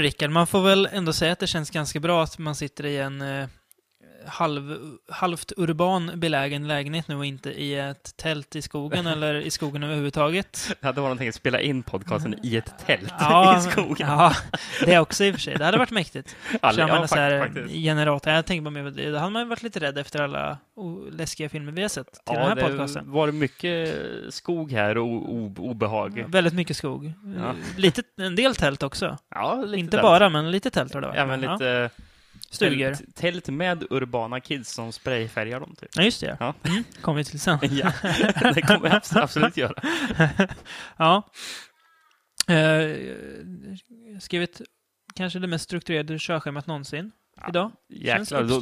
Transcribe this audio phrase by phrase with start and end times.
[0.00, 2.86] du Rickard, man får väl ändå säga att det känns ganska bra att man sitter
[2.86, 3.48] i en eh,
[4.26, 9.50] halv, halvt urban belägen lägenhet nu och inte i ett tält i skogen eller i
[9.50, 10.76] skogen överhuvudtaget.
[10.80, 14.08] Det hade varit någonting att spela in podcasten i ett tält Ja, i skogen.
[14.08, 14.32] ja,
[14.84, 15.54] det också i och för sig.
[15.58, 16.36] Det hade varit mäktigt.
[16.62, 17.74] Ja, Så ja, så här faktiskt.
[17.74, 18.32] generator.
[18.32, 19.18] Jag tänker bara med det.
[19.18, 20.58] Hade man varit lite rädd efter alla
[21.12, 23.10] läskiga filmer vi har sett till den här det podcasten.
[23.12, 23.94] var mycket
[24.30, 26.24] skog här och obehag.
[26.28, 27.12] Väldigt mycket skog.
[27.38, 27.54] Ja.
[27.76, 29.18] Lite, en del tält också.
[29.34, 30.02] Ja, Inte tält.
[30.02, 31.42] bara, men lite tält har det varit.
[31.42, 31.52] Ja.
[31.52, 31.90] lite
[32.50, 32.94] Stugor.
[32.94, 35.88] tält, tält med urbana kids som sprayfärgar dem, typ.
[35.94, 36.36] Ja, just det.
[36.40, 36.54] Ja.
[36.68, 37.58] Mm, kommer vi till sen.
[37.70, 37.92] Ja,
[38.54, 39.74] det kommer jag abs- absolut göra.
[40.96, 41.30] ja.
[42.48, 42.96] Eh,
[44.20, 44.60] skrivit
[45.14, 47.12] kanske det mest strukturerade körschemat någonsin
[47.48, 47.70] idag.
[47.88, 48.60] Jäklar, då,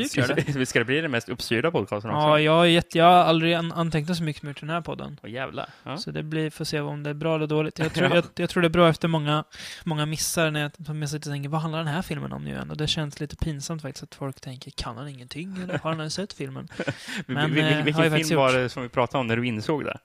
[0.66, 2.26] ska, det bli den mest uppstyrda podcasten också?
[2.28, 4.80] Ja, jag har, gett, jag har aldrig an- antecknat så mycket gjort i den här
[4.80, 5.20] podden.
[5.22, 5.68] Åh, jävlar.
[5.82, 5.96] Ja.
[5.96, 7.78] Så det blir, får se om det är bra eller dåligt.
[7.78, 8.14] Jag tror, Ja.
[8.14, 9.44] jag, jag tror det är bra efter många,
[9.84, 12.44] många missar när jag, som jag sitter och tänker, vad handlar den här filmen om
[12.44, 12.70] nu igen?
[12.70, 15.56] Och det känns lite pinsamt faktiskt att folk tänker, kan han ingenting?
[15.62, 16.68] Eller har han ens sett filmen?
[17.26, 19.84] Men, Vil- vil- eh, vilken film var det som vi pratade om när du insåg
[19.84, 19.98] det?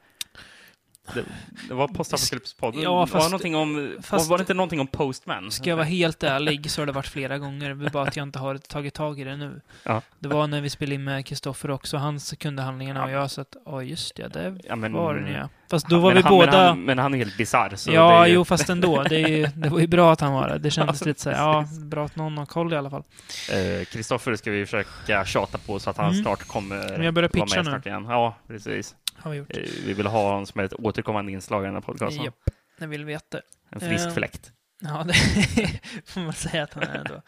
[1.13, 1.23] Det,
[1.67, 2.81] det var Postapokalypspodden.
[2.81, 5.51] Ja, var, fast- det någonting om, fast- var det inte någonting om Postman?
[5.51, 7.73] Ska jag vara helt ärlig så har det varit flera gånger.
[7.75, 9.61] Det är bara att jag inte har tagit tag i det nu.
[9.83, 10.01] Ja.
[10.19, 11.97] Det var när vi spelade in med Kristoffer också.
[11.97, 15.33] Han kunde handlingarna och jag så att, ja just det, det Ja, men, var den
[15.33, 15.49] ja.
[15.69, 16.51] Fast då var men vi han, båda...
[16.51, 17.75] Men han, men han är helt bisarr.
[17.87, 19.03] ja, det ju- jo, fast ändå.
[19.03, 20.57] Det, ju, det var ju bra att han var det.
[20.57, 23.03] Det kändes Ja, lite så här, ja, bra att någon har koll i alla fall.
[23.51, 26.23] Eh, Kristoffer ska vi försöka tjata på så att han Mm.
[26.23, 27.81] snart kommer Men jag börjar pitcha nu.
[27.85, 28.05] igen.
[28.09, 28.95] Ja, precis.
[29.17, 29.57] Har vi gjort.
[29.57, 32.23] Eh, vi vill ha honom som ett återkommande inslag i den här podcasten.
[32.23, 32.35] Japp,
[32.79, 33.41] det vill vi jätte.
[33.69, 34.51] En frisk Eh, fläkt.
[34.81, 35.13] Ja, det
[36.05, 37.21] får man säga att han är ändå.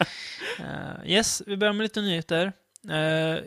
[0.59, 2.53] Uh, yes, vi börjar med lite nyheter.
[2.89, 2.95] Uh,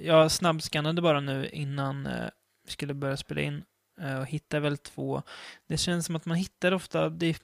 [0.06, 2.12] jag snabbskannade bara nu innan uh,
[2.66, 3.62] vi skulle börja spela in
[4.02, 5.22] uh, och hittade väl två.
[5.68, 7.36] Det känns som att man hittar ofta, det, är-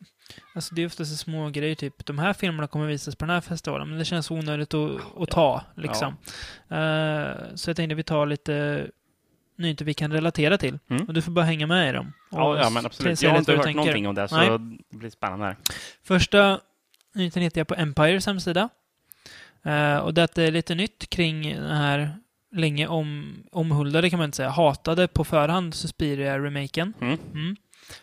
[0.54, 3.34] alltså det är oftast så små grejer, typ de här filmerna kommer visas på den
[3.34, 6.16] här festivalen, men det känns onödigt att, att ta, liksom.
[6.68, 8.86] Eh, så jag tänkte vi tar lite
[9.56, 10.78] nyheter vi kan relatera till.
[10.88, 11.04] Mm.
[11.06, 12.12] Och du får bara hänga med i dem.
[12.30, 13.22] Ja, ja, men absolut.
[13.22, 13.76] Jag har inte hört tänker.
[13.76, 14.48] någonting om det, så Nej.
[14.90, 15.44] det blir spännande.
[15.46, 15.56] här.
[16.04, 16.60] Första
[17.14, 18.68] nyheten hittar jag på Empires hemsida.
[19.62, 22.16] Eh, och det är lite nytt kring den här
[22.52, 26.92] länge om, omhuldade, kan man inte säga, hatade på förhand Suspiria-remaken.
[27.00, 27.18] Mm.
[27.32, 27.56] Mm.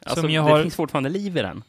[0.04, 1.64] Alltså, Som jag det har- finns fortfarande liv i den.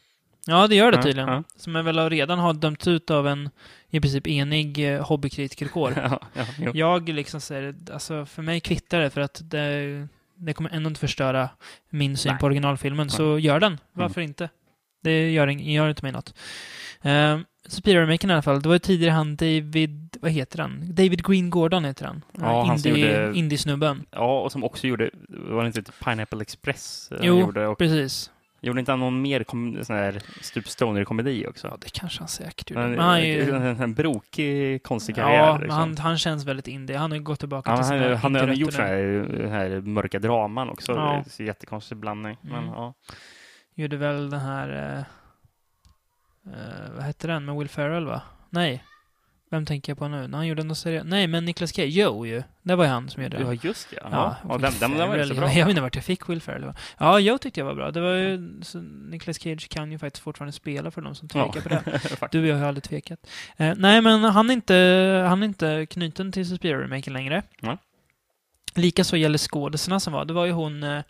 [0.47, 1.29] Ja, det gör det tydligen.
[1.29, 1.43] ja.
[1.57, 3.51] Som jag väl redan har dömts ut av en
[3.91, 5.95] i princip enig eh, hobbykritikerkår.
[5.97, 6.21] ja,
[6.59, 10.89] ja, jag liksom säger, alltså för mig kvittar det för att det, det kommer ändå
[10.89, 11.49] inte förstöra
[11.91, 12.41] min syn Nej.
[12.41, 13.11] på originalfilmen.
[13.11, 13.79] Så gör den.
[13.93, 14.49] Varför inte?
[15.03, 16.35] Det gör, gör inte mig något.
[17.07, 18.63] Uh, Suspiria-remaken i alla fall.
[18.63, 20.81] Det var ju tidigare han David, vad heter han?
[20.95, 22.25] David Green Gordon heter han.
[22.41, 24.05] Ja, som Indie- Indie-snubben.
[24.11, 27.13] ja, och som också gjorde, var det inte Pineapple Express?
[27.13, 28.31] eh, Jo, gjorde, och, precis.
[28.63, 31.67] Gjorde inte han någon mer kom, sån här Stup Stoner-komedi också?
[31.69, 32.89] Ja, det kanske han säkert gjorde.
[32.89, 33.51] Men, han är ju...
[33.55, 35.39] en, en brokig, konstig karriär.
[35.39, 35.79] Ja, men liksom.
[35.79, 36.97] han, han känns väldigt indie.
[36.97, 39.69] Han har ju gått tillbaka Ja, till han, sina han, har gjort indie-rötter så här,
[39.71, 40.93] här mörka draman också.
[40.93, 41.25] Ja.
[41.37, 42.37] Det är jättekonstig blandning.
[42.41, 42.71] Men, Mm.
[42.71, 42.95] ja.
[43.75, 44.69] Gjorde väl den här...
[44.69, 48.23] eh, eh, vad hette den med Will Ferrell, va?
[48.51, 48.85] Nej.
[49.53, 50.29] Vem tänker jag på nu?
[50.29, 51.07] När han gjorde något seriöst?
[51.07, 51.89] Nej, men Nicolas Cage.
[51.89, 52.43] Joe ju.
[52.63, 53.47] Det var ju han som gjorde den.
[53.47, 53.97] ja, just det.
[54.03, 55.45] Ja, Ja, ja, den, den, den var ju så bra.
[55.45, 56.73] Jag, jag vet inte vart jag fick Will Ferrell.
[56.99, 57.91] Ja, Joe tyckte jag var bra.
[57.91, 58.61] Det var ju...
[58.63, 62.29] Så Nicolas Cage kan ju faktiskt fortfarande spela för de som tvekar på det.
[62.31, 63.27] Du och jag har aldrig tvekat.
[63.57, 64.75] Eh, nej, men han är inte,
[65.29, 67.43] han är inte knuten till Suspiria-remaken längre.
[67.61, 67.77] Nej.
[68.75, 70.25] Likaså gäller skådisarna som var.
[70.25, 71.03] Det var ju hon eh,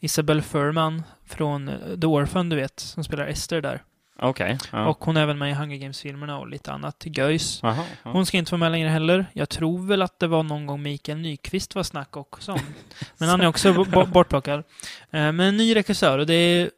[0.00, 3.82] Isabelle Furman från eh, The Orphan, du vet, som spelar Esther där.
[4.22, 4.58] Okej.
[4.72, 4.86] ja.
[4.86, 7.60] Och hon är även med i Hunger Games-filmerna och lite annat göjs.
[7.62, 8.10] Jaha, ja.
[8.10, 9.26] Hon ska inte vara med längre heller.
[9.32, 12.60] Jag tror väl att det var någon gång Mikael Nyqvist var snack också om.
[13.18, 14.58] Men han är också bo- bortplockad.
[14.58, 14.64] Eh,
[15.10, 16.70] Men en ny regissör och det är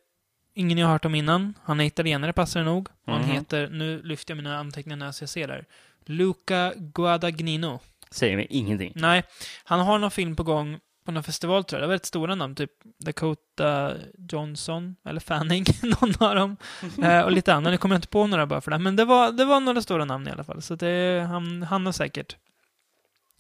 [0.55, 1.55] ingen jag har hört om innan.
[1.65, 2.89] Han är italienare, passar det nog.
[3.07, 3.31] Han Mhm.
[3.31, 5.65] heter, nu lyfter jag mina anteckningar när jag ser där,
[6.07, 7.81] Luca Guadagnino.
[8.11, 8.93] Säger mig ingenting.
[8.95, 9.23] Nej,
[9.65, 11.85] han har någon film på gång på någon festival tror jag.
[11.85, 13.93] Det var ett stora namn, typ Dakota
[14.31, 16.57] Johnson, eller Fanning, någon av dem.
[17.03, 17.71] Eh, och lite andra.
[17.71, 18.79] Nu kommer jag inte på några bara för det.
[18.79, 20.63] Men det var, det var några stora namn i alla fall.
[20.63, 22.37] Så det, han, han har säkert...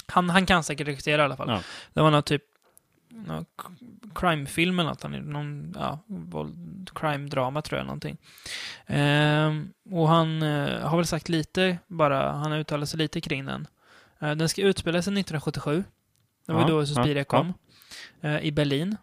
[0.06, 1.48] Han, han kan säkert regissera i alla fall.
[1.50, 1.60] Ja.
[1.92, 2.42] Det var någon typ
[3.08, 3.44] någon
[4.14, 5.02] crime-film eller något.
[5.02, 8.16] Han gjorde någon ja, våld- crime-drama tror jag, någonting.
[8.86, 13.46] Ehm, och han eh, har väl sagt lite, bara, han har uttalat sig lite kring
[13.46, 13.66] den.
[14.20, 15.84] Eh, den ska utspela sig 1977.
[16.46, 17.54] Det var Ja, då Suspiria ja, kom.
[18.20, 18.96] eh, I Berlin.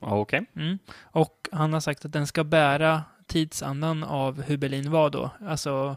[0.00, 0.46] Ja, Okej.
[0.56, 0.78] Mm.
[1.02, 5.30] Och han har sagt att den ska bära tidsandan av hur Berlin var då.
[5.48, 5.96] Alltså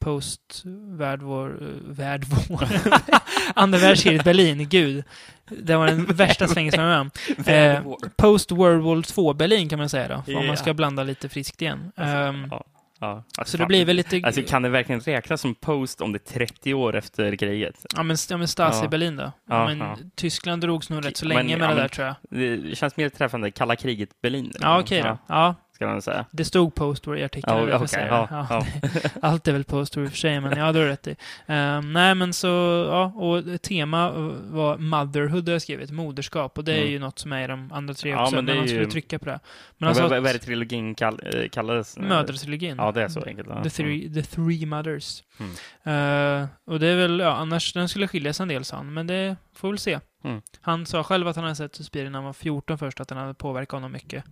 [0.00, 1.56] post världvår,
[1.88, 2.68] världvår.
[3.54, 5.04] Andra världskriget Berlin, gud.
[5.48, 7.96] Det var den värsta svängen som jag var med om.
[8.02, 10.42] Eh, post World War 2 Berlin kan man säga då, om Ja.
[10.42, 11.92] man ska blanda lite friskt igen.
[11.96, 12.64] Ehm, Ja,
[13.02, 13.24] ja.
[13.38, 14.20] Alltså, så det blir väl lite...
[14.24, 17.86] Alltså, kan det verkligen räknas som post om det är 30 år efter kriget?
[17.96, 18.88] Ja men, ja, men Stasi Ja.
[18.88, 19.32] Berlin då.
[19.48, 19.98] Ja, men ja.
[20.14, 22.16] Tyskland drogs nog rätt så Men- länge med ja, det men- där tror jag.
[22.30, 24.52] Det känns mer träffande kalla kriget Berlin.
[24.60, 25.18] Ja okej då.
[25.26, 26.24] Ja, Ska man säga.
[26.30, 27.68] det stod post-war i artikeln.
[27.68, 28.06] Ja, okej, säga.
[28.30, 28.66] ja, ja.
[29.22, 31.16] Allt är väl post-war i och för sig, men ja, det har du rätt i.
[31.46, 32.46] Ehm, nej, men så,
[32.90, 34.10] ja, och tema
[34.50, 36.90] var motherhood har jag skrivit, moderskap, och det är Mm.
[36.92, 38.68] ju något som är i de andra tre Ja, också, men men, det är han
[38.68, 39.30] skulle ju- trycka på det.
[39.30, 39.40] Men
[39.78, 41.98] Men alltså, vad, vad är det trilogin kall, eh, kallades?
[41.98, 42.76] mödratrilogin.
[42.78, 43.48] Ja, det är så enkelt.
[43.50, 43.62] Ja.
[43.62, 45.22] The three, the three Mothers.
[45.40, 45.52] Mm.
[45.84, 49.06] Eh, och det är väl, ja, annars den skulle skiljas en del sa han, men
[49.06, 49.98] det får vi väl se.
[50.24, 50.42] Mm.
[50.60, 53.18] Han sa själv att han hade sett Suspiria när han var 14 först, att den
[53.18, 54.24] hade påverkat honom mycket.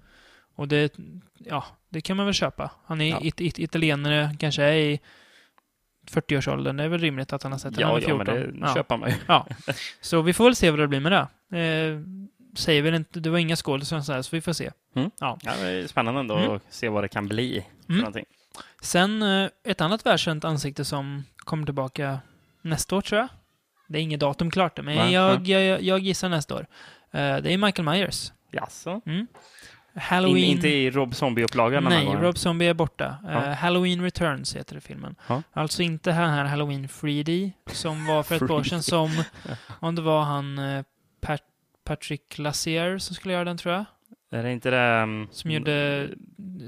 [0.54, 0.94] Och det,
[1.38, 2.70] ja, det kan man väl köpa.
[2.84, 3.20] Han är Ja.
[3.22, 5.00] it, it, italienare, kanske är i
[6.10, 6.76] 40-årsåldern.
[6.76, 8.26] Det är väl rimligt att han har sett den när Ja, var ja, 14.
[8.26, 9.16] men det köper man ju.
[10.00, 11.58] Så vi får väl se vad det blir med det.
[11.58, 12.00] Eh,
[12.56, 14.70] säger väl inte, det var inga skådespelare så, här, så vi får se.
[15.20, 16.50] Ja, det är spännande ändå Mm.
[16.56, 18.00] att se vad det kan bli för Mm.
[18.00, 18.24] någonting.
[18.82, 22.20] Sen eh, ett annat världskänt ansikte som kommer tillbaka
[22.62, 23.28] nästa år tror jag.
[23.88, 26.66] Det är inget datum klart men jag, jag, jag gissar nästa år.
[27.10, 28.32] Eh, det är Michael Myers.
[28.52, 29.00] Jaså?
[29.06, 29.26] Mm.
[30.00, 30.44] In, Halloween...
[30.44, 31.84] inte i Rob Zombie-upplagan?
[31.84, 33.16] Nej, Rob Zombie är borta.
[33.28, 33.52] Eh, Ja.
[33.52, 35.14] Halloween Returns heter det filmen.
[35.28, 35.42] Ja.
[35.52, 38.82] Alltså inte den här Halloween 3D som var för ett par år sedan 3D.
[38.82, 39.22] som,
[39.80, 40.84] om det var han eh,
[41.20, 41.40] Pat,
[41.84, 43.84] Patrick Lassier som skulle göra den tror jag.
[44.32, 45.02] Är det inte det...
[45.02, 46.08] um, Som gjorde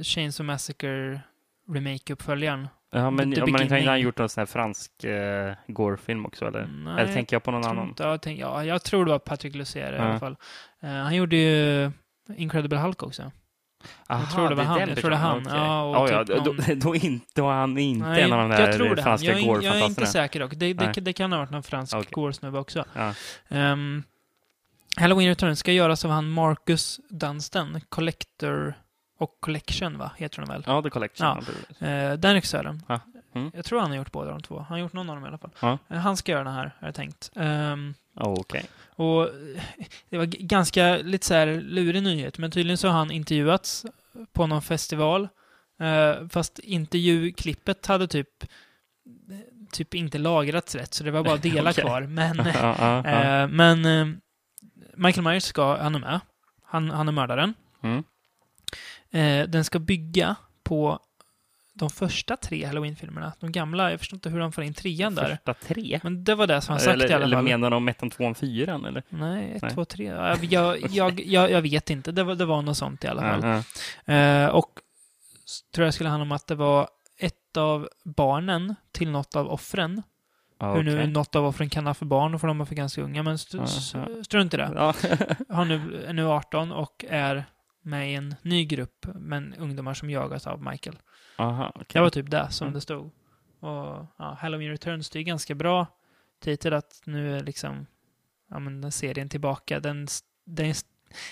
[0.03, 1.21] Chains of Massacre
[1.69, 2.69] remake-uppföljaren.
[2.95, 3.05] Ja, men
[3.43, 3.97] om man inte Beginning.
[4.03, 6.67] gjort någon sån här fransk uh, gore-film också, eller?
[6.67, 7.89] Nej, Eller tänker jag på någon annan?
[7.89, 10.03] inte- Jag, tänk, ja, jag tror det var Patrick Lucier i Ja.
[10.03, 10.37] alla fall.
[10.83, 11.91] Eh, han gjorde ju
[12.37, 13.31] Incredible Hulk också.
[14.09, 14.79] Aha, tror det var är han.
[14.79, 15.43] den Jag tror det han.
[15.45, 18.23] versionen, Ja, och ja, typ ja, då, någon- då, inte, då är han inte Nej,
[18.23, 19.03] en av de där jag tror det.
[19.03, 20.53] franska Jag, är- jag är inte säker dock.
[20.55, 22.09] Det, det, det kan ha varit någon fransk Okej.
[22.13, 22.85] gore-snubbe också.
[22.95, 23.15] Ja.
[23.49, 24.03] Ehm,
[24.97, 28.75] Halloween Returns ska göras av han Marcus Dunstan, Collector
[29.19, 30.11] och Collection, va?
[30.17, 30.65] Heter de väl?
[30.67, 31.27] Ja, The Collection.
[31.81, 31.87] Ja.
[31.89, 32.83] Eh, den regissören.
[32.89, 33.01] Ja.
[33.35, 33.51] Mm.
[33.55, 34.59] Jag tror han har gjort båda de två.
[34.59, 35.51] Han har gjort någon av dem i alla fall.
[35.61, 35.79] Ja.
[35.89, 37.31] Eh, han ska göra den här, har jag tänkt.
[37.37, 38.65] Ehm, Okej.
[38.97, 39.63] Och eh,
[40.09, 43.87] det var ganska lite så här lurig nyhet, men tydligen så har han intervjuats
[44.33, 45.29] på någon festival.
[45.81, 48.45] Eh, fast intervjuklippet hade typ
[49.73, 51.85] typ inte lagrats rätt, så det var bara delar Okej.
[51.85, 52.03] kvar.
[52.03, 52.41] Men,
[53.07, 54.17] eh, men eh,
[54.97, 56.21] Michael Myers ska, han är med.
[56.65, 57.55] Han, han är mördaren.
[57.83, 58.05] Mm.
[59.11, 60.99] Eh, den ska bygga på
[61.75, 63.33] de första tre Halloween-filmerna.
[63.41, 65.29] De gamla, jag förstår inte hur de får in trean där.
[65.29, 66.01] Första tre?
[66.03, 67.45] Men det var det som han sagt eller, i alla eller fall.
[67.45, 68.85] menar de ettan, tvåan, fyran?
[68.85, 69.03] Eller?
[69.09, 69.71] Nej, ett, Nej.
[69.71, 70.05] två, tre.
[70.05, 72.13] Ja, Jag, jag, jag, jag vet inte.
[72.13, 73.41] Det var, det var något sånt i alla fall.
[73.43, 73.63] Ja,
[74.05, 74.15] ja.
[74.15, 74.71] Eh, och
[75.75, 76.89] tror jag skulle handla om att det var
[77.19, 80.03] ett av barnen till något av offren.
[80.61, 82.75] Ja, Hur nu något av offren kan ha för barn, och för de var för
[82.75, 83.23] ganska unga.
[83.23, 83.59] Men st-
[83.95, 84.07] ja.
[84.25, 84.71] strunt i det.
[84.75, 84.95] Ja.
[85.49, 87.45] Han nu, är nu 18 och är
[87.83, 90.97] med i en ny grupp med ungdomar som jagas av Michael.
[91.37, 91.87] Aha, okej.
[91.93, 92.75] Det var typ det som Mm.
[92.75, 93.11] det stod.
[93.61, 95.87] Och ja, Halloween Returns, det är ganska bra
[96.43, 97.87] titel att nu är liksom
[98.51, 99.81] ja, men den serien tillbaka.
[99.81, 100.07] Den,
[100.45, 100.75] den,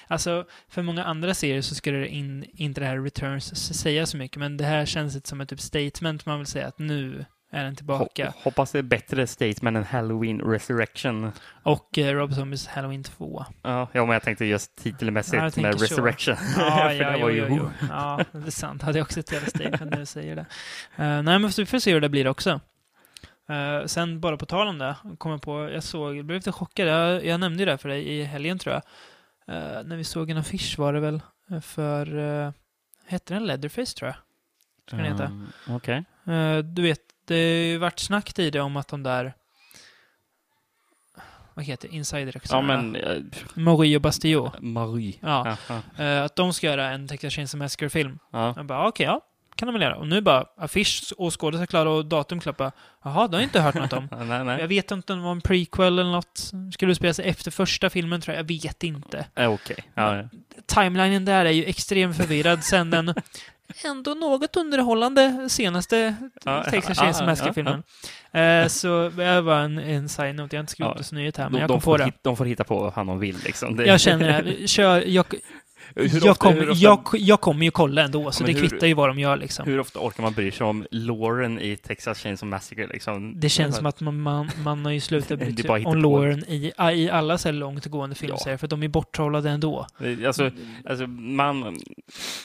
[0.06, 4.16] alltså, för många andra serier så skulle det in, inte det här Returns säga så
[4.16, 7.24] mycket, men det här känns lite som ett typ statement man vill säga att nu
[7.50, 8.26] är den tillbaka.
[8.28, 11.32] Ho- Hoppas det är bättre statement än Halloween Resurrection.
[11.62, 13.44] Och eh, Rob Zombies Halloween 2.
[13.62, 15.80] Ja, ja, men jag tänkte just Ja, jag titelmässigt tänker med.
[15.80, 16.36] Resurrection.
[16.58, 17.46] Ja, ja, det jo, var ju...
[17.48, 17.86] jo, jo.
[17.90, 18.82] ja, det är sant.
[18.82, 20.42] Hade jag också ett jävla statement när du säger det.
[21.04, 22.60] Uh, nej, men vi får se hur det blir också.
[23.48, 26.88] Eh, sen bara på tal om det, kommer på, jag såg, jag blev lite chockad,
[26.88, 28.82] jag, jag nämnde ju det för dig i helgen tror jag.
[29.56, 31.20] Eh, när vi såg en affisch var det väl
[31.62, 32.50] för, uh,
[33.06, 34.16] hette den Leatherface tror jag?
[34.86, 35.24] Ska den heta.
[35.24, 36.04] Mm, Okej.
[36.26, 37.00] Eh, du vet,
[37.34, 39.34] det har ju varit snack tidigare om att de där,
[41.54, 42.66] vad heter det, Ja, insider-regissörerna?
[42.82, 42.96] men...
[42.96, 43.22] eh,
[43.54, 44.60] Marie och Bastillot.
[44.60, 45.14] Marie.
[45.20, 45.56] Ja.
[45.68, 46.04] Ja, ja.
[46.04, 48.18] Eh, att de ska göra en Texas Chainsaw Massacre-film.
[48.32, 48.54] ja.
[48.56, 49.20] Jag bara, okej, ja,
[49.56, 49.96] kan de väl göra.
[49.96, 52.72] Och nu bara, affisch och skådespelare klara och datum klappa.
[53.04, 54.08] Jaha, det har jag inte hört något om.
[54.10, 54.60] Ja, Nej, nej.
[54.60, 56.50] Jag vet inte om det var en prequel eller något.
[56.72, 59.26] Skulle det spela sig efter första filmen tror jag, jag vet inte.
[59.36, 59.76] Eh, Okej.
[59.94, 60.24] Ja, ja.
[60.66, 63.14] Timelinen där är ju extremt förvirrad sen den
[63.84, 66.14] ändå något underhållande senaste
[66.70, 67.82] Texas Chainsaw Massacre-filmen.
[68.32, 71.16] Eh, så det var en, en side-note, jag har inte skrivit Ja.
[71.16, 72.04] nyhet här, men De, jag de, kom får på det.
[72.04, 73.76] hit, de får hitta på vad fan de vill liksom.
[73.76, 74.68] Det, Jag känner det.
[74.68, 75.24] Kör, jag,
[75.96, 78.94] Hur jag, kommer, ofta- jag, jag kommer ju kolla ändå, så det hur- kvittar ju
[78.94, 79.66] vad de gör liksom.
[79.66, 82.86] Hur ofta orkar man bry sig om Lauren i Texas Chainsaw Massacre?
[82.86, 83.40] Liksom?
[83.40, 85.98] Det känns som att man, man, man har ju slutat bry sig om.
[85.98, 89.86] Lauren i, i alla så här långtgående filmserier, för att de är borttrollade ändå.
[90.26, 90.50] Alltså,
[90.88, 91.76] alltså, man,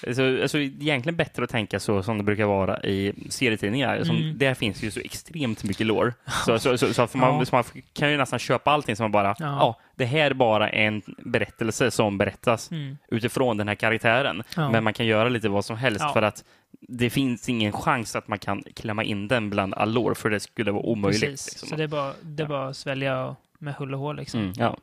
[0.07, 4.03] alltså, alltså, egentligen bättre att tänka så som det brukar vara i serietidningar.
[4.03, 4.37] Som, Mm.
[4.37, 6.13] Där finns ju så extremt mycket lore.
[6.45, 7.45] Så, så, så, så, man, Ja.
[7.45, 9.79] så man kan ju nästan köpa allting som man bara, ja.
[9.95, 12.97] Det här är bara en berättelse som berättas Mm.
[13.07, 14.43] utifrån den här karaktären.
[14.55, 14.69] Ja.
[14.71, 16.13] Men man kan göra lite vad som helst Ja.
[16.13, 16.43] för att
[16.81, 20.39] det finns ingen chans att man kan klämma in den bland all lore, för det
[20.39, 21.21] skulle vara omöjligt.
[21.21, 21.69] Precis, liksom.
[21.69, 24.39] så det är bara, det är bara att svälja med hull och hår liksom.
[24.39, 24.77] mm, ja.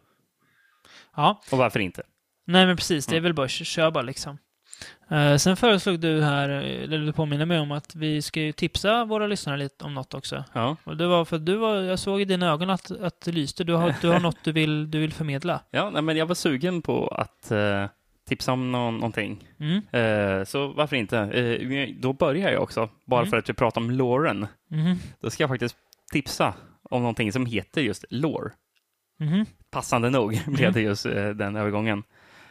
[1.16, 2.02] Ja, Och varför inte?
[2.44, 3.22] nej men precis, det är Mm.
[3.22, 4.38] väl bara att köra bara liksom.
[5.10, 9.04] Eh, sen föreslog du här, eller du påminner mig om att vi ska ju tipsa
[9.04, 10.44] våra lyssnare lite om något också.
[10.52, 10.76] Ja.
[10.84, 13.64] Och det var för du var, jag såg i dina ögon att, att det lyste.
[13.64, 15.60] Du har, du har något du vill, du vill förmedla.
[15.70, 17.86] Ja, nej, men jag var sugen på att eh,
[18.28, 19.44] tipsa om nå- någonting.
[19.60, 19.76] Mm.
[19.90, 21.18] Eh, så varför inte?
[21.18, 23.30] Eh, då börjar jag också, bara Mm.
[23.30, 24.46] för att vi pratar om Lauren.
[24.70, 24.96] Mhm.
[25.20, 25.76] Då ska jag faktiskt
[26.12, 26.54] tipsa
[26.90, 28.50] om någonting som heter just lore.
[29.20, 29.46] Mhm.
[29.70, 30.72] Passande nog blev Mm.
[30.72, 32.02] det just eh, den övergången.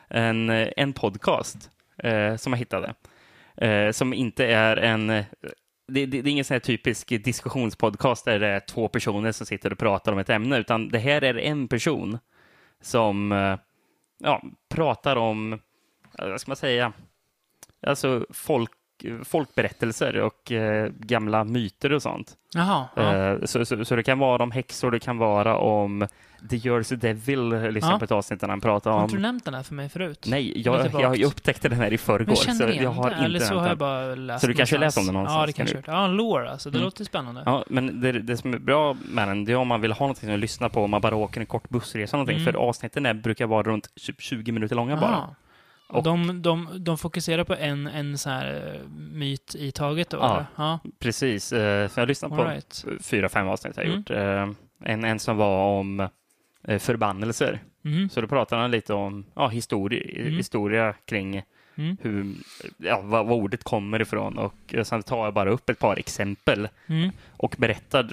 [0.10, 1.70] En, eh, en podcast
[2.04, 2.94] eh, som jag hittade,
[3.58, 5.10] eh, som inte är en...
[5.10, 5.26] Eh,
[5.88, 9.46] det, det, det är ingen sån här typisk diskussionspodcast där det är två personer som
[9.46, 12.18] sitter och pratar om ett ämne, utan det här är en person
[12.82, 13.58] som eh,
[14.18, 16.94] ja, pratar om, eh, vad ska man säga,
[17.88, 18.72] alltså folk,
[19.24, 22.34] folkberättelser och eh, gamla myter och sånt.
[22.54, 22.86] Jaha.
[22.96, 23.16] Ja.
[23.16, 26.08] Eh, Så, så, så det kan vara om häxor, det kan vara om
[26.50, 28.00] The Jersey Devil, lyssna Ja.
[28.00, 29.22] på ett avsnitt där han pratar Har inte du om...
[29.22, 30.26] nämnt den här för mig förut?
[30.30, 33.14] Nej, jag, jag, jag upptäckte den här i förrgår, Men jag så igen har det,
[33.16, 34.96] inte eller så har jag bara läst Så du kanske någonstans.
[34.96, 35.88] läst om den någonstans, Ja, det kan kanske jag gjort.
[35.88, 36.70] Ja, en lore alltså.
[36.70, 36.86] Det Mm.
[36.86, 37.44] låter spännande.
[37.46, 40.00] Ja, men det, det som är bra med den, det är om man vill ha
[40.06, 42.54] någonting att lyssna på, om man bara åker en kort bussresa eller någonting, Mm.
[42.54, 45.10] för avsnitten är, brukar vara runt typ 20 minuter långa bara.
[45.12, 45.36] Aha.
[45.92, 50.18] Och de, de, de fokuserar på en, en så här eh, myt i taget då?
[50.18, 50.46] Ja.
[50.56, 50.80] ja.
[51.00, 52.86] Precis, eh, så jag All på right.
[53.02, 53.98] fyra, fem avsnitt jag Mm.
[53.98, 54.10] gjort.
[54.10, 54.50] Eh,
[54.84, 56.08] En, en som var om
[56.80, 57.60] förbannelser.
[57.82, 58.10] Mhm.
[58.10, 60.34] Så då pratar han lite om ja, historia, Mm.
[60.38, 61.42] historia kring
[61.76, 61.98] Mm.
[62.02, 62.26] hur,
[62.78, 66.68] ja, vad, vad ordet kommer ifrån och sen tar jag bara upp ett par exempel
[66.88, 67.12] Mm.
[67.38, 68.10] och berättar,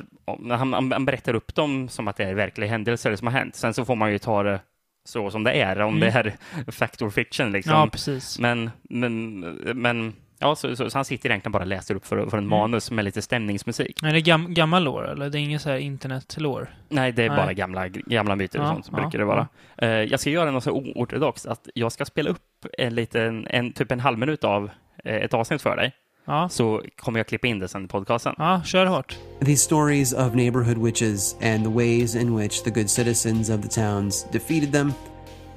[0.50, 3.54] han, han berättar upp dem som att det är verkliga händelser som har hänt.
[3.56, 4.60] Sen så får man ju ta det
[5.08, 6.00] så som det är, om Mm.
[6.00, 6.18] det
[6.66, 7.72] är fact or fiction liksom.
[7.72, 8.38] Ja, precis.
[8.38, 9.40] Men, men,
[9.74, 12.44] men ja, så, så, så han sitter egentligen bara och läser upp för, för en
[12.44, 12.48] Mm.
[12.48, 14.02] manus med lite stämningsmusik.
[14.02, 15.30] Är det gam, gammal lore, eller?
[15.30, 16.66] Det är ingen så här internet-lore?
[16.88, 17.36] Nej, det är Nej.
[17.36, 19.48] bara gamla, gamla myter och Ja, sånt, ja, brukar det vara.
[19.78, 23.72] Eh, jag ska göra något så oortodoxt att jag ska spela upp en liten, en,
[23.72, 24.70] typ en halv minut av
[25.04, 25.92] eh, ett avsnitt för dig.
[26.28, 26.48] Ja.
[26.48, 28.34] Så kommer jag klippa in det sen i podcasten.
[28.38, 29.18] Ja, kör hårt.
[29.40, 33.68] These stories of neighborhood witches and the ways in which the good citizens of the
[33.68, 34.92] towns defeated them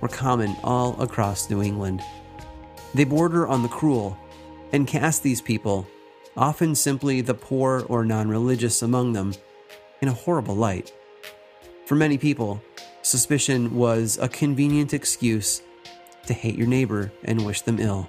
[0.01, 1.99] were common all across New England.
[2.95, 4.17] They border on the cruel
[4.73, 5.85] and cast these people,
[6.35, 9.33] often simply the poor or non religious among them,
[10.01, 10.93] in a horrible light.
[11.85, 12.61] For many people,
[13.01, 15.61] suspicion was a convenient excuse
[16.27, 18.07] to hate your neighbor and wish them ill.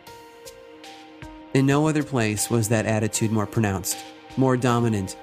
[1.54, 3.96] In no other place was that attitude more pronounced,
[4.36, 5.16] more dominant,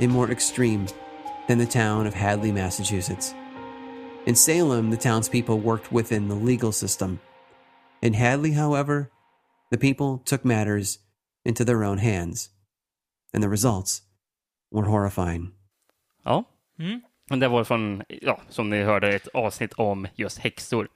[0.00, 0.86] and more extreme
[1.46, 3.34] than the town of Hadley, Massachusetts.
[4.26, 7.20] In Salem, the townspeople worked within the legal system.
[8.02, 9.10] In Hadley, however,
[9.70, 10.98] the people took matters
[11.44, 12.50] into their own hands.
[13.32, 14.02] And the results
[14.70, 15.52] were horrifying.
[16.24, 16.44] Ja,
[16.78, 17.00] Mm.
[17.40, 20.88] det var från, ja, som ni hörde, ett avsnitt om just häxor.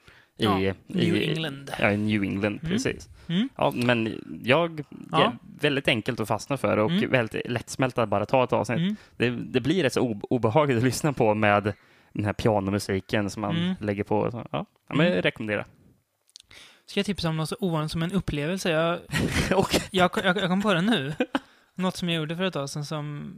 [0.42, 1.70] I, Ja, i, New England.
[1.78, 2.72] Ja, i New England, Mm.
[2.72, 3.08] precis.
[3.28, 3.49] Mm.
[3.56, 4.82] Ja, men jag,
[5.12, 5.32] Ja.
[5.61, 7.11] väldigt enkelt att fastna för och Mm.
[7.11, 8.78] väldigt lättsmält att bara ta ett avsnitt.
[8.78, 8.96] Mm.
[9.16, 11.72] Det, det blir rätt så obehagligt att lyssna på med
[12.12, 13.75] den här pianomusiken som man Mm.
[13.80, 14.30] lägger på.
[14.30, 15.66] Så, ja, men jag rekommenderar.
[16.87, 18.70] Ska jag tipsa om något så ovanligt som en upplevelse?
[18.70, 18.99] Jag,
[19.50, 21.14] jag, jag, jag kom på det nu.
[21.75, 23.34] Något som jag gjorde för ett tag sedan som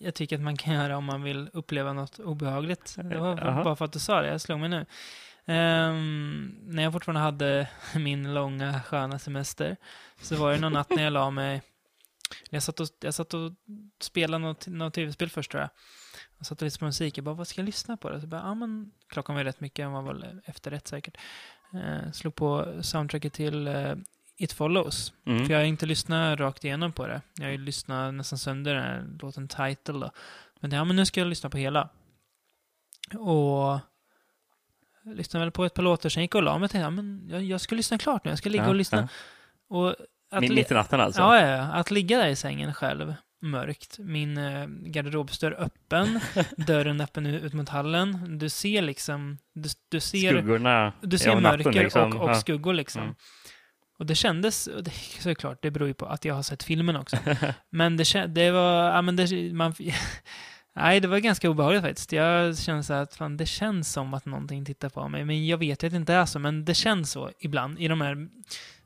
[0.00, 2.96] jag tycker att man kan göra om man vill uppleva något obehagligt.
[3.02, 3.64] Det var Jaha.
[3.64, 4.86] bara för att du sa det, jag slog mig nu.
[5.46, 9.76] Ehm, när jag fortfarande hade min långa sköna semester
[10.22, 11.62] så var det någon natt när jag la mig
[12.50, 13.52] jag satt och, jag satt och
[14.00, 15.70] spelade något, något tv-spel först tror jag.
[16.38, 17.18] Jag satt och lyssnade på musik.
[17.18, 18.10] Jag bara, vad ska jag lyssna på?
[18.10, 18.20] då?
[18.20, 21.16] Så bara, ja men klockan var ju rätt mycket, den var väl efter rätt säkert.
[21.74, 23.94] Eh, slog på soundtracket till eh,
[24.36, 25.12] It Follows.
[25.26, 25.46] mm.
[25.46, 27.22] För jag har inte lyssnat rakt igenom på det.
[27.34, 30.10] Jag har ju lyssnat nästan sönder den här låten Title då.
[30.60, 31.88] Men ja, men nu ska jag lyssna på hela.
[33.18, 33.80] Och
[35.14, 36.90] lyssnade väl på ett par låtar, sen gick jag och la mig och tänkte, ja,
[36.90, 39.08] men jag, jag ska lyssna klart nu, jag ska ligga Ja, och lyssna.
[39.68, 39.94] Och
[40.30, 41.20] att li- mitt i natten alltså?
[41.20, 41.62] Ja, ja, ja.
[41.62, 46.20] Att ligga där i sängen själv, mörkt, min eh, garderobsdörr öppen,
[46.56, 48.38] dörren öppen ut mot hallen.
[48.38, 52.12] Du ser liksom, du, du ser, Skuggorna du ser natten, mörker liksom.
[52.16, 52.34] och, och Ja.
[52.34, 53.02] skuggor liksom.
[53.02, 53.14] Mm.
[53.98, 56.96] Och det kändes, och det, såklart, det beror ju på att jag har sett filmen
[56.96, 57.16] också.
[57.70, 59.74] men det, det var, ja men det, man,
[60.76, 62.12] nej det var ganska obehagligt faktiskt.
[62.12, 65.24] Jag kände så att fan, det känns som att någonting tittar på mig.
[65.24, 68.00] Men jag vet att det inte är så, men det känns så ibland i de
[68.00, 68.28] här,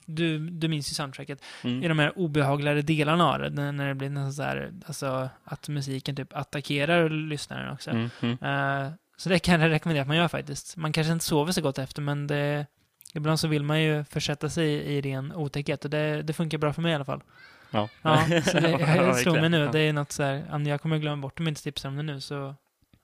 [0.06, 1.82] du, du minns ju soundtracket, Mm.
[1.82, 5.68] i de här obehagligare delarna av det, när det blir nästan så här, alltså att
[5.68, 7.90] musiken typ attackerar lyssnaren också.
[7.90, 8.10] Mm.
[8.20, 8.38] Mm.
[8.42, 10.76] Eh, så det kan jag rekommendera att man gör faktiskt.
[10.76, 12.66] Man kanske inte sover så gott efter, men det,
[13.14, 16.58] ibland så vill man ju försätta sig i, i ren otäckhet och det, det funkar
[16.58, 17.22] bra för mig i alla fall.
[17.70, 17.88] Ja.
[18.02, 19.68] Ja, så det, Ja, jag slog mig nu.
[19.72, 21.96] Det är något så här, ja, jag kommer glömma bort om jag inte tipsar om
[21.96, 22.54] det nu, så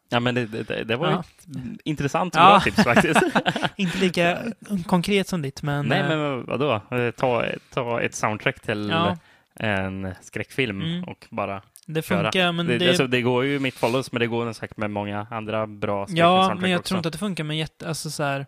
[0.09, 1.21] Ja, men det, det, det var Ja.
[1.21, 1.47] ett
[1.85, 2.49] intressant och Ja.
[2.51, 3.21] bra tips faktiskt.
[3.77, 4.39] inte lika
[4.87, 5.87] konkret som ditt, men...
[5.87, 6.73] Nej, eh, men vadå?
[6.91, 7.45] Eh, Ta,
[7.75, 9.17] ta ett soundtrack till Ja,
[9.55, 11.05] en skräckfilm Mm.
[11.05, 12.23] och bara det köra.
[12.23, 12.89] funkar, men det, det...
[12.89, 16.55] Alltså, det går ju mitt follows, men det går säkert med många andra bra ja,
[16.61, 16.89] men jag också.
[16.89, 17.89] tror inte att det funkar med jätte...
[17.89, 18.47] Alltså så här...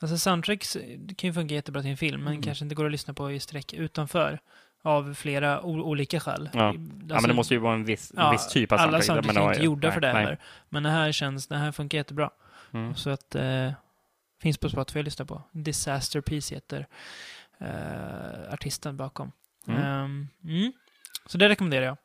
[0.00, 0.76] Alltså soundtracks
[1.16, 2.42] kan ju funka jättebra till en film, men Mm.
[2.42, 4.38] kanske inte går att lyssna på i sträck utanför.
[4.86, 6.50] Av flera olika skäl.
[6.52, 6.68] Ja.
[6.68, 9.06] Alltså, ja, men det måste ju vara en viss, Ja, viss typ av alla soundtrack.
[9.06, 10.22] soundtracks men är inte gjorda nej, för det nej.
[10.22, 10.38] heller.
[10.68, 12.30] Men det här känns, det här funkar jättebra.
[12.72, 12.94] Mm.
[12.94, 13.72] Så att, eh,
[14.42, 15.42] finns på Spotify att lyssna på.
[15.52, 16.86] Disaster Piece heter
[17.58, 19.32] eh, artisten bakom.
[19.66, 19.82] Mm.
[19.82, 20.72] Ehm, mm.
[21.26, 21.96] Så det rekommenderar jag.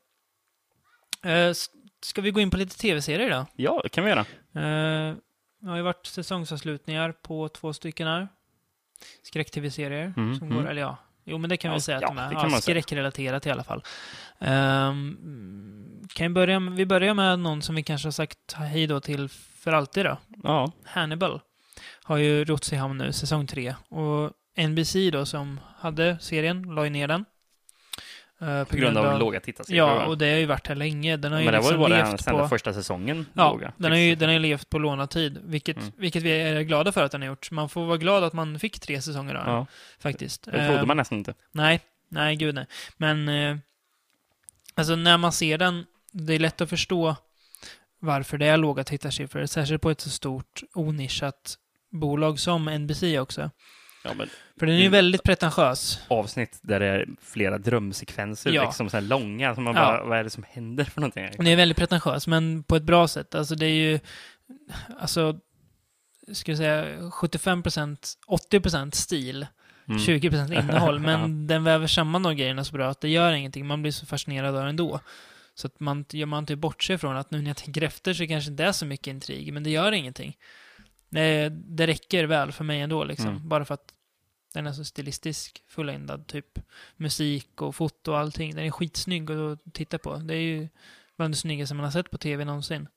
[1.22, 1.54] Eh,
[2.02, 3.46] ska vi gå in på lite tv-serier då?
[3.56, 4.26] Ja, det kan vi göra.
[4.54, 5.16] Eh,
[5.60, 8.28] det har ju varit säsongsavslutningar på två stycken här.
[9.24, 10.14] Skräck-tv-serier.
[10.18, 10.58] Mm, som mm.
[10.58, 10.98] går, eller ja,
[11.30, 12.52] jo men det kan vi Ja, säga att ja, de är.
[12.52, 13.84] Ja, skräckrelaterat i alla fall.
[14.40, 19.00] Um, kan vi, börja vi börjar med någon som vi kanske har sagt hej då
[19.00, 20.18] till för alltid då.
[20.44, 21.42] Ja, Hannibal
[22.04, 23.76] har ju rotts i hamn nu, säsong tre.
[23.90, 24.32] Och
[24.68, 27.26] NBC då som hade serien, la ju ner den.
[28.42, 29.78] Eh, på grund av låga tittarsiffror.
[29.78, 31.18] Ja, och det har ju varit här länge.
[31.18, 32.48] Den har ju men det var ju liksom bara sen på...
[32.48, 33.74] första säsongen Ja, låga.
[33.78, 35.92] den har, ju, den har ju levt på lånad tid, vilket, Mm.
[35.98, 37.52] vilket vi är glada för att den har gjort.
[37.52, 39.66] Man får vara glad att man fick tre säsonger av Ja,
[40.00, 40.44] faktiskt.
[40.46, 41.34] det trodde Eh, man nästan inte.
[41.52, 42.66] Nej, nej, gud nej.
[42.98, 43.58] Men, eh,
[44.76, 47.16] alltså när man ser den, det är lätt att förstå
[48.00, 51.58] varför det är låga tittarsiffror, särskilt på ett så stort onischat
[51.92, 53.52] bolag som NBC också.
[54.10, 54.28] Ja, men
[54.60, 54.92] För den är ju Mm.
[54.92, 56.00] väldigt pretentiös.
[56.08, 58.64] avsnitt där det är flera drömsekvenser, Ja.
[58.66, 59.82] liksom så här långa, som man Ja.
[59.82, 61.30] bara, vad är det som händer för någonting?
[61.38, 63.36] Den är väldigt pretentiös, men på ett bra sätt.
[63.36, 64.00] Alltså det är ju,
[65.00, 65.40] alltså,
[66.34, 69.48] ska jag säga 75%, 80% stil,
[69.88, 70.00] Mm.
[70.02, 71.18] 20% innehåll, Ja.
[71.18, 73.68] men den väver samman de grejerna så bra att det gör ingenting.
[73.68, 75.00] Man blir så fascinerad av den ändå.
[75.56, 78.28] Så att man gör man inte bortser från att nu när jag tänker efter så
[78.28, 80.38] kanske inte är så mycket intrig, men det gör ingenting.
[81.10, 83.28] Det, det räcker väl för mig ändå, liksom.
[83.30, 83.50] Mm.
[83.50, 83.88] Bara för att
[84.54, 86.60] den är så stilistisk, fulländad, typ
[86.98, 88.56] musik och foto och allting.
[88.56, 90.16] Den är skitsnygg att titta på.
[90.18, 90.68] Det är ju
[91.18, 92.88] bland det snyggaste man har sett på tv någonsin.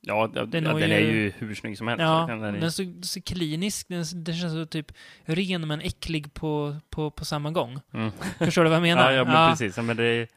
[0.00, 2.02] Ja, Den den, den ju- är ju hur snygg som helst.
[2.02, 3.88] Ja, Den den är, så, så klinisk.
[3.88, 4.92] Den, den känns så typ
[5.24, 7.80] ren men äcklig på, på, på samma gång.
[7.92, 8.10] mm.
[8.38, 9.10] Förstår du vad jag menar?
[9.10, 9.76] ja, ja, men precis.
[9.76, 10.28] Ja, men det är,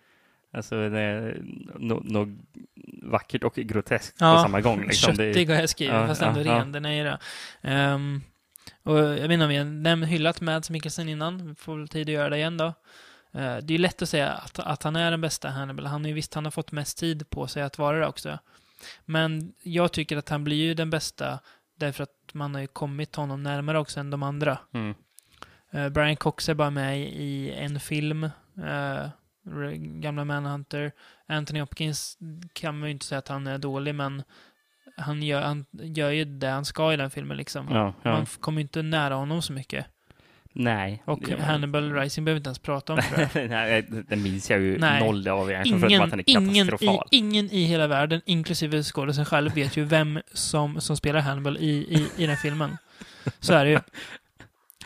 [0.52, 1.42] alltså, det är
[1.80, 2.38] något no,
[3.04, 4.82] vackert och groteskt Ja, på samma gång.
[4.82, 5.16] Liksom.
[5.16, 6.72] Köttig jag skrivit, Ja, fast ändå ren.
[6.72, 7.20] Den är ju det.
[7.62, 8.22] Ehm,
[8.84, 11.48] och jag vet inte om vi har nämnt- hyllat Mads Mikkelsen innan.
[11.48, 12.66] Vi får väl tid att göra det igen då.
[12.66, 15.86] Eh, det är ju lätt att säga att, att han är den bästa Hannibal.
[15.86, 18.40] Han är ju visst, han har fått mest tid på sig att vara det också.
[19.06, 21.40] Men jag tycker att han blir ju den bästa
[21.76, 24.58] därför att man har ju kommit honom närmare också än de andra.
[24.74, 24.96] Mm.
[25.72, 28.24] Eh, Brian Cox är bara med i en film.
[28.58, 29.06] eh,
[29.76, 30.92] gamla Manhunter.
[31.28, 32.18] Anthony Hopkins
[32.54, 34.24] kan man ju inte säga att han är dålig, men
[34.98, 37.68] han gör, han gör ju det han ska i den filmen liksom.
[37.72, 38.12] Ja, ja.
[38.12, 39.86] Man kommer ju inte nära honom så mycket.
[40.56, 41.04] Nej.
[41.06, 43.50] Och Ja, Hannibal Rising behöver vi inte ens prata om tror jag.
[43.50, 45.04] Nej, den minns jag ju Nej.
[45.04, 47.08] noll av egentligen, förutom att Ingen, den är ingen, i, katastrofal.
[47.12, 51.70] ingen i hela världen, inklusive skådisen själv, vet ju vem som, som spelar Hannibal i,
[51.70, 52.78] i, i den filmen.
[53.40, 53.80] Så är det ju.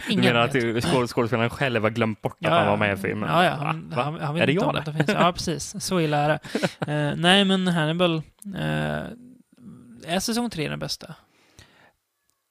[0.08, 2.94] Du Ingen menar att du- skåd- skådespelaren själv har glömt bort att han var med
[2.94, 3.30] i filmen?
[3.30, 3.52] Ja, ja.
[3.52, 4.04] Han, Va?
[4.04, 4.92] han, han Är vet det inte jag det?
[4.92, 5.10] det finns.
[5.20, 5.76] Ja, precis.
[5.86, 6.40] Så illa är det.
[6.94, 8.16] Eh, nej, men Hannibal.
[8.16, 8.22] eh,
[10.08, 11.16] är säsong tre den bästa?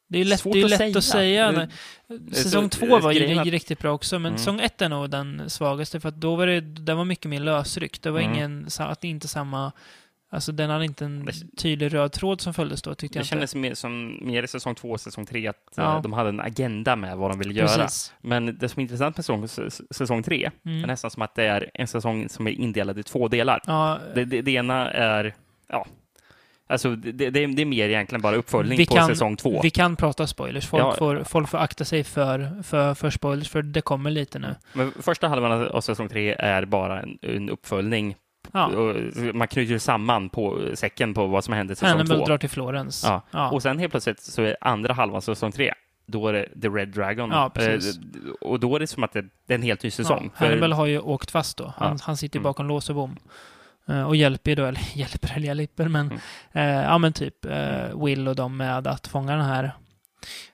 [0.09, 1.53] Det är lätt, Svårt det är ju att lätt att säga.
[1.53, 1.69] säga.
[2.09, 4.38] Det- Säsong två var ju att- riktigt bra också, men Mm.
[4.38, 7.40] säsong ett är nog den svagaste, för att då var det, den var mycket mer
[7.40, 8.03] lösryckt.
[8.03, 8.35] Det var Mm.
[8.35, 9.73] ingen, att inte samma,
[10.31, 13.23] alltså den hade inte en Det- tydlig röd tråd som följdes då, tyckte Det jag
[13.23, 13.29] inte.
[13.31, 15.97] kändes mer som mer i säsong två och säsong tre att Ja.
[15.97, 17.69] eh, de hade en agenda med vad de ville göra.
[17.69, 18.14] Precis.
[18.21, 20.83] Men det som är intressant med säsong, säsong tre Mm.
[20.83, 23.61] är nästan som att det är en säsong som är indelad i två delar.
[23.66, 25.35] Ja, Det, det, det ena är,
[25.69, 25.87] ja,
[26.66, 29.61] alltså det, det, det är mer egentligen bara uppföljning Vi på kan- säsong två.
[29.62, 30.66] vi kan prata spoilers.
[30.66, 30.94] Folk, Ja.
[30.98, 34.55] får, folk får akta sig för, för, för spoilers, för det kommer lite nu.
[34.72, 38.14] Men första halvan av säsong tre är bara en, en uppföljning.
[38.52, 38.70] Ja.
[39.35, 42.24] Man knyter samman på säcken på vad som hände i säsong Hannibal två.
[42.24, 43.05] drar till Florens.
[43.07, 43.22] Ja.
[43.31, 43.50] Ja.
[43.50, 45.72] Och sen helt plötsligt så är andra halvan av säsong tre
[46.09, 47.31] då är det The Red Dragon.
[47.31, 47.50] Ja.
[47.55, 47.79] Eh,
[48.40, 50.31] och då är det som att det, är en helt ny säsong.
[50.38, 51.74] Ja, Hannibal har ju åkt fast då.
[51.76, 51.98] Han, Ja.
[52.02, 52.42] han sitter Mm.
[52.44, 53.16] bakom lås och bom.
[53.88, 56.20] Eh, och hjälper ju då, eller hjälper eller hjälper, men Mm.
[56.53, 59.72] eh, ja men typ eh, Will och dem med att fånga den här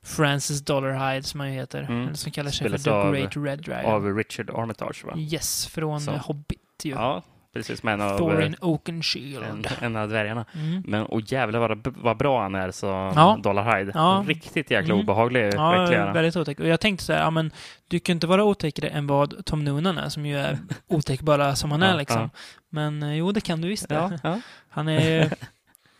[0.02, 1.82] Francis Dollarhide som han ju heter.
[1.82, 2.02] Mm.
[2.02, 3.92] Eller som kallar sig för Spelas The Great Red Dragon.
[3.92, 5.14] Av Richard Armitage, va?
[5.16, 6.12] Yes, från Så.
[6.12, 6.90] Hobbit ju.
[6.90, 7.82] Ja, precis.
[7.82, 9.44] Men av Thorin eh, Oakenshield.
[9.44, 10.44] en, en av dvärgarna.
[10.54, 10.82] Mm.
[10.86, 13.38] Men och jävlar vad, vad bra han är så Ja.
[13.42, 13.92] Dollar Hyde.
[13.94, 14.24] Ja.
[14.26, 15.04] Riktigt jäkla Mm.
[15.04, 15.54] obehaglig.
[15.54, 16.12] Ja, verkligen.
[16.12, 16.60] väldigt otäck.
[16.60, 17.50] Och jag tänkte så här, ja men
[17.88, 21.56] du kan inte vara otäckare än vad Tom Noonan är, som ju är otäck bara
[21.56, 22.20] som han är liksom.
[22.20, 22.30] ja.
[22.68, 24.20] Men eh, jo, det kan du visst det.
[24.68, 25.32] Han är...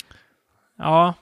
[0.78, 1.14] ja.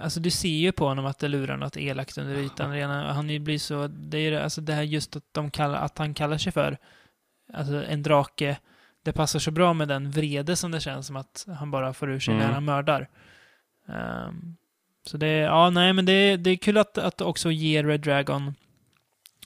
[0.00, 3.06] Alltså du ser ju på honom att det lurar något elakt under ytan redan.
[3.06, 3.86] Han blir så...
[3.86, 6.78] Det är ju alltså det här just att, de kallar, att han kallar sig för
[7.54, 8.56] alltså en drake.
[9.02, 12.10] Det passar så bra med den vrede som det känns som att han bara får
[12.10, 12.46] ur sig Mm.
[12.46, 13.08] när han mördar.
[13.88, 14.56] Ehm,
[15.06, 18.54] så det ja nej men det det är kul att, att också ge Red Dragon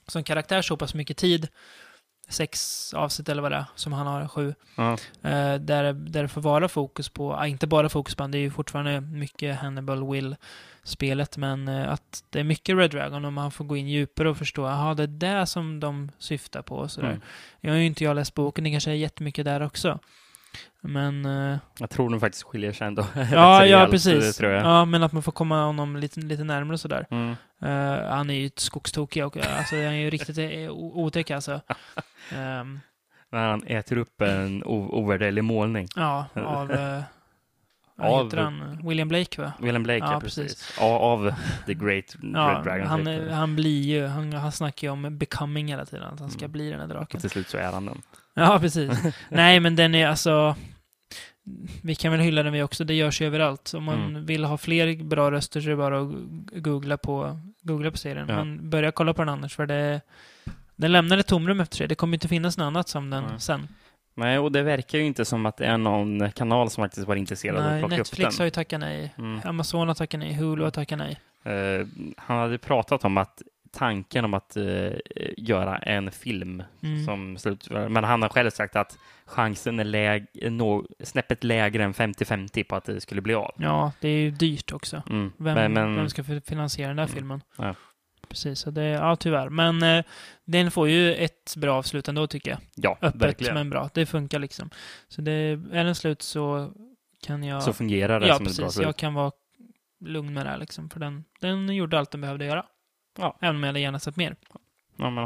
[0.07, 1.49] som karaktär så pass mycket tid.
[2.29, 4.55] Sex avsnitt eller vad det är, som han har, sju.
[5.23, 8.39] Eh, där, där det får vara fokus på, ah, inte bara fokus på han, det
[8.39, 10.03] är ju fortfarande mycket Hannibal
[10.85, 14.29] Will-spelet, men eh, att det är mycket Red Dragon och man får gå in djupare
[14.31, 15.07] och förstå, jaha, det är
[15.41, 17.09] det som de syftar på och sådär.
[17.09, 17.21] Mm.
[17.61, 19.99] Jag har ju inte jag läst boken, det kanske är jättemycket där också.
[20.81, 23.07] Men, eh, Jag tror de faktiskt skiljer sig ändå.
[23.33, 24.37] ja, ja precis.
[24.37, 24.47] Det.
[24.47, 27.07] Ja, men att man får komma honom lite, lite närmare sådär.
[27.11, 27.31] Mm.
[27.63, 31.61] Eh, han är ju ett skogstokig och alltså, han är ju riktigt otäck alltså.
[32.35, 32.81] Ehm,
[33.31, 35.89] När han äter upp en ovärderlig målning.
[35.97, 36.73] ja, av...
[37.97, 38.81] Vad Av- heter han?
[38.89, 39.53] William Blake va?
[39.61, 40.75] William Blake, Ja, ja, precis.
[40.81, 41.35] Ja, av
[41.67, 42.87] The Great Ja, Red Dragon.
[42.87, 43.31] han, typ.
[43.31, 46.53] han blir ju, han, han snackar ju om becoming hela tiden, att han ska Mm.
[46.53, 47.17] bli den här draken.
[47.17, 48.03] Och till slut så är han den.
[48.35, 49.03] Ja, precis.
[49.29, 50.57] Nej, men den är alltså...
[51.83, 53.73] Vi kan väl hylla den vi också, det görs ju överallt.
[53.75, 54.27] Om man Mm.
[54.27, 56.09] vill ha fler bra röster så är det bara att
[56.63, 58.27] googla på, googla på serien.
[58.29, 58.37] Ja.
[58.37, 60.01] Men börja kolla på den annars, för det...
[60.77, 61.89] Den lämnar ett tomrum efter sig.
[61.89, 63.41] Det kommer inte finnas något annat som den Nej.
[63.41, 63.69] sen.
[64.15, 67.17] Nej, och det verkar ju inte som att det är någon kanal som faktiskt var
[67.17, 68.47] intresserad av att Nej, plocka Netflix upp har den.
[68.47, 69.15] ju tackat nej.
[69.19, 69.41] Mm.
[69.45, 70.35] Amazon har tackat nej.
[70.35, 71.21] Hulu har tackat nej.
[71.45, 74.93] Eh, han hade pratat om att tanken om att eh,
[75.37, 77.05] göra en film Mm.
[77.05, 81.95] som slut, men han har själv sagt att chansen är läg, nå, snäppet lägre än
[81.95, 83.53] 50-50 på att det skulle bli av.
[83.57, 85.03] Ja, det är ju dyrt också.
[85.11, 85.33] Mm.
[85.37, 87.15] Vem, men, men, vem ska finansiera den där Mm.
[87.15, 87.41] filmen?
[87.57, 87.75] Ja.
[88.29, 89.49] Precis, så det, ja tyvärr.
[89.49, 90.05] Men eh,
[90.45, 92.61] den får ju ett bra avslut ändå tycker jag.
[92.75, 93.55] ja, Öppet verkligen.
[93.55, 93.91] men bra.
[93.95, 94.71] Det funkar liksom.
[95.09, 96.73] Så det, är den slut så
[97.23, 97.63] kan jag...
[97.63, 98.75] Så fungerar det ja, som ett bra precis.
[98.75, 98.87] slut.
[98.87, 99.33] Jag kan vara
[100.01, 100.91] lugn med det här liksom.
[100.91, 102.67] För den, den gjorde allt den behövde göra.
[103.19, 103.39] Ja.
[103.41, 104.37] Även om jag hade gärna sett mer.
[104.97, 105.25] Ja, men,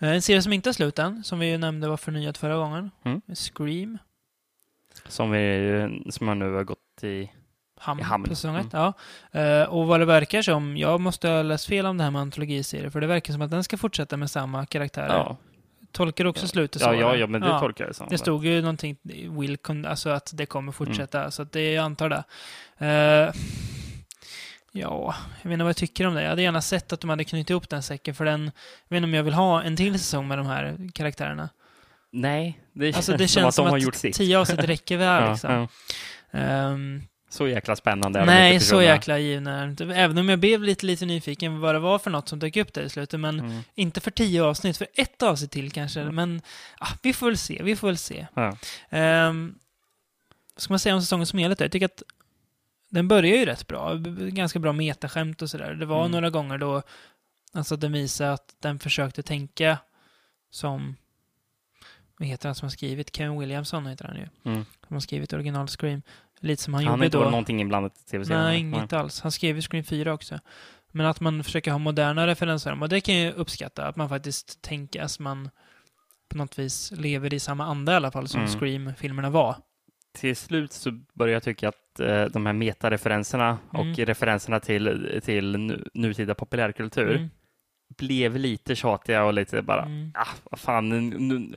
[0.00, 2.56] Eh, En serie som inte är slut än, som vi ju nämnde var förnyad förra
[2.56, 2.90] gången.
[3.04, 3.20] Mm.
[3.34, 3.98] Scream.
[5.06, 7.30] som, vi, som har nu har gått i...
[7.80, 8.34] Hamn, hamn.
[8.44, 8.66] Mm.
[8.72, 8.92] ja.
[9.40, 12.22] Eh, och vad det verkar som, jag måste ha läst fel om det här med
[12.22, 15.08] antologiserier, för det verkar som att den ska fortsätta med samma karaktärer.
[15.14, 15.36] Ja,
[15.92, 16.48] Tolkar också Ja.
[16.48, 16.88] slutet så?
[16.88, 18.06] ja, ja, ja men det tolkar jag som.
[18.10, 18.96] Det stod ju någonting,
[19.38, 21.30] will alltså att det kommer fortsätta, Mm.
[21.30, 22.24] så att det, jag antar det.
[22.78, 23.34] Eh,
[24.72, 26.22] ja, jag vet inte vad jag tycker om det.
[26.22, 28.50] Jag hade gärna sett att de hade knutit ihop den säcken, för den, jag
[28.88, 31.48] vet inte om jag vill ha en till säsong med de här karaktärerna.
[32.12, 34.14] Nej, det, Alltså det som känns att de som har gjort sitt.
[34.14, 35.52] tio avsnitt räcker väl Ja, liksom.
[35.52, 36.38] ja.
[37.30, 39.62] Så jäkla spännande Nej, så jäkla givna.
[39.94, 42.72] Även om jag blev lite, lite nyfiken vad det var för något som dök upp
[42.72, 43.20] där i slutet.
[43.20, 43.60] Men Mm.
[43.74, 46.04] inte för tio avsnitt, för ett avsnitt till kanske.
[46.04, 46.42] Men
[46.78, 48.26] ah, vi får väl se, vi får väl se.
[48.34, 48.56] Ja.
[49.28, 49.58] Um,
[50.56, 51.60] ska man säga om säsongen som helhet?
[51.60, 52.02] Jag tycker att
[52.90, 53.94] den börjar ju rätt bra.
[54.18, 55.74] Ganska bra metaskämt och sådär.
[55.74, 56.10] Det var Mm.
[56.12, 56.82] några gånger då
[57.52, 59.78] alltså den visade att den försökte tänka
[60.50, 60.96] som
[62.18, 63.16] vad heter han som har skrivit?
[63.16, 64.28] Kevin Williamson heter han ju.
[64.52, 64.64] Mm.
[64.86, 66.02] Som har skrivit original Scream.
[66.40, 67.20] Lite som han, Han har gjorde inte då.
[67.20, 68.42] varit någonting inblandat i tv-serien.
[68.42, 69.20] Nej, inget alls.
[69.20, 70.38] Han skrev ju Scream 4 också.
[70.92, 73.86] Men att man försöker ha moderna referenser, och det kan jag uppskatta.
[73.86, 75.50] Att man faktiskt tänker att man
[76.28, 78.52] på något vis lever i samma anda i alla fall som Mm.
[78.52, 79.56] Scream-filmerna var.
[80.18, 83.94] Till slut så börjar jag tycka att eh, de här metareferenserna och Mm.
[84.06, 87.30] referenserna till, till nu, nutida populärkultur Mm.
[87.98, 90.12] Blev lite tjatiga och lite bara, Mm.
[90.14, 91.54] ah, vad fan, nu,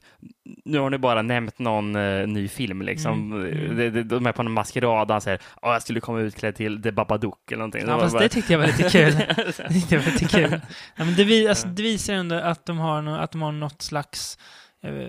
[0.66, 3.32] nu, har ni bara nämnt någon eh, ny film liksom.
[3.34, 3.78] Mm, mm.
[3.78, 6.56] De, de, de är på en maskerad och han säger, ah, jag skulle komma utklädd
[6.56, 7.84] till The Babadook eller någonting.
[7.88, 9.14] Ja, fast bara- det tyckte jag var lite kul.
[9.68, 10.62] Det tyckte jag var lite kul.
[10.96, 13.52] Ja, men det, vi, alltså, det visar ändå att de har, no, att de har
[13.52, 14.42] något slags, eh,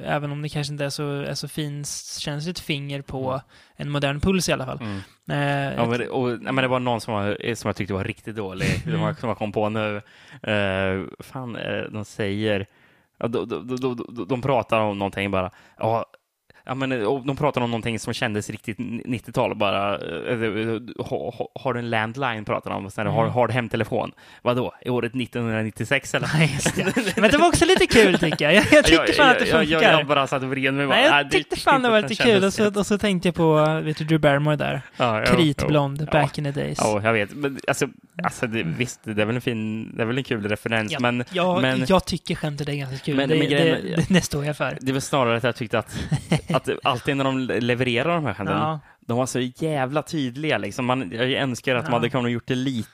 [0.05, 3.41] även om det kanske inte är så, är så finkänsligt finger på Mm.
[3.77, 4.79] en modern puls i alla fall.
[4.81, 4.97] Mm.
[5.31, 7.95] Eh, Ja, men, det, och, nej, men det var någon som, var, som jag tyckte
[7.95, 9.15] var riktigt dålig, Mm.
[9.15, 9.97] som, jag, kom på nu.
[10.49, 12.67] Uh, fan, eh, de säger...
[13.19, 15.51] De, de, de, de, de pratar om någonting bara.
[15.79, 16.07] Ja,
[16.65, 19.95] Ja, men, och de pratade om någonting som kändes riktigt 90-tal bara.
[19.99, 20.39] eh,
[20.99, 22.91] ha- ha- Har du en landline pratar de om.
[22.91, 23.35] Sen har, Mm.
[23.35, 24.13] har du hemtelefon?
[24.43, 24.75] Vadå?
[24.85, 26.31] I året 1996 eller?
[26.35, 27.17] Nej, det.
[27.21, 28.55] Men det var också lite kul tycker jag.
[28.55, 29.83] Jag, jag tycker fan att det jag, funkar.
[29.83, 30.87] jag, jag bara satt och vred mig.
[30.87, 32.45] bara, Nej, "Ah, jag tyckte fan det var lite kul.
[32.45, 34.83] Och så, rätt." och så tänkte jag på, vet du, Drew Barrymore där.
[34.97, 36.13] Ja, Kritblond, ja.
[36.21, 36.79] back in the days.
[36.81, 37.35] Ja, jag vet.
[37.35, 37.87] Men alltså,
[38.25, 40.99] alltså det, visst, det är väl en fin, det är väl en kul referens, Ja,
[41.01, 43.17] men, jag, men jag tycker skämtet är ganska kul.
[43.17, 44.79] Men- det, men det, grejen- det, det står jag för.
[44.81, 45.97] det var snarare att jag tyckte att,
[46.55, 48.81] att alltid när de levererar de här skämten, Ja.
[49.01, 50.59] de var så jävla tydliga.
[50.59, 50.85] Liksom.
[50.85, 51.93] Man, jag önskar att Ja.
[51.93, 52.89] hade kunnat gjort det lite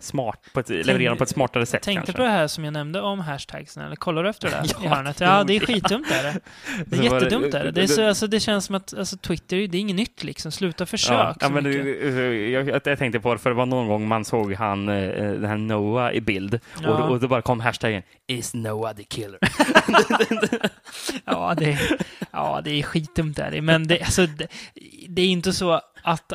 [0.00, 2.12] smart, på ett, leverera på ett smartare sätt Tänkte kanske.
[2.12, 4.88] på det här som jag nämnde om hashtagsen, eller kollar du efter det Ja, i
[4.88, 5.20] hörnet?
[5.20, 6.40] Ja, det är skitdumt är det.
[6.86, 7.70] Det är jättedumt är det.
[7.70, 10.52] Det, är så, alltså, det känns som att alltså, Twitter, det är inget nytt liksom.
[10.52, 13.88] Sluta försök Ja, men det, jag, jag, jag tänkte på det, för det var någon
[13.88, 14.94] gång man såg han, eh,
[15.32, 16.90] den här Noah i bild Ja.
[16.90, 19.38] och, och då bara kom hashtaggen Is Noah the killer?
[21.24, 21.78] Ja, det,
[22.32, 23.62] ja, det är skitdumt är det.
[23.62, 24.46] Men det, alltså, det,
[25.08, 26.32] det är inte så att,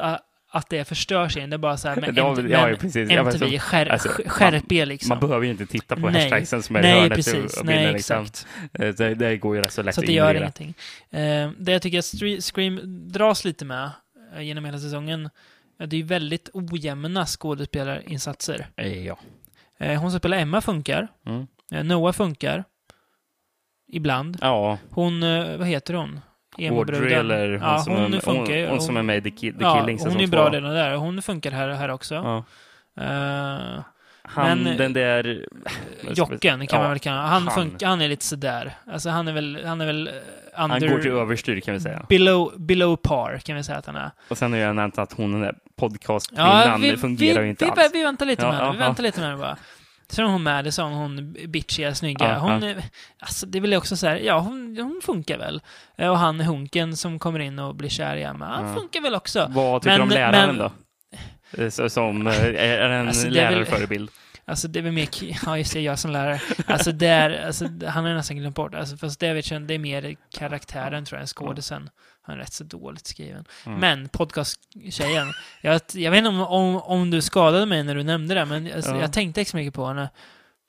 [0.54, 1.48] att det förstör sig.
[1.48, 3.10] Det är bara så här, men, var väl- ja, men precis.
[3.12, 5.10] MTV, så- skär, alltså, skärp er liksom.
[5.10, 6.22] Man behöver ju inte titta på Nej.
[6.22, 7.58] hashtagsen som är i Nej, hörnet precis.
[7.60, 8.22] och Nej, bilden, liksom.
[8.24, 8.48] exakt.
[8.74, 10.74] Eh, Det, det går ju rätt så lätt Så att att det gör ingenting.
[11.12, 12.80] Eh, det jag tycker att Scream
[13.12, 13.90] dras lite med
[14.36, 15.30] eh, genom hela säsongen,
[15.80, 18.68] eh, det är ju väldigt ojämna skådespelarinsatser.
[19.06, 19.18] Ja.
[19.80, 21.08] Hon som spelar Emma funkar.
[21.28, 21.88] Mm.
[21.88, 22.64] Noah funkar.
[23.92, 24.38] Ibland.
[24.42, 25.20] Ja, Hon,
[25.58, 26.20] vad heter hon?
[26.58, 29.30] Audrey eller hon, ja, som, hon är, funkar hon, hon som är med i The,
[29.30, 30.96] Ki- The ja, Killing hon är bra redan där.
[30.96, 32.16] Hon funkar här, här också.
[32.16, 32.44] Ja.
[33.04, 33.82] Eh,
[34.26, 35.46] Han, Men- den där...
[36.16, 37.56] Jocken kan Ja, man väl kalla han, han.
[37.56, 38.74] funkar, han är lite sådär.
[38.92, 40.14] Alltså han är väl, han är väl eh,
[40.54, 40.90] Han under...
[40.90, 42.06] går till överstyr kan vi säga.
[42.10, 44.12] Below, below par kan vi säga att han är.
[44.28, 47.66] Och sen har jag nämnt att hon, den där podcastkvinnan, det fungerar vi, ju inte
[47.66, 47.94] vi, alls.
[47.94, 48.72] Vi väntar lite Ja, med henne.
[48.72, 49.58] Vi ja, väntar lite med henne bara.
[50.08, 52.28] Sen hon Madison, hon bitchiga, snygga.
[52.28, 52.76] Ja, hon, ja.
[53.20, 55.62] Alltså, det är väl också så här, ja, hon, hon funkar väl.
[55.98, 58.76] Eh, Och han Hunken som kommer in och blir kär i Emma, han Ja.
[58.76, 59.48] funkar väl också.
[59.50, 60.72] Vad tycker du om Men- läraren men-
[61.58, 61.64] då?
[61.64, 64.10] Eh, så- Som, eh, är en Alltså, det lärarförebild?
[64.46, 65.08] Alltså det är väl mer,
[65.46, 66.42] ja just det, jag som lärare.
[66.68, 69.80] Alltså det är, alltså han har nästan glömt bort, alltså fast David känner, det är
[69.80, 71.90] mer karaktären tror jag, än skådisen.
[72.26, 73.46] Han är rätt så dåligt skriven.
[73.66, 73.80] Mm.
[73.80, 75.28] Men podcasttjejen,
[75.62, 78.74] jag, jag vet inte om, om, om du skadade mig när du nämnde det, men
[78.76, 79.02] alltså, Ja.
[79.02, 80.10] jag tänkte inte så mycket på henne.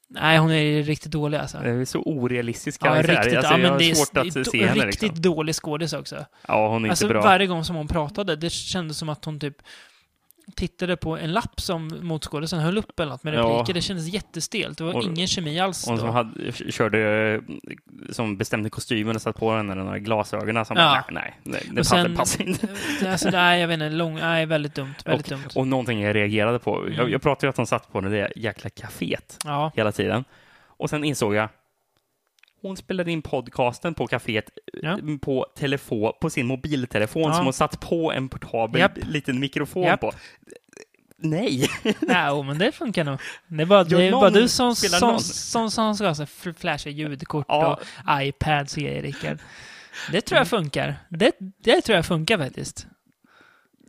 [0.09, 1.59] Nej, hon är riktigt dålig alltså.
[1.59, 3.14] Det är så orealistisk Ja, karaktär.
[3.17, 4.87] riktigt, alltså, ja, jag men har det är, svårt att se henne.
[4.87, 5.23] riktigt Liksom.
[5.23, 6.25] dålig skådis också.
[6.49, 7.23] Ja, hon är inte Alltså bra.
[7.23, 9.57] varje gång som hon pratade, det kändes som att hon typ
[10.57, 13.38] tittade på en lapp som motskådisen höll upp eller något med Ja.
[13.49, 13.75] repliker.
[13.75, 14.79] Det kändes jättestelt.
[14.79, 17.40] Det var Och- ingen kemi alls Hon som hade, körde,
[18.11, 21.05] som bestämde kostymen och satt på henne de där glasögonen som Ja.
[21.11, 22.69] nej, nej, det Och passar, sen- inte.
[23.11, 23.90] Alltså, nej, jag vet inte.
[23.90, 24.95] Lång, nej, väldigt dumt.
[25.05, 25.43] Väldigt dumt.
[25.55, 26.93] Och någonting jag reagerade på, Mm.
[26.95, 29.73] jag, jag pratade ju att hon satt på det där jäkla kaféet Ja.
[29.77, 30.25] hela tiden.
[30.77, 31.49] Och sen insåg jag,
[32.68, 34.50] hon spelade in podcasten på kaféet
[34.83, 34.90] Ja.
[34.98, 37.35] eh, på, telefon, på sin mobiltelefon Ja.
[37.35, 38.92] som hon satt på en portabel Japp.
[39.09, 40.00] liten mikrofon Japp.
[40.00, 40.12] på.
[41.16, 41.68] Nej!
[42.00, 43.18] Nej, men det funkar nog.
[43.48, 47.46] Det är bara, det är bara du som, som, som, som ska ha flasha ljudkort
[47.48, 47.79] Ja.
[48.07, 49.38] och iPads och grejer, Rickard.
[50.12, 50.94] Det tror jag funkar.
[51.09, 52.87] Det, det tror jag funkar faktiskt.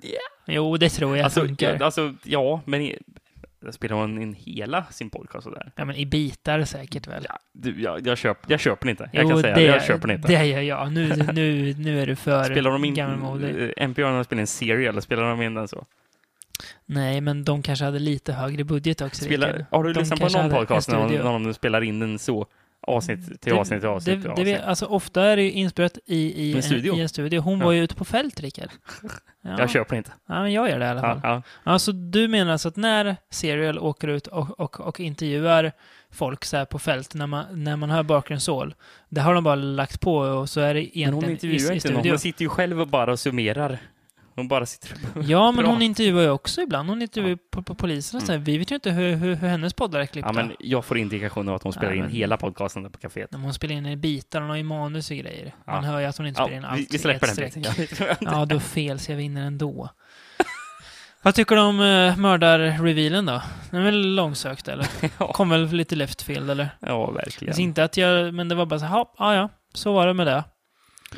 [0.01, 0.53] Ja.
[0.53, 1.81] Jo, det tror jag Alltså, funkar.
[1.81, 2.91] alltså, ja, men
[3.71, 5.71] spelar hon in hela sin podcast sådär?
[5.75, 7.25] Ja, men i bitar säkert väl.
[7.29, 9.09] Ja, du, jag, jag, köp, jag köper den inte.
[9.13, 10.27] Jag jo, kan säga det, jag köper den inte.
[10.27, 10.91] Det gör jag.
[10.91, 13.73] Nu, nu, nu är du för Spelar de in, gammalmodig.
[13.77, 15.85] NPR när de spelar in Serial, eller spelar de in den så?
[16.85, 19.23] Nej, men de kanske hade lite högre budget också.
[19.25, 22.47] Spelar, har du lyssnat på någon podcast när de, när de spelar in den så?
[22.87, 24.47] Avsnitt till Det- avsnitt till avsnitt till det, det, avsnitt.
[24.47, 26.95] vet- alltså, ofta är det ju inspelat i, i, En studio.
[26.95, 27.39] i en studio.
[27.41, 27.65] Hon Ja.
[27.65, 28.69] var ju ute på fält, Rickard.
[29.47, 29.55] Ja.
[29.59, 30.11] Jag köper inte.
[30.27, 31.19] ja, men jag gör det i alla fall.
[31.23, 31.41] Ja, Ja.
[31.71, 31.79] ja.
[31.79, 35.71] så du menar alltså att när Serial åker ut och, och, och intervjuar
[36.11, 38.75] folk så här på fält, när man, när man hör bakgrundsål,
[39.09, 41.71] det har de bara lagt på och så är det Men hon egentligen i, intervjuar
[41.71, 42.09] i inte någon.
[42.09, 43.77] Hon sitter ju själv och bara summerar.
[44.35, 45.23] Hon bara sitter och...
[45.27, 46.89] Ja, men hon intervjuar ju också ibland.
[46.89, 48.37] Hon intervjuar på, på polisen och här.
[48.37, 50.29] Vi vet ju inte hur, hur, hur hennes poddar är klippta.
[50.29, 52.89] Ja, men jag får indikationer av att hon spelar Ja, in men- hela podcasten där
[52.89, 53.27] på kaféet.
[53.31, 55.55] När hon spelar in i bitar, hon har ju manus och grejer.
[55.67, 55.91] Man Ja.
[55.91, 57.63] hör ju att hon inte Ja, spelar in allt vi släpper den biten.
[58.21, 59.89] Ja, har fel så jag vinner ändå.
[61.21, 63.41] Vad tycker du om uh, mördar-revealen då?
[63.71, 64.87] Den är väl långsökt eller?
[65.19, 65.33] Ja.
[65.33, 66.69] Kom väl lite left field eller?
[66.79, 67.53] Ja, verkligen.
[67.59, 70.13] är inte att jag, men det var bara så här, ja, ja, så var det
[70.13, 70.43] med det.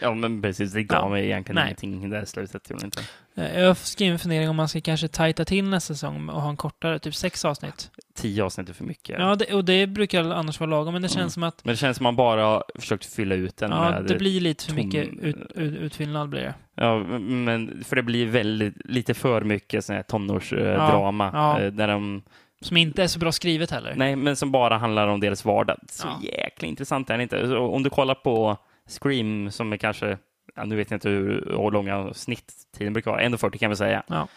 [0.01, 0.73] Ja, men precis.
[0.73, 1.09] Det gav Ja.
[1.09, 1.65] mig egentligen Nej.
[1.65, 2.69] ingenting i det här slutet.
[2.69, 3.01] Gjorde inte.
[3.35, 6.49] Eh, Jag skrivit en fundering om man ska kanske tajta till nästa säsong och ha
[6.49, 7.91] en kortare, typ sex avsnitt.
[8.15, 9.15] Tio avsnitt är för mycket.
[9.19, 11.29] Ja, det, och det brukar annars vara lagom, men det känns Mm.
[11.29, 14.03] som att Men det känns som man bara har försökt fylla ut den ja, med...
[14.05, 16.53] det blir lite för tom- mycket ut, ut, utfyllnad blir det.
[16.75, 21.29] Ja, men för det blir väldigt, lite för mycket sån här tonårsdrama.
[21.33, 21.59] Ja.
[21.61, 22.21] eh, Där de,
[22.61, 23.93] Som inte är så bra skrivet heller.
[23.95, 25.77] nej, men som bara handlar om deras vardag.
[25.89, 26.27] Så Ja.
[26.27, 27.57] jäkla intressant är det inte.
[27.57, 30.17] Om du kollar på Scream, som är kanske
[30.55, 34.03] ja, nu vet jag inte hur, hur långa snitttiden brukar vara, 1.40 kan vi säga.
[34.07, 34.27] Ja.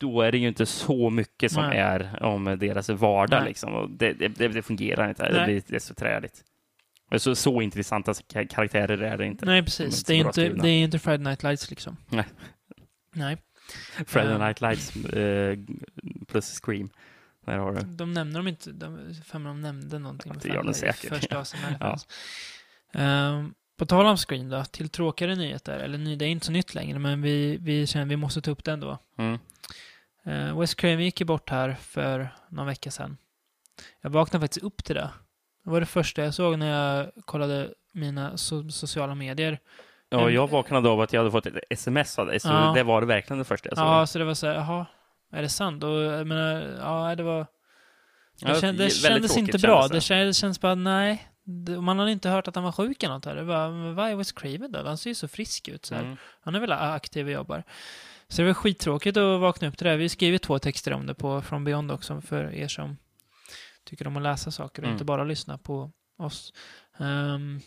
[0.00, 1.78] Då är det ju inte så mycket som Nej.
[1.78, 3.38] är om deras vardag.
[3.40, 3.48] Nej.
[3.48, 3.74] Liksom.
[3.74, 5.32] Och det, det, det, fungerar inte.
[5.32, 6.44] Det blir det är så träligt.
[7.16, 9.46] Så, så intressanta ka- karaktärer är det inte.
[9.46, 10.04] Nej, De precis.
[10.04, 11.96] Det är, inte det är inte Friday Night Lights liksom.
[12.08, 12.24] Nej.
[13.14, 13.36] Nej.
[14.06, 14.46] Friday Ja.
[14.46, 15.58] Night Lights eh,
[16.28, 16.90] plus Scream.
[17.46, 17.80] Där har du.
[17.80, 18.72] De nämner dem inte.
[18.72, 20.32] De, för de nämnde någonting.
[20.34, 21.08] Ja, det gör de säkert.
[21.08, 21.44] Första
[21.80, 21.98] Ja.
[22.94, 25.78] Ehm, på tal om Scream då, till tråkigare nyheter.
[25.78, 28.50] Eller ny, det är inte så nytt längre, men vi, vi känner vi måste ta
[28.50, 28.98] upp det ändå.
[29.18, 29.38] Mm.
[30.26, 33.16] Uh, Wes Craven gick ju bort här för någon vecka sedan.
[34.02, 35.10] Jag vaknade faktiskt upp till det.
[35.64, 39.58] Det var det första jag såg när jag kollade mina so sociala medier.
[40.08, 42.72] Ja, En- jag vaknade av att jag hade fått ett sms av dig, så Ja.
[42.76, 43.86] det var det verkligen det första jag såg.
[43.86, 44.86] Ja, så det var så här, jaha,
[45.32, 45.84] är det sant?
[45.84, 47.38] Och jag menar, ja, det var...
[47.38, 47.46] Det,
[48.48, 49.80] Ja, känd, det kändes inte bra.
[49.80, 49.96] kändes det.
[49.96, 51.28] Det kändes, känns bara, nej.
[51.82, 53.34] Man hade inte hört att han var sjuk eller något här.
[53.34, 54.82] Det var, är Wes Craven då?
[54.84, 55.86] Han ser ju så frisk ut.
[55.86, 55.94] Så.
[55.94, 56.16] Mm.
[56.40, 57.64] Han är väl aktiv och jobbar.
[58.28, 59.96] Så det var skittråkigt att vakna upp till det här.
[59.96, 62.96] Vi skriver två texter om det på From Beyond också för er som
[63.84, 64.94] tycker om att läsa saker och Mm.
[64.94, 66.52] inte bara lyssna på oss.
[66.98, 67.60] Ehm,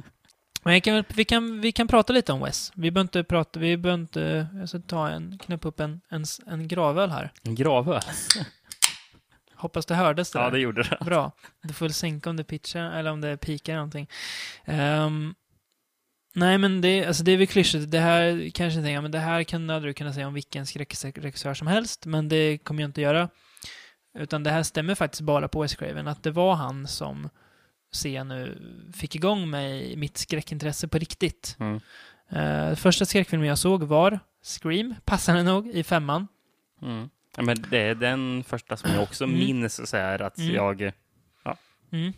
[0.62, 2.72] men kan, vi, kan, vi kan prata lite om Wes.
[2.74, 6.24] Vi behöver inte prata, vi behöver inte, jag ska ta en, knäppa upp en, en,
[6.46, 7.32] en gravöl här.
[7.42, 8.02] En gravöl.
[9.58, 10.50] Hoppas det hördes det Ja, där.
[10.50, 11.04] det gjorde det.
[11.04, 11.32] Bra.
[11.62, 14.08] Du får väl sänka om det pitchar eller om det pikar någonting.
[14.64, 15.34] Ehm,
[16.34, 17.90] nej, men det, alltså det är väl klyschigt.
[17.90, 21.54] Det här kanske inte, men det här kan hade du kunnat säga om vilken skräckregissör
[21.54, 23.28] som helst, men det kommer jag inte göra.
[24.18, 27.28] Utan det här stämmer faktiskt bara på Wes Craven, att det var han som
[27.92, 28.58] ser jag nu
[28.96, 31.56] fick igång mig mitt skräckintresse på riktigt.
[31.60, 31.80] Mm.
[32.32, 36.28] Uh, första skräckfilmen jag såg var Scream, passande nog, i femman.
[36.82, 37.10] Mm.
[37.38, 39.38] Ja, men det är den första som jag också Mm.
[39.38, 40.54] minns så här att Mm.
[40.54, 40.92] jag...
[41.92, 42.12] Mm.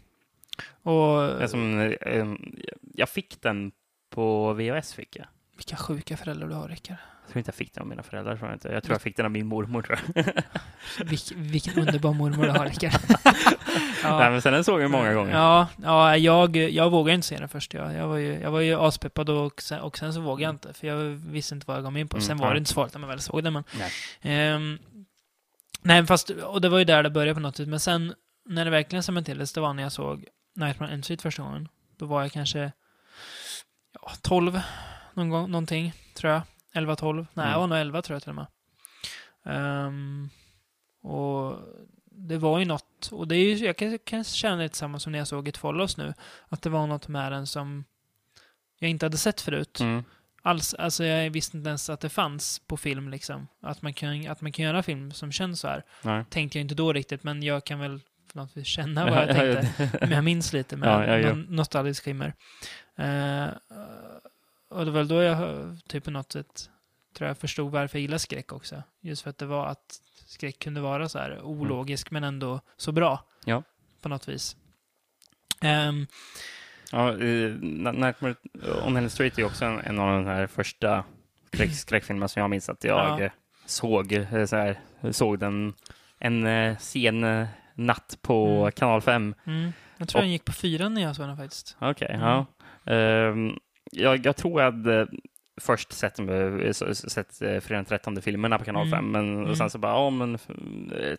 [0.82, 2.26] Och som, eh,
[2.94, 3.72] jag fick den
[4.10, 5.26] på VHS fick jag.
[5.56, 6.96] vilka sjuka föräldrar du har, Rickard.
[7.22, 8.36] Jag tror inte jag fick den av mina föräldrar.
[8.36, 8.68] Tror jag, inte.
[8.68, 9.82] jag tror jag fick den av min mormor.
[9.82, 10.24] Tror jag.
[11.06, 12.92] Vilk, vilken underbar mormor du har, Rickard.
[14.04, 15.32] Nej, men sen den såg jag många gånger.
[15.32, 17.74] Ja, ja jag, jag vågade inte se den först.
[17.74, 20.50] Jag, jag, var, ju, jag var ju aspeppad och sen, och sen så vågade jag
[20.54, 20.72] inte.
[20.74, 20.96] För jag
[21.30, 22.16] visste inte vad jag gav mig in på.
[22.16, 22.52] Mm, sen var ja.
[22.52, 23.52] det inte så farligt när man väl såg den.
[23.52, 24.78] Men, Nej.
[25.82, 27.68] Nej, fast, och det var ju där det började på något sätt.
[27.68, 28.14] Men sen,
[28.44, 31.68] när det verkligen cementerades, det var när jag såg Nightmare on Street första gången.
[31.96, 32.72] Då var jag kanske
[34.02, 34.60] ja, 12,
[35.14, 36.42] någon gång, någonting, tror jag.
[36.74, 37.26] 11, 12.
[37.34, 37.52] Nej, Mm.
[37.52, 38.46] jag var nog 11 tror jag till och med.
[39.44, 40.30] Ehm,
[41.02, 41.56] och
[42.04, 45.12] det var ju något, och det är ju, jag kan, kan känna lite samma som
[45.12, 46.14] när jag såg It Follows nu,
[46.48, 47.84] att det var något med den som
[48.78, 49.80] jag inte hade sett förut.
[49.80, 50.04] Mm.
[50.42, 53.48] Alls, alltså jag visste inte ens att det fanns på film liksom.
[53.62, 55.84] Att man kan, att man kan göra film som känns så här.
[56.02, 56.24] Nej.
[56.30, 58.00] Tänkte jag inte då riktigt, men jag kan väl
[58.54, 59.98] vis känna vad jag tänkte.
[60.00, 61.34] Men jag minns lite med Ja, ja, ja.
[61.34, 62.34] nostalgisk skimmer.
[62.96, 63.48] Eh,
[64.68, 66.70] och det var väl då jag typ på något sätt
[67.16, 68.82] tror jag förstod varför jag gillar skräck också.
[69.00, 72.92] Just för att det var att skräck kunde vara så här ologisk men ändå så
[72.92, 73.24] bra.
[73.44, 73.62] Ja.
[74.00, 74.56] På något vis.
[75.60, 76.06] Ehm,
[76.92, 78.34] Ja, eh, Nightmare
[78.86, 81.04] on Elm Street är också en, en av de här första
[81.52, 83.28] skräck, skräckfilmerna som jag minns att jag Ja.
[83.66, 84.12] såg.
[84.12, 84.78] eh, Så här,
[85.10, 85.72] såg den
[86.18, 88.72] en eh, sen eh, natt på Mm.
[88.72, 89.34] kanal 5.
[89.46, 91.76] mm, jag tror Och- den gick på fyran när jag såg den faktiskt.
[91.80, 92.20] Okej, Mm.
[92.26, 92.46] ja.
[92.92, 93.52] Ehm,
[93.92, 95.06] jag, jag tror jag hade
[95.60, 96.16] först sett,
[96.94, 98.98] sett Fredag den 13 filmerna på kanal Mm.
[98.98, 99.50] 5, men Mm.
[99.50, 100.38] och sen så bara, ja men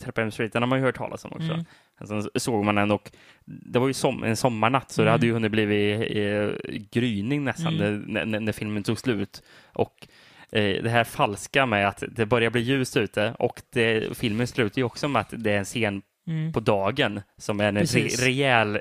[0.01, 1.65] Trappa Street, den har man ju hört talas om också.
[2.07, 3.11] Sen såg man den och
[3.45, 5.11] det var ju som, en sommarnatt så det Mm.
[5.11, 5.91] hade ju hunnit bli
[6.23, 6.49] eh,
[6.91, 7.99] gryning nästan Mm.
[8.01, 9.43] när, när, när filmen tog slut.
[9.73, 10.07] Och
[10.51, 14.77] eh, det här falska med att det börjar bli ljust ute och det, filmen slutar
[14.79, 16.53] ju också med att det är en scen Mm.
[16.53, 18.79] på dagen som är en re, rejäl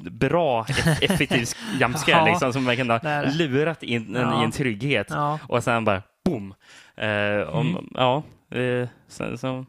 [0.00, 1.46] bra, eff- effektiv
[1.80, 3.32] jumpscare liksom, som verkligen det har det.
[3.34, 4.40] lurat in en Ja.
[4.40, 5.06] i en trygghet.
[5.10, 5.38] Ja.
[5.48, 6.54] Och sen bara boom!
[6.96, 7.88] Eh, om, Mm.
[7.94, 9.66] Ja, eh, så, så,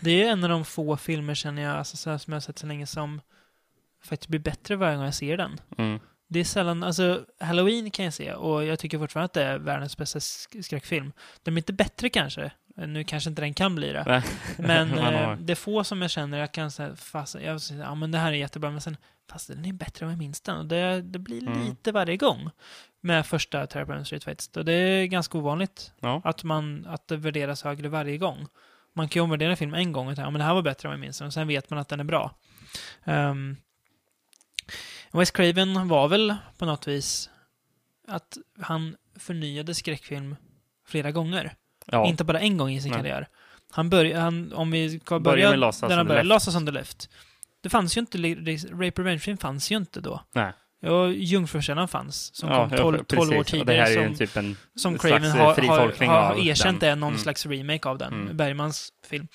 [0.00, 2.40] Det är en av de få filmer känner jag, alltså, så här, som jag har
[2.40, 3.20] sett så länge som
[4.04, 5.60] faktiskt blir bättre varje gång jag ser den.
[5.78, 9.42] mm, Det är sällan, alltså Halloween kan jag se och jag tycker fortfarande att det
[9.44, 11.12] är världens bästa sk- skräckfilm.
[11.42, 14.22] Den är inte bättre kanske, nu kanske inte den kan bli det.
[14.58, 17.94] Men eh, det är få som jag känner, jag kan säga, fast, jag säger, ja
[17.94, 18.96] men det här är jättebra, men sen,
[19.30, 20.56] fast den är bättre än jag minns den.
[20.58, 21.64] Och det, det blir Mm.
[21.64, 22.50] lite varje gång
[23.00, 24.56] med första Terror Street faktiskt.
[24.56, 26.20] Och det är ganska ovanligt Ja.
[26.24, 28.46] att, man, att det värderas högre varje gång.
[28.94, 30.62] Man kan ju omvärdera en film en gång och tänka, ja men det här var
[30.62, 32.34] bättre än jag minns den, och sen vet man att den är bra.
[33.04, 33.56] Um,
[35.12, 37.30] Wes Craven var väl på något vis
[38.08, 40.36] att han förnyade skräckfilm
[40.86, 41.54] flera gånger.
[41.86, 42.06] ja.
[42.06, 43.00] Inte bara en gång i sin Nej.
[43.00, 43.28] karriär.
[43.70, 46.28] Han började, om vi ska börja där han började.
[46.28, 47.08] Last on the Left.
[47.60, 48.18] Det fanns ju inte,
[48.72, 50.24] Rape Revenge Film fanns ju inte då.
[50.32, 50.52] Nej.
[50.82, 54.04] Ja, Jungfrukällan fanns, som Ja, kom ja, 12, 12 år tidigare.
[54.06, 56.90] som, typ en som Craven har, har, har, erkänt den.
[56.92, 57.20] är någon Mm.
[57.22, 58.12] slags remake av den.
[58.12, 58.36] Mm.
[58.36, 59.28] Bergmans film.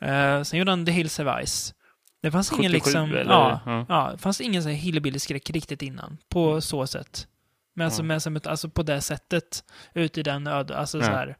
[0.00, 1.74] Eh, sen gjorde han The Hills of Ice.
[2.22, 3.10] Det fanns ingen 77 liksom...
[3.10, 3.24] eller?
[3.32, 3.86] Ja, Ja.
[3.88, 6.18] ja, fanns ingen sån hillbilly-skräck riktigt innan.
[6.28, 7.26] På så sätt.
[7.74, 8.30] Men alltså, Ja.
[8.30, 9.64] med, alltså på det sättet.
[9.94, 10.76] Ut i den öde...
[10.76, 11.04] Alltså Ja.
[11.04, 11.36] så här.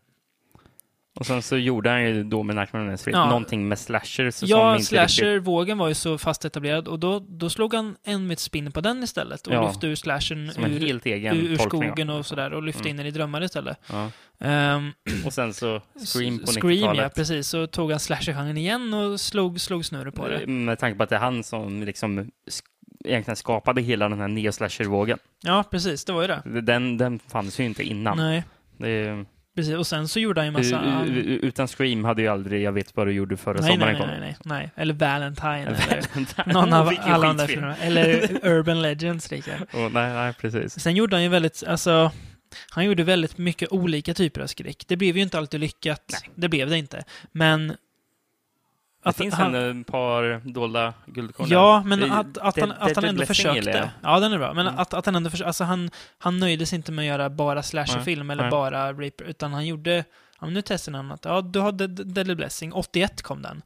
[1.18, 3.26] Och sen så gjorde han ju då med Nightmare on Ja.
[3.26, 7.74] någonting med slashers som Ja, slasher-vågen var ju så fast etablerad och då, då slog
[7.74, 9.68] han en med ett spin på den istället och Ja.
[9.68, 12.90] lyfte ur slashern Som ur, helt egen ur, ur skogen och sådär och lyfte Mm.
[12.90, 13.78] in den i drömmar istället.
[13.92, 14.10] Ja.
[14.40, 14.92] Ehm,
[15.26, 17.14] Och sen så Scream på Scream, ja, 90-talet.
[17.14, 17.48] precis.
[17.48, 20.46] Så tog han slasher-genren igen och slog, slog snurr på det.
[20.46, 22.30] Med tanke på att det är han som liksom
[23.04, 25.18] egentligen skapade hela den här neo-slasher-vågen.
[25.42, 26.04] Ja, precis.
[26.04, 26.60] Det var ju det.
[26.60, 28.16] Den, den fanns ju inte innan.
[28.16, 28.44] Nej,
[28.76, 29.26] Det är,
[29.58, 29.74] precis.
[29.74, 31.04] Och sen så gjorde han ju massa...
[31.06, 33.92] u- utan Scream hade ju aldrig Jag vet vad du gjorde förra nej, nej, sommaren
[33.92, 34.10] nej, kom.
[34.10, 34.70] nej, nej, nej.
[34.76, 36.52] Eller Valentine eller Valentine.
[36.52, 37.76] någon av alla de filmerna.
[37.76, 39.60] Eller Urban Legends, Rickard.
[39.72, 40.80] Åh, nej, nej, precis.
[40.80, 42.10] Sen gjorde han ju väldigt, alltså,
[42.70, 44.84] han gjorde väldigt mycket olika typer av skräck.
[44.88, 46.04] Det blev ju inte alltid lyckat.
[46.12, 46.30] Nej.
[46.34, 47.04] Det blev det inte.
[47.32, 47.72] Men...
[49.16, 52.88] Det finns han, en, ett par dolda guldkorn Ja, men Det- att, att, Dead- han,
[52.90, 53.90] att han ändå försökte.
[54.02, 54.54] Ja, den är bra.
[54.54, 54.78] Men Mm.
[54.78, 55.46] att, att han ändå försökte.
[55.46, 58.50] Alltså han, han nöjde sig inte med att göra bara slasherfilm eller Nej.
[58.50, 60.04] bara Reaper, utan han gjorde...
[60.40, 62.72] Ja, men nu testar han att, ja, du har Dead- Deadly Blessing.
[62.72, 63.62] 81 kom den.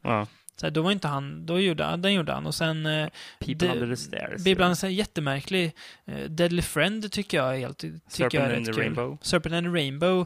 [0.55, 2.45] Så här, då var inte han, då gjorde han, den gjorde han.
[2.45, 2.85] Och sen...
[2.85, 3.07] Eh,
[3.39, 4.43] People Det- Under the Stairs.
[4.43, 5.75] Bibeln är jättemärklig.
[6.05, 8.81] Eh, Deadly Friend tycker jag är helt, tycker Serpent jag är in rätt the kul.
[8.81, 9.17] Rainbow.
[9.21, 10.25] Serpent and the Rainbow.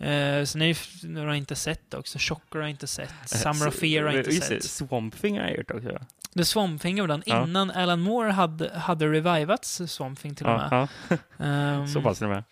[0.00, 2.18] Eh, sen är nu har jag inte sett också.
[2.20, 3.14] Chocker har jag inte sett.
[3.26, 4.64] Summer of Fear har jag inte det, sett.
[4.64, 5.98] Swamp Thing har jag gjort också.
[6.34, 7.44] The Swamp Thing gjorde han Ja.
[7.44, 10.68] innan Alan Moore hade, hade revivats Swamp Thing till och med.
[10.70, 11.44] Ja, ja.
[11.44, 12.44] Ehm, Så pass är det med.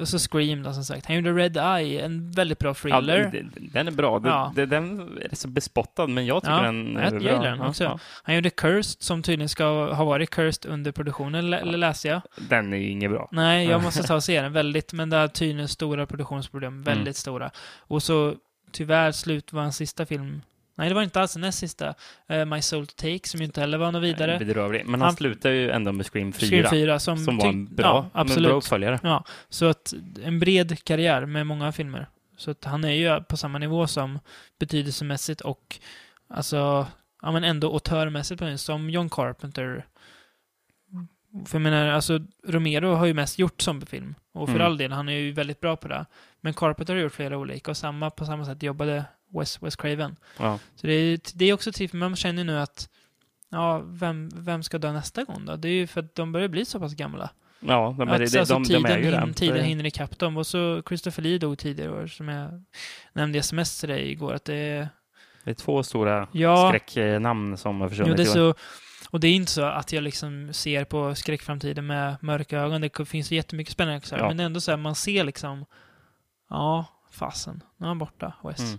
[0.00, 1.06] Och så Scream då, som sagt.
[1.06, 3.30] Han gjorde Red Eye, en väldigt bra Ja, thriller.
[3.32, 4.18] d- den är bra.
[4.18, 4.52] Den, Ja.
[4.54, 7.20] den- den är så bespottad, men jag tycker Ja, den är jag bra.
[7.20, 7.84] gillar den Ja, också.
[7.84, 7.98] ja.
[8.22, 11.76] Han gjorde Cursed, som tydligen ska ha varit Cursed under produktionen, lä- Ja.
[11.76, 12.20] läste jag.
[12.48, 13.28] Den är ju inget bra.
[13.32, 14.52] Nej, jag måste ta och se den.
[14.62, 16.82] Väldigt, men det är tydligen stora produktionsproblem.
[16.82, 17.14] Väldigt Mm.
[17.14, 17.50] stora.
[17.78, 18.34] Och så
[18.72, 20.42] tyvärr slut var hans sista film.
[20.76, 21.94] Nej, det var inte alls den näst sista.
[22.28, 24.38] Eh, My Soul to Take, som ju inte heller var något vidare.
[24.38, 24.86] Bedrövlig.
[24.86, 26.46] Men han, Han- slutar ju ändå med Scream 4.
[26.48, 29.00] Scream 4, som, Som var en bra, ja, bra uppföljare.
[29.02, 29.94] Ja, så att
[30.24, 32.06] en bred karriär med många filmer.
[32.36, 34.18] Så att han är ju på samma nivå som
[34.58, 35.78] betydelsemässigt och
[36.28, 36.86] alltså,
[37.22, 39.86] ja men ändå autörmässigt på som John Carpenter.
[41.46, 44.14] För jag menar, alltså Romero har ju mest gjort zombiefilm.
[44.32, 44.66] Och för Mm.
[44.66, 46.06] all del, han är ju väldigt bra på det.
[46.40, 49.04] Men Carpenter har gjort flera olika och samma, på samma sätt jobbade
[49.38, 50.16] Wes, Wes Craven.
[50.38, 50.58] Ja.
[50.76, 52.88] Så det är, det är också trist, för man känner ju nu att
[53.50, 55.56] ja, vem, vem ska dö nästa gång då?
[55.56, 57.30] Det är ju för att de börjar bli så pass gamla.
[57.60, 59.32] Ja, de, Att, de, de, alltså, de, tiden, de är ju hin, det.
[59.34, 60.36] tiden Det- hinner ikapp dem.
[60.36, 62.62] Och så Christopher Lee dog tidigare år, som jag
[63.12, 64.34] nämnde i sms till dig igår.
[64.34, 64.88] Att det är...
[65.44, 66.68] Det är två stora Ja.
[66.68, 68.16] skräcknamn som har Jo, försvunnit.
[68.16, 68.32] det är i år.
[68.32, 68.54] så,
[69.10, 72.80] och det är inte så att jag liksom ser på skräckframtiden med mörka ögon.
[72.80, 74.00] Det finns jättemycket spännande.
[74.10, 74.28] Ja.
[74.28, 75.64] Men det är ändå så här, man ser liksom...
[76.50, 77.62] Ja, fasen.
[77.76, 78.60] Nu är han borta, Wes.
[78.60, 78.78] Mm.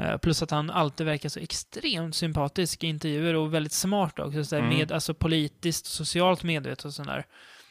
[0.00, 4.44] Eh, Plus att han alltid verkar så extremt sympatisk i intervjuer och väldigt smart också.
[4.44, 4.78] Så där Mm.
[4.78, 7.26] med, alltså politiskt, socialt medvetet och sådär.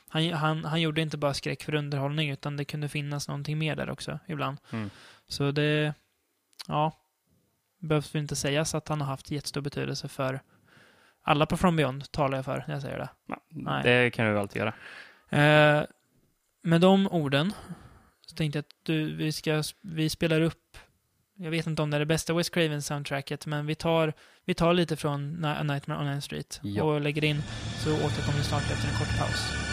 [0.10, 3.76] Han, han, han gjorde inte bara skräck för underhållning utan det kunde finnas någonting mer
[3.76, 4.58] där också ibland.
[4.72, 4.90] Mm.
[5.28, 5.94] Så det,
[6.68, 6.94] ja,
[7.80, 10.40] behövs väl inte sägas att han har haft jättestor betydelse för
[11.22, 13.10] alla på From Beyond talar jag för när jag säger det.
[13.28, 13.84] Ja, Nej.
[13.84, 14.74] det kan du väl alltid göra.
[15.30, 15.86] Eh,
[16.62, 17.54] med de orden
[18.22, 20.78] så tänkte jag att du, vi, ska, vi spelar upp,
[21.42, 24.14] jag vet inte om det är det bästa Wes Craven-soundtracket, men vi tar,
[24.46, 26.84] vi tar lite från A Nightmare on Elm Street Ja.
[26.84, 27.42] och lägger in,
[27.84, 29.69] så återkommer vi snart efter en kort paus.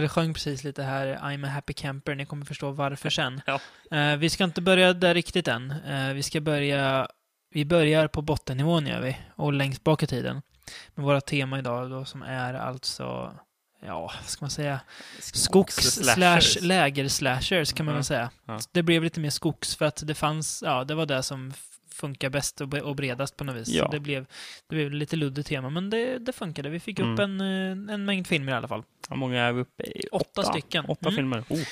[0.00, 3.40] Rickard sjöng precis lite här I'm a happy camper, ni kommer förstå varför sen.
[3.46, 3.60] Ja.
[3.90, 5.70] Eh, vi ska inte börja där riktigt än.
[5.70, 7.08] Eh, vi ska börja,
[7.50, 10.42] vi börjar på bottennivån gör vi, och längst bak i tiden.
[10.94, 13.34] Med våra tema idag då som är alltså,
[13.86, 14.80] ja, vad ska man säga?
[15.20, 18.30] Skogs slash läger slashers kan man väl säga.
[18.46, 18.58] ja.
[18.72, 21.52] Det blev lite mer skogs för att det fanns, ja, det var det som
[21.94, 23.68] funkar bäst och, bre- och bredast på något vis.
[23.68, 23.84] Ja.
[23.84, 24.26] Så det blev,
[24.68, 26.68] det blev lite luddigt tema, men det, det funkade.
[26.68, 27.40] Vi fick upp Mm.
[27.40, 28.82] en, eh, en mängd filmer i alla fall.
[29.08, 30.06] Hur många är vi uppe i?
[30.12, 30.84] Åtta stycken.
[30.84, 31.16] Åtta Mm.
[31.16, 31.44] filmer.
[31.48, 31.62] Oh.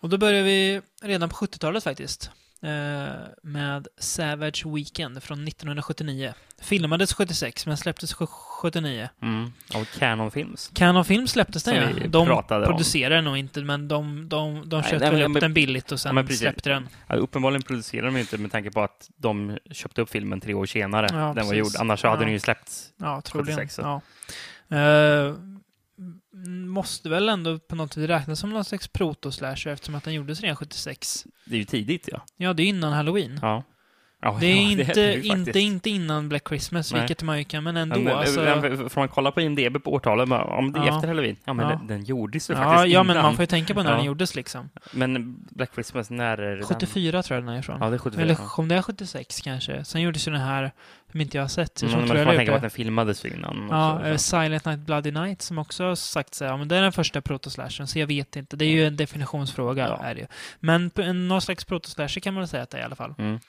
[0.00, 2.30] Och då börjar vi redan på 70-talet faktiskt.
[2.62, 3.10] Eh,
[3.42, 6.34] med Savage Weekend från 1979.
[6.62, 8.26] Filmades 76, men släpptes sj-
[8.62, 9.08] 79.
[9.22, 9.52] Mm.
[9.74, 10.70] Av Canon Films.
[10.74, 12.06] Canon Film släpptes den ja.
[12.08, 12.42] De om.
[12.48, 15.54] producerade den nog inte, men de, de, de Nej, köpte nej, men- upp men- den
[15.54, 16.40] billigt och sen men precis.
[16.40, 16.88] släppte den.
[17.06, 20.66] Ja, uppenbarligen producerade de inte med tanke på att de köpte upp filmen tre år
[20.66, 21.06] senare.
[21.10, 21.56] Ja, den var precis.
[21.58, 21.72] gjord.
[21.78, 22.20] Annars hade Ja.
[22.20, 22.92] den ju släppts.
[22.96, 23.56] Ja, troligen.
[23.56, 23.82] 76, så.
[23.82, 24.00] Ja.
[24.76, 25.59] M-
[26.66, 30.40] måste väl ändå på något vis räknas som någon slags proto-slasher eftersom att den gjordes
[30.40, 31.26] redan 76.
[31.44, 32.24] Det är ju tidigt, ja.
[32.36, 33.38] Ja, det är innan Halloween.
[33.42, 33.64] Ja.
[34.22, 35.56] Ja Det är, ja, inte, det ju inte, faktiskt.
[35.56, 37.00] inte innan Black Christmas, Nej.
[37.00, 38.00] vilket man ju kan, men ändå.
[38.00, 40.96] Men, alltså, men, Får man kolla på IMDB på årtalet, bara, om det är Ja.
[40.96, 41.68] efter Halloween, ja men.
[41.68, 43.24] Den, den gjordes ju faktiskt ja, men innan.
[43.24, 44.70] man får ju tänka på när den gjordes liksom.
[44.92, 47.78] Men Black Christmas, när är det 74 tror jag den är ifrån.
[47.80, 47.84] Den?
[47.86, 48.22] Ja, det är 74.
[48.22, 49.84] Eller om det är 76 kanske.
[49.84, 50.72] Sen gjordes ju den här,
[51.10, 51.82] som inte jag har sett.
[51.82, 52.64] Mm, inte men jag får man tänka på att det.
[52.64, 53.68] den filmades innan.
[53.70, 54.18] Ja, också, eh, så.
[54.18, 56.92] Silent Night Bloody Night som också har sagt så här, ja, men det är den
[56.92, 58.56] första protoslashen, så jag vet inte.
[58.56, 60.26] Det är ju en definitionsfråga, är det ju.
[60.60, 60.90] Men
[61.28, 63.14] någon slags protoslasher kan man säga att det är i alla fall.
[63.18, 63.40] Mm.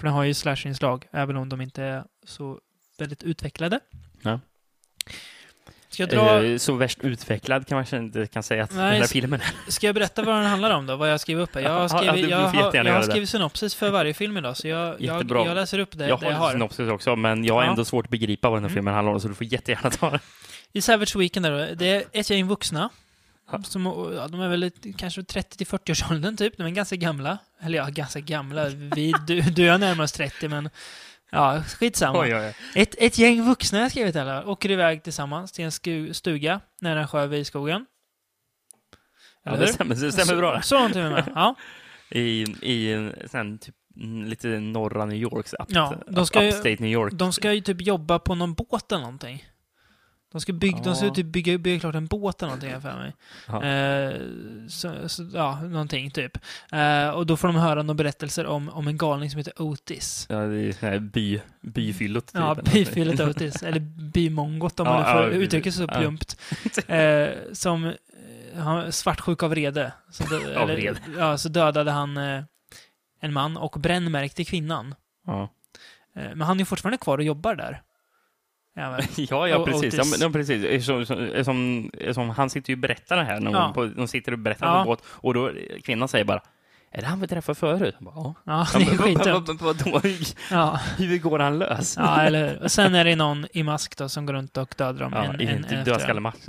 [0.00, 2.58] För den har ju slasherinslag, även om de inte är så
[2.98, 3.80] väldigt utvecklade.
[4.22, 4.40] Ja.
[5.88, 9.00] Ska jag, dra, Eh, Så värst utvecklad kan man inte kan säga att Nej, den
[9.00, 9.70] här filmen är.
[9.70, 10.96] ska jag berätta vad den handlar om då?
[10.96, 11.62] Vad jag skrivit upp här?
[11.62, 13.06] Jag har skrivit, ja, jag har, jag har det.
[13.10, 16.26] skrivit synopsis för varje film idag, så jag, jag, jag läser upp det jag det
[16.26, 16.52] jag har har.
[16.52, 17.70] synopsis också, men jag har Ja.
[17.70, 18.74] ändå svårt att begripa vad den här Mm.
[18.74, 20.20] filmen handlar om, så du får jättegärna ta den.
[20.72, 22.90] I Savage Weekend där då, det är ett gäng vuxna.
[23.62, 23.86] Som,
[24.16, 26.56] ja, de är väl kanske 30-40 års åldern typ.
[26.56, 27.38] De är ganska gamla.
[27.60, 28.68] Eller ja, ganska gamla.
[28.68, 30.70] Vi, du, du är närmast 30 men
[31.30, 32.20] ja, skitsamma.
[32.20, 32.54] Oj, oj, oj.
[32.82, 34.46] Ett, ett gäng vuxna har jag skrivit alla.
[34.46, 37.86] Åker iväg tillsammans till en stuga nära en sjö vid skogen.
[39.42, 40.62] Ja, det stämmer, det stämmer bra.
[40.62, 41.32] Så, så långt är vi med.
[41.34, 41.54] Ja.
[42.10, 46.48] I, i en sån typ mm, lite norra New York, up, Ja, de ska ju-
[46.48, 47.12] upstate New York.
[47.12, 49.44] De ska ju typ jobba på någon båt eller någonting.
[50.32, 51.14] De ska, bygga, de ska Ja.
[51.14, 53.14] typ bygga, bygga klart en båt eller någonting för mig.
[53.46, 53.64] Ja.
[53.64, 54.20] Eh,
[54.68, 56.38] så, så, ja, någonting typ.
[56.72, 60.26] Eh, och då får de höra några berättelser om, om en galning som heter Otis.
[60.30, 62.26] Ja, det är här by, byfyllot.
[62.26, 63.62] typ, Ja, byfyllet Otis.
[63.62, 65.98] Eller bymongot om Ja, man nu får ja, uttrycka sig så Ja.
[66.00, 66.36] plumpt.
[66.88, 67.92] Eh, som eh,
[68.56, 69.92] han var svartsjuk av vrede.
[70.10, 70.96] Så, dö- Av eller.
[71.18, 72.42] Ja, så dödade han eh,
[73.20, 74.94] en man och brännmärkte kvinnan.
[75.26, 75.42] Ja.
[76.16, 77.82] Eh, men han är fortfarande kvar och jobbar där.
[78.74, 79.00] Ja, men.
[79.50, 79.94] Ja, precis.
[79.94, 80.86] Ja, men, ja, precis.
[80.86, 83.72] Som, som, som, som, han sitter ju och berättar det här någon Ja.
[83.74, 84.80] På, de sitter och berättar Ja.
[84.80, 85.02] en båt.
[85.06, 85.50] Och då
[85.84, 86.42] kvinnan säger bara
[86.92, 87.94] Är det han vi träffade förut?
[87.98, 88.66] Bara, ja.
[88.74, 90.34] Det är skitdumt.
[90.50, 90.80] Ja.
[90.98, 91.96] Hur går han lös?
[91.96, 92.62] Ja, eller?
[92.62, 95.24] Och sen är det någon i mask då som går runt och dödar dem Ja,
[95.24, 96.48] en, en, en typ dödskallemask.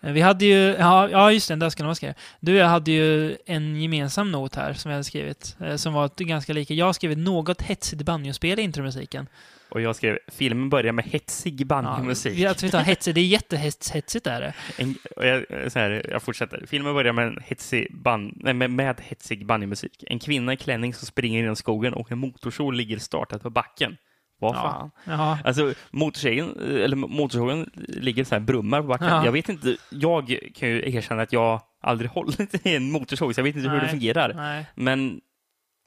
[0.00, 2.04] Vi hade ju, ja, ja just det, en dödskallemask.
[2.40, 5.92] Du och jag hade ju en gemensam not här som vi hade skrivit, eh, som
[5.92, 6.74] var ganska lika.
[6.74, 9.28] Jag har skrivit något hetsigt banjospel i intromusiken.
[9.72, 12.38] Och jag skrev, filmen börjar med hetsig banjomusik.
[12.38, 14.54] Ja, vi tar hetsigt, det är jättehetsigt är det.
[14.78, 16.64] En, och jag, så här, jag fortsätter.
[16.66, 20.04] Filmen börjar med, en hetsig band, nej, med, med hetsig banjomusik.
[20.06, 23.96] En kvinna i klänning som springer genom skogen och en motorsåg ligger startad på backen.
[24.40, 24.90] Vad fan?
[25.04, 29.06] Ja, Alltså, motorsågen, eller motorsågen ligger så här brummar på backen.
[29.06, 29.24] Ja.
[29.24, 33.38] Jag vet inte, jag kan ju erkänna att jag aldrig hållit i en motorsåg, så
[33.40, 33.90] jag vet inte hur det Nej.
[33.90, 34.34] fungerar.
[34.34, 34.66] nej.
[34.74, 35.20] Men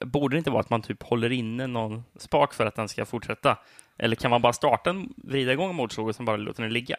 [0.04, 3.04] borde det inte vara att man typ håller inne någon spak för att den ska
[3.04, 3.58] fortsätta?
[3.98, 6.72] Eller kan man bara starta en, vrida igång en motorsåg och sen bara låta den
[6.72, 6.96] ligga?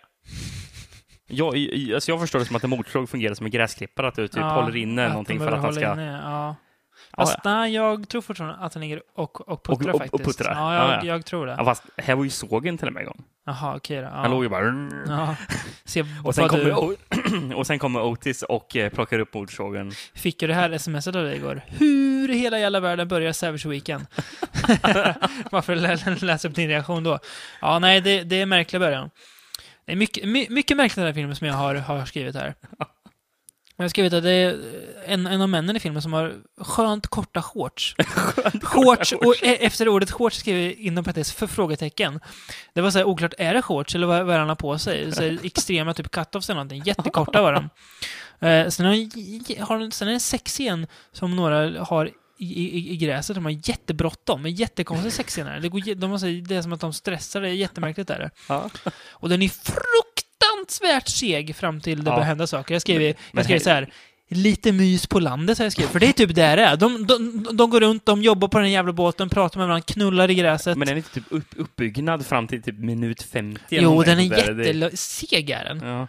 [1.28, 1.56] Jag,
[1.94, 4.38] alltså jag förstår det som att en motorsåg fungerar som en gräsklippare, att du typ
[4.38, 6.02] Ja, håller inne någonting för att han behöver ska...
[6.02, 6.56] Inne, ja.
[7.18, 10.10] Ja, Fast nej, jag tror fortfarande att den ligger och, och puttrar Och- och- och
[10.12, 10.38] faktiskt.
[10.40, 10.56] puttrar.
[10.56, 11.08] Ja, Ja, jag, ja.
[11.08, 11.56] jag tror det.
[11.58, 13.24] ja, fast här var ju sågen till och med igång.
[13.46, 14.08] Jaha, okej då.
[14.08, 14.44] Han låg Ja.
[14.44, 14.90] ju bara...
[15.18, 15.36] Ja.
[15.86, 16.64] Se Och sen, kommer,
[17.50, 17.54] du...
[17.56, 19.92] Och sen kommer Otis och eh, plockar upp motorsågen.
[20.14, 21.62] Fick ju det här smset av dig igår.
[21.68, 24.06] Hur i hela jävla världen börjar Savage Weekend?
[25.52, 27.20] Varför lä- läsa upp din reaktion då?
[27.62, 29.10] Ja, nej, det, det är en märklig början.
[29.86, 32.54] Det är mycket, my, mycket märkligt den här filmen som jag har, har skrivit här.
[33.78, 34.60] Jag har skrivit att det är
[35.06, 37.96] en, en av männen i filmen som har skönt korta shorts.
[38.62, 42.20] shorts, och e- efter ordet shorts skrev jag inom parentes för frågetecken.
[42.74, 45.12] Det var så här oklart, är det shorts eller vad, vad han har på sig?
[45.12, 46.84] Så här, extrema typ cut-offs eller någonting.
[46.86, 47.70] Jättekorta var de.
[48.40, 52.98] Eh, sen, har, har, sen är det en sexscen som några har i, i, i
[52.98, 53.36] gräset.
[53.36, 54.46] De har jättebråttom.
[54.46, 55.60] En jättekonstig sexscen här.
[55.60, 57.42] Det, går, de har, det är som att de stressar.
[57.42, 58.10] Det är jättemärkligt.
[58.10, 58.30] Är det.
[58.50, 58.70] Ja.
[59.10, 60.17] Och den är fruktansvärt
[61.10, 62.16] seg fram till det Ja.
[62.16, 62.76] börjar hända saker.
[62.76, 63.90] Jag skrev, Men jag skrev så här.
[64.30, 65.92] Lite mys på landet har jag skrivit.
[65.92, 66.78] För det är typ där det är.
[66.78, 70.30] De, de, de går runt, de jobbar på den jävla båten, pratar med varandra, knullar
[70.32, 70.78] i gräset.
[70.78, 73.62] Men den är inte typ upp, uppbyggnad fram till typ minut 50.
[73.78, 75.90] eller jo, den är jätteseg är den.
[75.90, 76.08] Ja.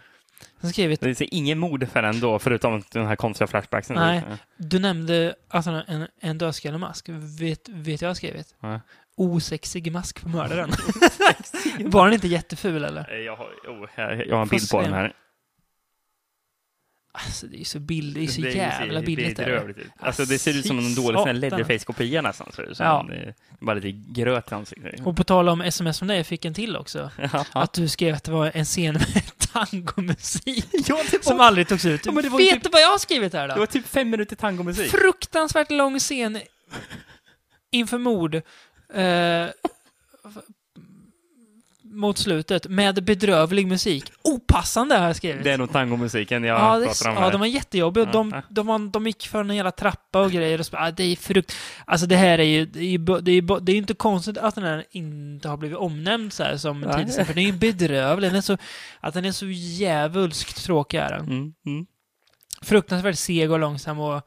[0.61, 3.95] Jag skrivit, Det är ingen mode för den då, förutom den här konstiga flashbacksen.
[3.95, 4.23] Nej.
[4.57, 7.05] Du nämnde alltså en, en dödskallemask.
[7.39, 8.55] Vet, vet jag har skrivit?
[8.59, 8.81] Ja.
[9.19, 10.71] Osexig mask på mördaren.
[11.79, 13.11] Var den inte jätteful eller?
[13.17, 15.13] Jag har, oh, jag, jag har en bild på den här.
[17.11, 19.37] Alltså det är så billigt, det är så Det är- jävla det är billigt.
[19.37, 19.73] det.
[19.99, 21.39] Alltså det ser ut som en dålig satan.
[21.39, 22.51] Leatherface-kopia nästan.
[22.55, 23.05] Så det som Ja.
[23.59, 25.05] bara lite gröt i ansiktet.
[25.05, 27.11] Och på tal om sms från dig, jag fick en till också.
[27.51, 31.85] Att du skrev att det var en scen med tangomusik Ja, det som aldrig togs
[31.85, 32.05] ut.
[32.05, 33.59] Ja, men det var ju Vet typ- du vad jag har skrivit här Det då?
[33.59, 34.91] var typ fem minuter tangomusik.
[34.91, 36.39] Fruktansvärt lång scen
[37.71, 38.41] inför mord.
[38.93, 39.47] Eh,
[41.91, 44.11] mot slutet med bedrövlig musik.
[44.23, 45.43] Opassande har jag skrivit.
[45.43, 47.31] Det är nog tangomusiken jag Ja, pratar om ja, här.
[47.31, 48.05] de var jättejobbiga.
[48.05, 48.41] Ja, De, ja.
[48.49, 50.59] de, var, de gick för en jävla trappa och grejer.
[50.59, 51.55] Och så, ah, det är frukt...
[51.85, 52.65] Alltså det här är ju...
[52.65, 56.33] Det är ju det är, det inte konstigt att den här inte har blivit omnämnd
[56.33, 57.25] så här som tidigare.
[57.25, 58.29] För den är ju bedrövlig.
[58.29, 58.57] Den är så,
[58.99, 61.25] att den är så djävulskt tråkig är den.
[61.25, 61.85] Mm, mm.
[62.61, 64.21] Fruktansvärt seg och långsam och...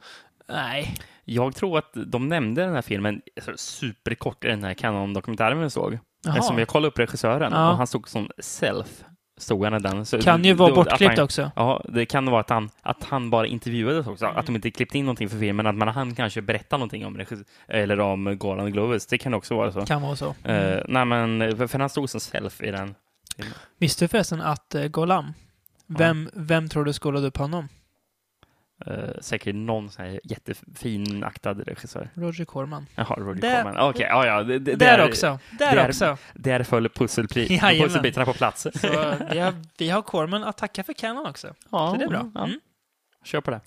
[0.49, 0.95] Nej.
[1.25, 5.69] Jag tror att de nämnde den här filmen alltså, superkort i den här Canon-dokumentären vi
[5.69, 5.99] såg.
[6.25, 6.35] Jaha.
[6.37, 7.71] Eftersom jag kollade upp regissören Ja.
[7.71, 9.03] och han stod som self,
[9.37, 10.05] stod han i den.
[10.05, 11.51] Så Kan ju vara då- bortklippt han- också.
[11.55, 14.25] Ja, det kan vara att han, att han bara intervjuades också.
[14.25, 14.37] Mm.
[14.37, 17.17] Att de inte klippte in någonting för filmen, att man han kanske berättar någonting om
[17.17, 19.05] regis- eller om Golden Globus.
[19.07, 19.85] Det kan också vara så.
[19.85, 20.35] Kan vara så.
[20.43, 22.95] Eh, nej, men för, för han stod som self i den.
[23.37, 23.53] filmen.
[23.79, 25.33] Visste du förresten att uh, Golam,
[25.87, 27.67] vem, vem tror du skålade upp honom?
[28.87, 32.09] Eh, säkert någon sån här jättefin aktad regissör.
[32.13, 32.85] Roger Corman.
[32.95, 33.89] Jaha, Roger Där- Corman.
[33.89, 34.43] Okej, ja, ja.
[34.43, 35.39] Det, det, Där där- också.
[35.59, 36.17] Där där- också.
[36.33, 38.61] Där föll pusselbitarna på plats.
[38.61, 38.87] Så
[39.31, 41.53] vi har, vi har Corman att tacka för Canon också.
[41.71, 42.31] Ja, Så det är bra.
[42.35, 42.43] Ja.
[42.45, 42.59] Mm.
[43.23, 43.61] Kör på det.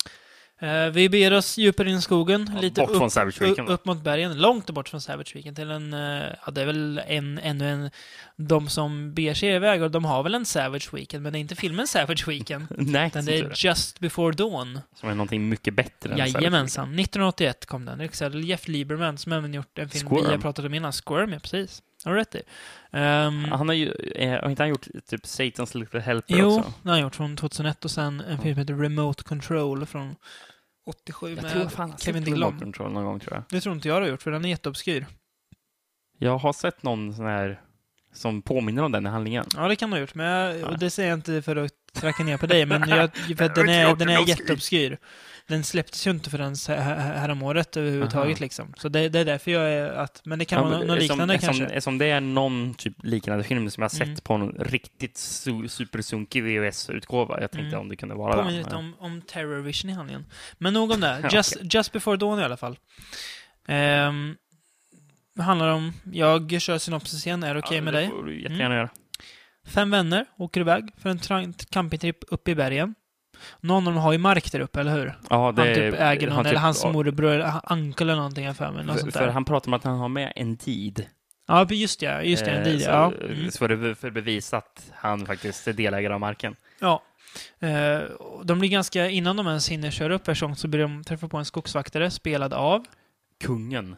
[0.59, 3.69] Eh, vi beger oss djupare in i skogen, Ja, lite upp, Weekend.
[3.69, 7.01] upp mot bergen, långt bort från Savage Weekend till en, eh, ja det är väl
[7.07, 7.89] en, ännu en,
[8.35, 11.41] de som beger sig iväg och de har väl en Savage Weekend, men det är
[11.41, 13.63] inte filmen Savage Weekend, Nej, utan det är det.
[13.63, 14.79] Just Before Dawn.
[14.95, 17.99] Som är någonting mycket bättre än Jajamensan, 1981 kom den.
[17.99, 20.31] Regisserad Jeff Lieberman som även gjort en film vi Squirm.
[20.31, 21.81] har pratat om innan, Squirm, ja precis.
[22.05, 22.41] Har du rätt i.
[22.91, 23.45] Weekend.
[23.45, 26.61] Han har ju, eh, har inte han gjort typ Satan's Little Helper jo, också?
[26.81, 30.15] den har han gjort från 2001 och sen en film som heter Remote Control från
[30.85, 32.47] 87 Jag med tror fan jag Kevin sett Dillon.
[32.49, 33.43] Remote Control någon gång tror jag.
[33.49, 35.05] Det tror inte jag du har gjort, för den är jätteobskyr.
[36.19, 37.61] Jag har sett någon sån här
[38.13, 39.45] som påminner om den i handlingen.
[39.55, 40.77] Ja, det kan du ha gjort, men jag, Ja.
[40.79, 43.69] det säger jag inte för att tracka ner på dig, men jag, för att den
[43.69, 44.97] är, den är jätteobskyr.
[45.47, 48.41] Den släpptes ju inte förrän häromåret överhuvudtaget Aha.
[48.43, 48.73] liksom.
[48.77, 51.33] Så det, det är därför jag är att, men det kan vara men något liknande
[51.33, 51.65] eftersom, kanske.
[51.75, 54.17] Eftersom det är någon typ liknande film som jag sett Mm.
[54.23, 57.41] på någon riktigt su supersunkig VHS-utgåva.
[57.41, 57.79] Jag tänkte Mm.
[57.79, 60.25] om det kunde vara Påminner lite om, om Terror Vision i handlingen.
[60.57, 61.19] Men nog om det.
[61.23, 62.77] Ja, Just, just before dawn i alla fall.
[63.67, 64.35] Um,
[65.35, 68.09] det handlar om, jag kör synopsis igen, är det okej Ja, med det dig?
[68.09, 68.77] får du jättegärna Mm.
[68.77, 68.89] göra.
[69.65, 72.95] Fem vänner åker iväg för en campingtrip uppe i bergen.
[73.61, 75.17] Någon av dem har ju mark där uppe, eller hur?
[75.29, 78.15] Ja, det han typ äger någon, han eller typ- hans ja, morbror, eller uncle eller
[78.15, 78.85] någonting jag för mig.
[78.85, 81.05] Något För, för han pratar om att han har med en deed.
[81.47, 83.11] Ja, just det, just det, en Eh, deal, så, ja.
[83.25, 83.51] Mm.
[83.51, 86.55] så för, att- för att bevisa att han faktiskt är delägare av marken.
[86.79, 87.03] Ja.
[87.59, 87.99] Eh,
[88.43, 91.37] de blir ganska, innan de ens hinner köra upp Persson så börjar de träffa på
[91.37, 92.85] en skogsvaktare spelad av
[93.43, 93.95] Kungen.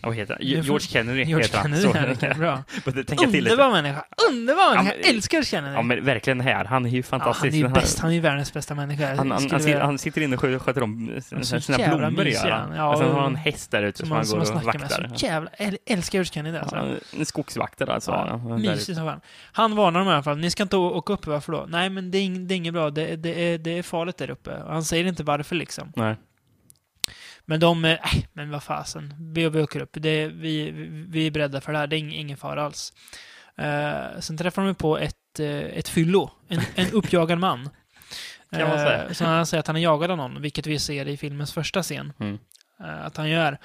[0.00, 0.46] Ja, Vad heter han?
[0.46, 1.64] George Kennedy George heter han.
[1.64, 1.82] Kennedy.
[1.82, 2.64] Så- här, vilken bra.
[2.84, 2.98] Men.
[2.98, 4.04] Underbar människa!
[4.30, 4.94] Underbar Ja, människa!
[4.96, 5.74] men- Jag älskar Kennedy!
[5.74, 6.64] Ja, men verkligen här.
[6.64, 7.44] Han är ju Ja, fantastisk.
[7.44, 9.08] han är ju Han- bäst, han är ju världens bästa människa.
[9.08, 12.10] Han, han, han, sitter, han sitter inne och sköter, om Han så sina blommor.
[12.10, 12.68] mysig, Gör han.
[12.68, 12.76] han.
[12.78, 14.46] Ja, och sen har han en häst där ute som, som han, han som går
[14.46, 14.88] han och snackar med.
[14.90, 15.16] vaktar.
[15.16, 16.76] Så jävla, äl- älskar George Kennedy alltså.
[16.76, 18.10] Ja, en skogsvaktare alltså.
[18.10, 19.20] Ja, Ja, Mysigt som fan.
[19.52, 20.38] Han varnar dem i alla fall.
[20.38, 21.66] Ni ska inte åka upp, varför då?
[21.68, 22.90] Nej, men det är, det är inget bra.
[22.90, 24.50] Det, det, är, det är farligt där uppe.
[24.50, 25.92] Och han säger inte varför liksom.
[25.96, 26.16] Nej.
[27.48, 29.14] Men de, eh, äh, men vad fasen.
[29.18, 29.90] Vi, vi åker upp.
[29.92, 30.70] Det, vi,
[31.08, 31.86] vi, är beredda för det här.
[31.86, 32.92] Det är ing, ingen fara alls.
[33.60, 36.30] Uh, sen träffar de på ett, eh, ett fyllo.
[36.48, 37.70] En, en uppjagad man.
[38.50, 39.14] Kan man säga.
[39.14, 41.82] Så han säger att han är jagad av någon, vilket vi ser i filmens första
[41.82, 42.12] scen.
[42.20, 42.38] Mm.
[42.78, 43.58] att han gör.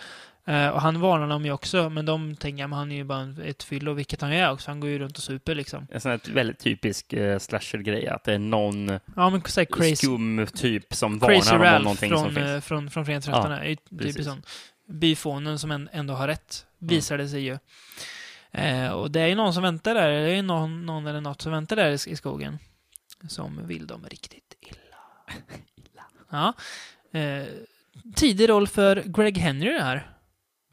[0.45, 3.35] Eh, och han varnar dem ju också, men de tänker att han är ju bara
[3.45, 4.71] ett fyllo, vilket han är också.
[4.71, 5.87] Han går ju runt och super liksom.
[5.91, 9.95] En sån här väldigt typisk uh, slasher-grej, att det är någon Ja, men såhär crazy,
[9.95, 12.47] skum typ som crazy varnar dem om någonting som från, finns.
[12.47, 14.43] eh, från, från Fredag 13 Ja, typ sån
[14.87, 17.57] byfånen som en- ändå har rätt, visar det sig ju.
[18.51, 21.21] Eh, och det är ju någon som väntar där, det är ju någon, någon eller
[21.21, 22.59] något som väntar där i, i skogen.
[23.27, 26.03] Som vill dem riktigt illa.
[26.29, 26.53] Ja.
[27.19, 27.45] Eh,
[28.15, 30.09] tidig roll för Greg Henry här.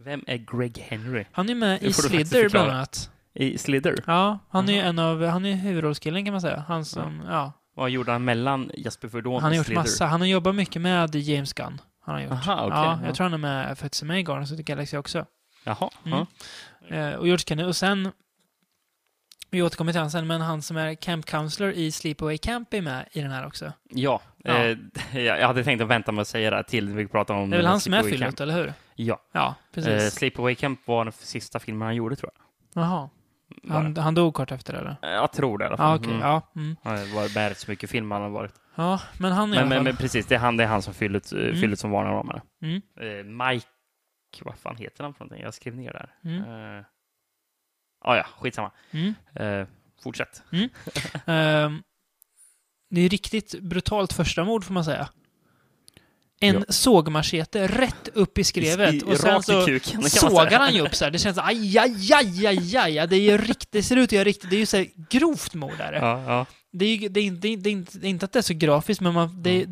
[0.05, 1.25] Vem är Greg Henry?
[1.33, 3.11] Han är med i Slither bland annat.
[3.35, 3.95] I Slither?
[4.07, 6.65] Ja, han är ju en av, han är huvudrollskillen kan man säga.
[6.69, 7.53] Han som, ja.
[7.77, 9.83] Vad gjorde han mellan Jasper Dawn Han har och gjort Slither?
[9.83, 11.81] massa, han har jobbat mycket med James Gunn.
[12.05, 12.33] Han har gjort.
[12.33, 12.79] Aha, okej.
[12.79, 13.07] ja, ja.
[13.07, 15.27] jag tror han är med, faktiskt med i Guardians of the Galaxy också.
[15.65, 15.91] Jaha.
[16.07, 16.27] Mm.
[16.89, 16.97] Ja.
[16.97, 17.69] Eh, och George Kennedy.
[17.69, 18.13] Och sen,
[19.51, 22.83] vi återkommer till honom sen, men han som är Camp Counselor i Sleepaway Camp är
[22.83, 23.73] med i den här också.
[23.91, 24.57] Ja, Ja.
[24.57, 24.79] Eh,
[25.25, 27.59] jag hade tänkt att vänta med att säga det till vi pratar om Det är
[27.59, 28.41] väl eh, han som är Camp.
[28.41, 28.73] eller hur?
[28.95, 29.19] Ja.
[29.33, 30.15] Ja, Eh, precis.
[30.15, 32.83] Sleepaway Camp var den sista filmen han gjorde, tror jag.
[32.83, 33.09] Jaha.
[33.69, 34.97] Han, han dog kort efter, eller?
[35.03, 35.97] Eh, Jag tror det i alla fall.
[35.99, 36.11] okej.
[36.11, 36.21] Mm.
[36.23, 36.43] Ja.
[36.57, 36.77] Mm.
[36.83, 38.55] Han har varit med så mycket film han har varit.
[38.75, 39.85] Ja, men han i Men, alla men, fall.
[39.85, 41.57] men precis, det är han, det är han som fyllet, mm.
[41.57, 42.41] fyllet som varnar om.
[42.63, 42.83] Mm.
[43.01, 43.67] Eh, Mike,
[44.43, 45.43] vad fan heter han för någonting?
[45.45, 46.15] Jag skrev ner där.
[46.25, 46.39] Mm.
[46.79, 46.85] Eh,
[48.01, 48.71] ah, ja, skitsamma.
[48.91, 49.15] Mm.
[49.35, 49.67] Eh,
[50.03, 50.43] fortsätt.
[51.27, 51.83] Ehm,
[52.91, 55.09] det är riktigt brutalt första mord får man säga.
[56.43, 56.63] En Ja.
[56.69, 59.67] sågmachete rätt upp i skrevet I- och sen så
[60.11, 61.11] sågar han ju upp så här.
[61.11, 63.09] Det känns aj, aj, aj, aj, aj, aj.
[63.09, 64.51] Det, är ju riktigt, det ser ut att göra riktigt...
[64.51, 65.99] Det är ju så här grovt mord är det.
[65.99, 66.47] Ja, ja.
[66.73, 69.01] Det, är, det, är, inte- det, är, det, är inte, att det är så grafiskt,
[69.01, 69.67] men man, det,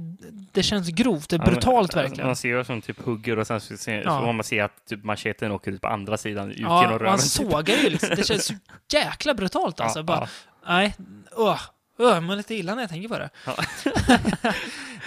[0.53, 1.29] det känns grovt.
[1.29, 2.27] Det är Ja, men, brutalt alltså, verkligen.
[2.27, 4.21] Man ser ju som typ hugger och sen så, ser, Ja.
[4.21, 7.09] så man se att typ macheten åker ut på andra sidan ut Ja, genom röven.
[7.11, 7.29] han typ.
[7.29, 8.09] sågar ju liksom.
[8.17, 8.55] Det känns så
[8.93, 9.99] jäkla brutalt alltså.
[9.99, 10.21] Ja, Bara,
[10.67, 10.73] ja.
[10.75, 10.95] nej,
[11.37, 11.61] åh,
[11.99, 13.31] jag mår lite illa när jag tänker på det.
[13.47, 13.55] Ja.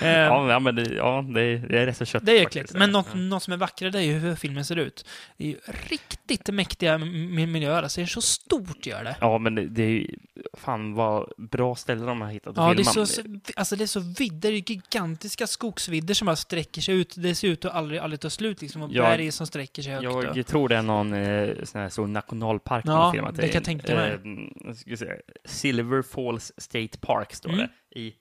[0.01, 2.25] Ehm, Ja, men- det, ja, det, är, det är rätt så köttigt.
[2.25, 2.73] Det är äckligt.
[2.73, 5.05] Men något, något som är vackrare det är ju hur filmen ser ut.
[5.37, 5.57] Det är ju
[5.89, 7.83] riktigt mäktiga miljöer.
[7.83, 9.15] Alltså, det är så stort gör det.
[9.21, 10.07] Ja, men det, det är ju...
[10.57, 13.21] Fan vad bra ställen de har hittat Ja, det är, så, så-
[13.55, 17.13] alltså det är så vidder, det är gigantiska skogsvidder som bara sträcker sig ut.
[17.17, 18.81] Det ser ut att aldrig, aldrig ta slut liksom.
[18.81, 20.07] Och berg som sträcker sig högt.
[20.07, 23.63] och- Jag tror det är någon eh, sån här stor nationalpark Ja, det kan jag
[23.63, 24.11] tänka mig.
[24.89, 25.13] Eh, säga,
[25.45, 27.57] Silver Falls State Park står Mm.
[27.57, 27.69] det.
[27.99, 28.13] I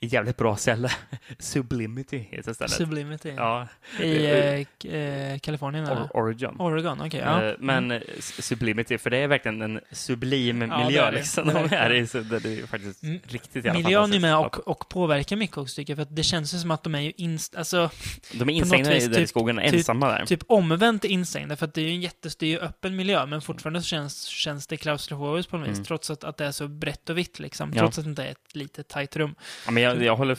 [0.00, 0.90] ett jävligt bra ställe.
[1.38, 2.72] Sublimity heter stället.
[2.72, 3.28] Sublimity.
[3.36, 3.68] ja,
[4.00, 6.02] I eh, k- eh, Kalifornien eller?
[6.02, 6.60] Or- Oregon.
[6.60, 7.20] Oregon, okej.
[7.24, 7.44] ja.
[7.44, 11.00] Eh, Men eh, s- Sublimity, för det är verkligen en sublim Ja, miljö.
[11.02, 11.18] det är det.
[11.18, 11.48] liksom.
[11.48, 11.88] Det är
[12.40, 13.18] det är faktiskt Mm.
[13.24, 15.96] riktigt jävla Miljön är med Ja, och, och påverkar mycket också tycker jag.
[15.96, 17.56] För att det känns ju som att de är ju inst...
[17.56, 17.90] Alltså,
[18.32, 20.26] De är instängda vis i, där i typ- skogen, typ- ensamma där.
[20.26, 21.56] typ omvänt instängda.
[21.56, 23.26] För att det är ju en jättestor öppen miljö.
[23.26, 25.74] Men fortfarande så känns, känns det klaustrofobiskt på något vis.
[25.76, 25.84] Mm.
[25.84, 27.72] Trots att, att det är så brett och vitt liksom.
[27.74, 27.78] Ja.
[27.80, 29.34] Trots att det inte är ett litet tajt rum.
[29.64, 30.38] Ja, men jag, jag håller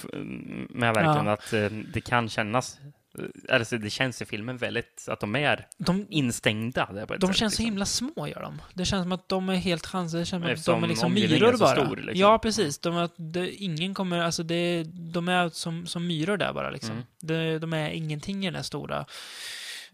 [0.77, 1.31] med verkligen Ja.
[1.33, 2.79] att eh, det kan kännas,
[3.19, 6.89] eh, alltså det känns i filmen väldigt, att de är De, instängda.
[6.93, 7.65] Där de sätt, känns så liksom.
[7.65, 8.61] himla små, gör de.
[8.73, 10.19] Det känns som att de är helt chanser.
[10.19, 11.85] Det känns som att de är liksom myror är så bara.
[11.85, 12.19] stor, liksom.
[12.21, 12.79] Ja, precis.
[12.79, 14.19] De, det, ingen kommer...
[14.19, 14.83] Alltså det,
[15.13, 16.91] de är som, som myror där bara liksom.
[16.91, 17.03] Mm.
[17.21, 19.05] Det, de är ingenting i den här stora,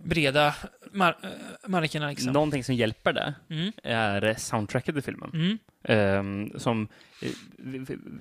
[0.03, 0.55] breda
[0.91, 1.29] mar, äh,
[1.69, 2.33] markerna liksom.
[2.33, 3.71] Någonting som hjälper det Mm.
[3.83, 5.31] är eh, soundtracket i filmen.
[5.33, 5.57] Mm.
[5.83, 6.87] Ehm, som,
[7.21, 7.29] eh,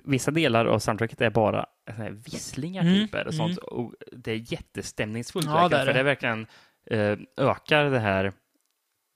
[0.05, 3.59] vissa delar av soundtracket är bara eh, här visslingar Mm, typ, eller sånt.
[3.59, 5.99] Och det är jättestämningsfullt Ja, verkligen, det är för det.
[5.99, 6.47] det verkligen
[7.37, 8.33] eh, ökar det här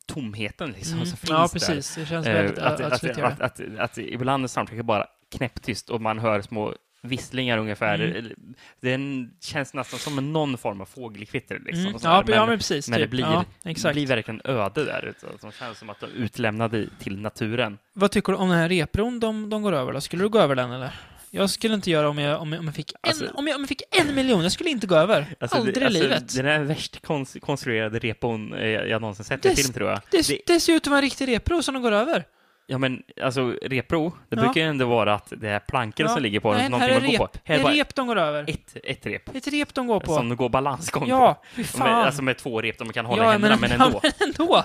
[0.06, 1.06] tomheten liksom, Mm.
[1.06, 1.48] som finns Ja, där.
[1.48, 1.94] precis.
[1.94, 5.06] Det känns Eh, väldigt att, att, att, att, att, att, att ibland är soundtracket bara
[5.36, 7.98] knäpptyst och man hör små visslingar ungefär.
[8.00, 8.32] Mm.
[8.80, 11.58] Den känns nästan som någon form av fågelkvitter.
[11.64, 11.98] Liksom, Mm.
[12.02, 12.88] Ja, men, ja, men precis.
[12.88, 13.10] men det typ.
[13.10, 13.94] blir- ja, det exakt.
[13.94, 15.14] blir verkligen öde där.
[15.20, 17.78] Så Som känns som att de är utlämnade till naturen.
[17.92, 20.00] Vad tycker du om den här repron de, de går över då?
[20.00, 20.94] Skulle du gå över den eller?
[21.30, 23.56] Jag skulle inte göra om jag, om jag, om jag, fick, en, Alltså- om jag,
[23.56, 24.42] om jag fick en miljon.
[24.42, 25.34] Jag skulle inte gå över.
[25.40, 26.34] Alltså, Aldrig det, i alltså, livet.
[26.36, 30.00] Den är värst konst- konstruerade repon eh, jag någonsin sett i Det- film, tror jag.
[30.10, 32.24] Det, Det- det ser ut att vara en riktig repro som de går över.
[32.68, 34.42] Ja, men alltså repro, det Ja.
[34.42, 36.12] brukar ju ändå vara att det är plankor Ja.
[36.12, 37.24] som ligger på Nej, någonting här är man går på.
[37.24, 37.38] rep.
[37.44, 38.44] Här Det är rep de går över.
[38.48, 39.34] ett, ett rep.
[39.36, 40.14] Ett rep de går på.
[40.14, 41.60] Som går balansgång Ja, på.
[41.60, 41.88] Med, fan.
[42.06, 44.00] alltså med två rep de kan hålla i ja, händerna, men, ändå.
[44.02, 44.64] Ja, men ändå.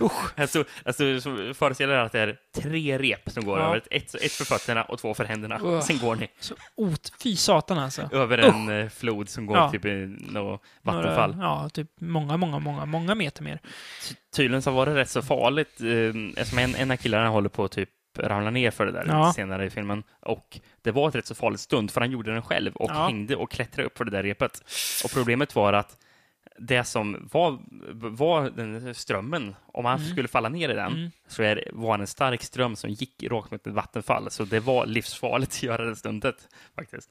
[0.00, 0.38] Usch.
[0.40, 3.66] Alltså, alltså så föreställ er att det är tre rep som går Ja.
[3.66, 3.82] över.
[3.90, 5.58] Ett, ett för fötterna och två för händerna.
[5.62, 5.80] Ugh.
[5.80, 8.08] Sen går ni Så ot, fy satan alltså.
[8.12, 9.70] över en eh, flod som går Ja.
[9.70, 11.36] typ i något vattenfall.
[11.36, 13.60] Några, ja, typ många, många, många, många meter mer.
[14.08, 17.48] Ty- Tydligen så var det rätt så farligt, eh, eftersom en, en av killarna håller
[17.48, 19.32] på att typ ramla ner för det där Ja.
[19.32, 20.02] senare i filmen.
[20.20, 23.06] Och det var ett rätt så farligt stund, för han gjorde den själv och Ja.
[23.06, 24.62] hängde och klättrade upp för det där repet.
[25.04, 25.98] Och problemet var att
[26.58, 27.58] det som var,
[28.16, 30.10] var den strömmen, om han Mm.
[30.12, 31.10] skulle falla ner i den, Mm.
[31.28, 34.30] så är, var det en stark ström som gick rakt mot ett vattenfall.
[34.30, 37.10] Så det var livsfarligt att göra det stundet, faktiskt.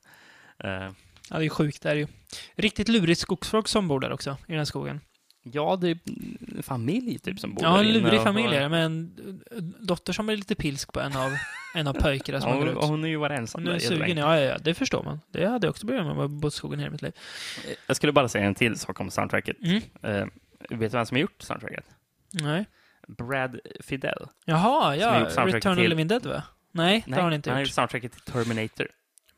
[0.59, 0.89] Eh,
[1.29, 2.07] Ja, det är sjukt det är ju.
[2.55, 5.01] Riktigt lurigt skogsfolk som bor där också, i den här skogen.
[5.43, 5.97] Ja, det är
[6.57, 9.17] en familj typ som bor Ja, där en inne lurig och- familj är en
[9.51, 11.31] eh, dotter som är lite pilsk på en av,
[11.75, 12.89] en av pojkarna som Ja, hon, gått ut.
[12.89, 15.19] hon är ju varit ensam Hon är där sugen, ja, ja, ja, det förstår man.
[15.31, 17.11] Det hade jag också blivit om jag bott i skogen hela mitt liv.
[17.87, 19.57] Jag skulle bara säga en till sak om soundtracket.
[19.63, 19.81] Mm.
[20.01, 20.11] Eh,
[20.69, 21.85] vet du vem som har gjort soundtracket?
[22.31, 22.65] Nej.
[23.07, 24.27] Brad Fidel.
[24.45, 25.19] Jaha, ja.
[25.19, 26.43] gjort Return of Living Dead, va?
[26.71, 27.67] Nej, det har han inte han har gjort.
[27.67, 28.87] gjort soundtracket till Terminator.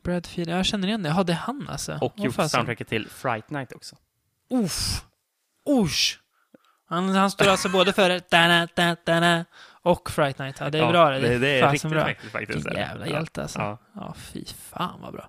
[0.04, 1.08] Brad Field, jag känner igen det.
[1.08, 1.98] Ja, det är han alltså.
[2.00, 3.96] Och Åh, gjort soundtracket till Fright Night också.
[4.50, 5.02] Uff.
[5.68, 6.18] Usch.
[6.88, 9.44] Han, han står alltså både för dana, dana, dana,
[9.82, 10.56] och Fright Night.
[10.60, 11.20] Ja, det är Ja, bra det.
[11.20, 12.04] Det, det är riktigt bra.
[12.04, 12.56] mäktigt faktiskt.
[12.56, 13.12] Vilken jävla Ja.
[13.12, 13.58] hjälte alltså.
[13.58, 13.78] Ja.
[13.94, 14.14] Ja.
[14.18, 15.28] fy fan vad bra.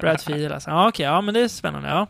[0.00, 0.70] Brad Field alltså.
[0.70, 1.06] Ja, okej.
[1.06, 1.88] Ja, men det är spännande.
[1.88, 2.06] Ja.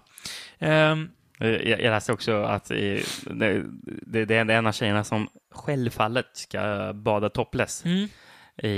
[0.59, 0.97] Eh,
[1.39, 2.77] Jag, jag läste också att eh,
[3.23, 3.63] det,
[4.07, 8.09] det, det är en av tjejerna som självfallet ska bada topless mm.
[8.57, 8.69] i,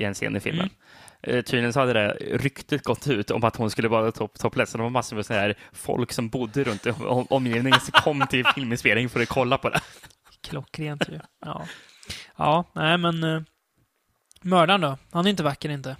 [0.00, 0.66] i en scen i filmen.
[0.66, 0.85] Eh,
[1.26, 4.70] Tydligen så hade det ryktet gått ut om att hon skulle bada top, topless.
[4.70, 7.92] Så det var massor med så här folk som bodde runt om, om, omgivningen som
[7.92, 9.80] kom till filminspelning för att kolla på det.
[10.40, 11.20] Klockrent ju.
[11.40, 11.66] Ja.
[12.36, 13.24] Ja, nej men...
[13.24, 13.42] Uh,
[14.42, 14.98] mördaren då?
[15.10, 15.96] Han är inte vacker inte.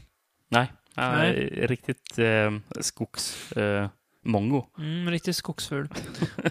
[0.48, 0.72] Nej.
[0.94, 1.66] Ja, Nej.
[1.66, 2.50] riktigt eh,
[2.80, 3.52] skogs...
[3.52, 3.88] Eh,
[4.26, 4.66] mongo.
[4.78, 5.88] Mm, riktigt skogsful.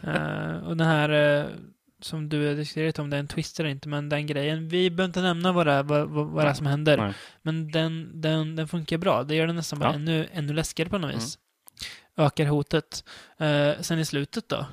[0.04, 1.46] Eh, och den här eh,
[2.06, 4.68] som du har diskuterat om det är en twist eller inte, men den grejen.
[4.70, 6.98] Vi behöver inte nämna vad det är, vad, vad, vad det är som händer.
[6.98, 7.14] Nej.
[7.42, 9.24] Men den, den, den funkar bra.
[9.24, 9.96] Det gör den nästan bara Ja.
[9.96, 11.38] ännu, ännu läskigare på något vis.
[12.18, 13.04] Ökar hotet.
[13.38, 14.66] Eh, sen i slutet då?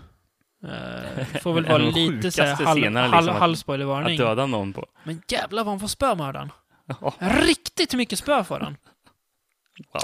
[0.64, 2.66] Eh, får väl vara lite så här halv,
[2.96, 4.12] halv, liksom, att- halvspoilervarning.
[4.20, 4.86] Att döda någon på.
[5.04, 6.50] Men jävlar vad han får spö mördaren.
[7.18, 8.76] Riktigt mycket spö får han.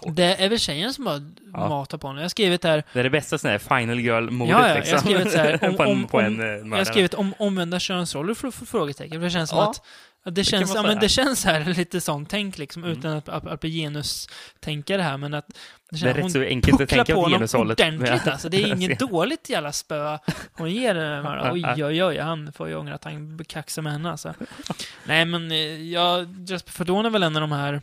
[0.05, 0.15] Wow.
[0.15, 1.69] Det är väl tjejen som har Ja.
[1.69, 2.19] matat på honom.
[2.19, 4.77] Jag har skrivit här, Det är det bästa sån här final girl-modet Ja, ja, jag
[4.77, 4.95] liksom.
[4.95, 7.15] har skrivit så här, om- på en, om- på om- en eh, jag har skrivit
[7.15, 9.13] om omvända könsroller för, för frågetecken.
[9.21, 9.83] För det känns som Ja, att
[10.25, 12.99] att det, kan känns, ja, men det känns här lite sånt tänk liksom, Mm.
[12.99, 15.55] utan att, att, att bli genustänka det här, men att det,
[15.91, 17.81] Det är känns, rätt så enkelt att tänka på honom genushållet.
[17.81, 18.49] ordentligt alltså.
[18.49, 20.19] Det är inget dåligt jävla spö
[20.53, 21.53] hon ger den här.
[21.53, 24.35] Oj, oj, oj, han får ju ångra att han kaxar med henne alltså.
[25.05, 25.57] Nej, men eh,
[25.93, 26.27] jag,
[26.67, 27.83] för Dawn är väl en av de här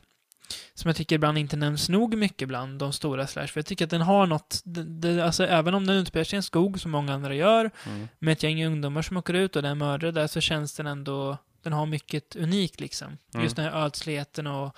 [0.74, 3.48] som jag tycker ibland inte nämns nog mycket bland de stora slash.
[3.48, 6.36] För jag tycker att den har något, det, det, alltså även om den utspelar sig
[6.36, 8.08] i en skog som många andra gör, Mm.
[8.20, 11.38] med ett gäng ungdomar som åker ut och är mördare där, så känns den ändå,
[11.64, 13.08] den har mycket unikt liksom.
[13.34, 13.44] Mm.
[13.44, 14.76] Just den här ödsligheten och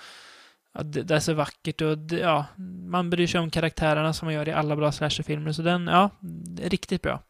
[0.74, 2.46] ja, det, det är så vackert och det, ja,
[2.88, 5.52] man bryr sig om karaktärerna som man gör i alla bra slasherfilmer.
[5.52, 6.10] Så den, ja,
[6.62, 7.24] riktigt bra.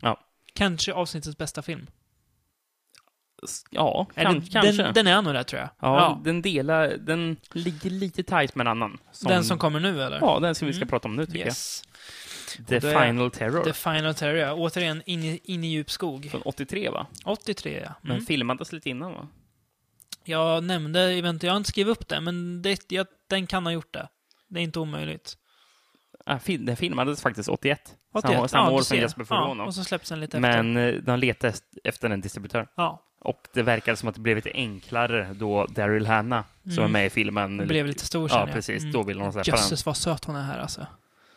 [0.00, 0.20] Ja.
[0.54, 1.86] Kanske avsnittets bästa film.
[3.70, 4.82] Ja, kan, kanske.
[4.82, 5.68] Den, den är nog det tror jag.
[5.80, 8.98] ja, den delar, den ligger lite tight med en annan.
[9.22, 10.18] Den som kommer nu eller?
[10.20, 10.88] Ja, den som vi ska Mm.
[10.88, 11.82] prata om nu tycker Yes.
[12.58, 12.66] jag.
[12.68, 13.64] The Final Terror.
[13.64, 14.52] The Final Terror, ja.
[14.54, 16.28] Återigen in i, in i djup skog.
[16.30, 17.06] Från 83 va?
[17.24, 17.92] 83 ja.
[18.02, 18.26] Men Mm.
[18.26, 19.28] filmades lite innan va?
[20.24, 23.72] Jag nämnde eventuellt, jag har inte skrivit upp det, men det, jag, den kan ha
[23.72, 24.08] gjort det.
[24.48, 25.36] Det är inte omöjligt.
[26.26, 27.94] Ah, fil- den filmades faktiskt 81.
[28.12, 28.96] 81, Samma, samma ja, år som.
[28.96, 29.64] Jesper får ja.
[29.64, 30.62] Och så släpps den lite efter.
[30.62, 31.52] Men eh, de letade
[31.84, 32.68] efter en distributör.
[32.76, 36.84] Ja, Och det verkade som att det blev lite enklare då Daryl Hannah, som Mm.
[36.84, 38.82] är med i filmen, den blev lite stor Ja, precis.
[38.82, 38.92] Mm.
[38.92, 39.54] Då ville de släppa den.
[39.60, 40.86] Jösses vad söt hon är här alltså.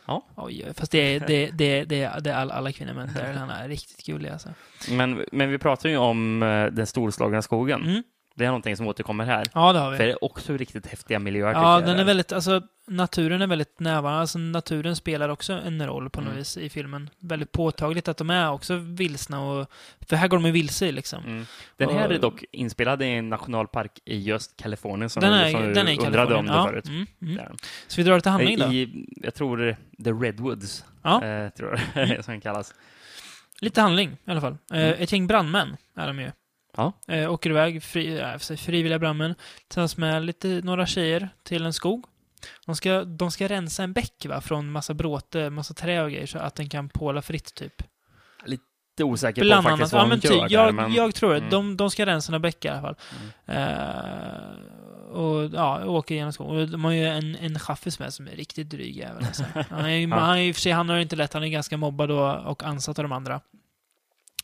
[0.06, 0.26] Ja.
[0.36, 3.50] Oj, fast det är, det, det, det, det är alla, alla kvinnor, men där han
[3.50, 4.50] är riktigt gullig alltså.
[4.92, 7.82] Men, men vi pratar ju om eh, den storslagna skogen.
[7.84, 8.04] Mm.
[8.36, 9.46] Det är någonting som återkommer här.
[9.54, 10.06] Ja, det har För vi.
[10.06, 11.54] det är också riktigt häftiga miljöer.
[11.54, 12.00] Ja, den jag.
[12.00, 14.22] är väldigt, alltså naturen är väldigt närvarande.
[14.22, 16.38] Alltså naturen spelar också en roll på något Mm.
[16.38, 17.10] vis i filmen.
[17.20, 19.70] Väldigt påtagligt att de är också vilsna och,
[20.10, 21.24] för här går de ju vilse liksom.
[21.26, 21.46] Mm.
[21.78, 25.40] Den här Och- är dock inspelad i en nationalpark i just Kalifornien som, Den du-
[25.40, 26.40] är, som du den är i undrade Kalifornien.
[26.40, 26.68] om det Ja.
[26.68, 26.88] förut.
[27.22, 27.58] Mm, mm.
[27.88, 28.66] Så vi drar till handling då.
[28.66, 31.24] I, jag tror The Redwoods, Ja.
[31.26, 32.74] eh, tror jag som den kallas.
[33.62, 34.58] Lite handling i alla fall.
[34.74, 34.96] Eh, Mm.
[35.00, 36.32] Ett gäng brandmän är de ju.
[36.78, 36.94] Ja.
[37.08, 39.36] Eh, åker iväg, fri, äh, frivilliga brandmän,
[39.68, 42.06] tillsammans med lite, några tjejer till en skog.
[42.66, 46.26] De ska, de ska rensa en bäck va, från massa bråte, massa trä och grejer
[46.28, 47.84] så att den kan påla fritt typ.
[48.46, 48.64] Lite
[49.04, 49.80] osäker Bland på annat.
[49.80, 50.94] faktiskt Ja, vad men de ty, gör där, jag, men...
[50.94, 51.38] jag tror det.
[51.38, 51.50] Mm.
[51.50, 52.96] De, de ska rensa några bäckar i alla fall.
[53.46, 56.56] Eh, och ja, åker genom skogen.
[56.56, 59.44] Och de har ju en, en chaffis med som är riktigt dryg jävel alltså.
[59.70, 60.16] Han är Ja.
[60.16, 61.34] han i och för sig, han har det inte lätt.
[61.34, 63.42] Han är ganska mobbad och, och ansatt av de andra.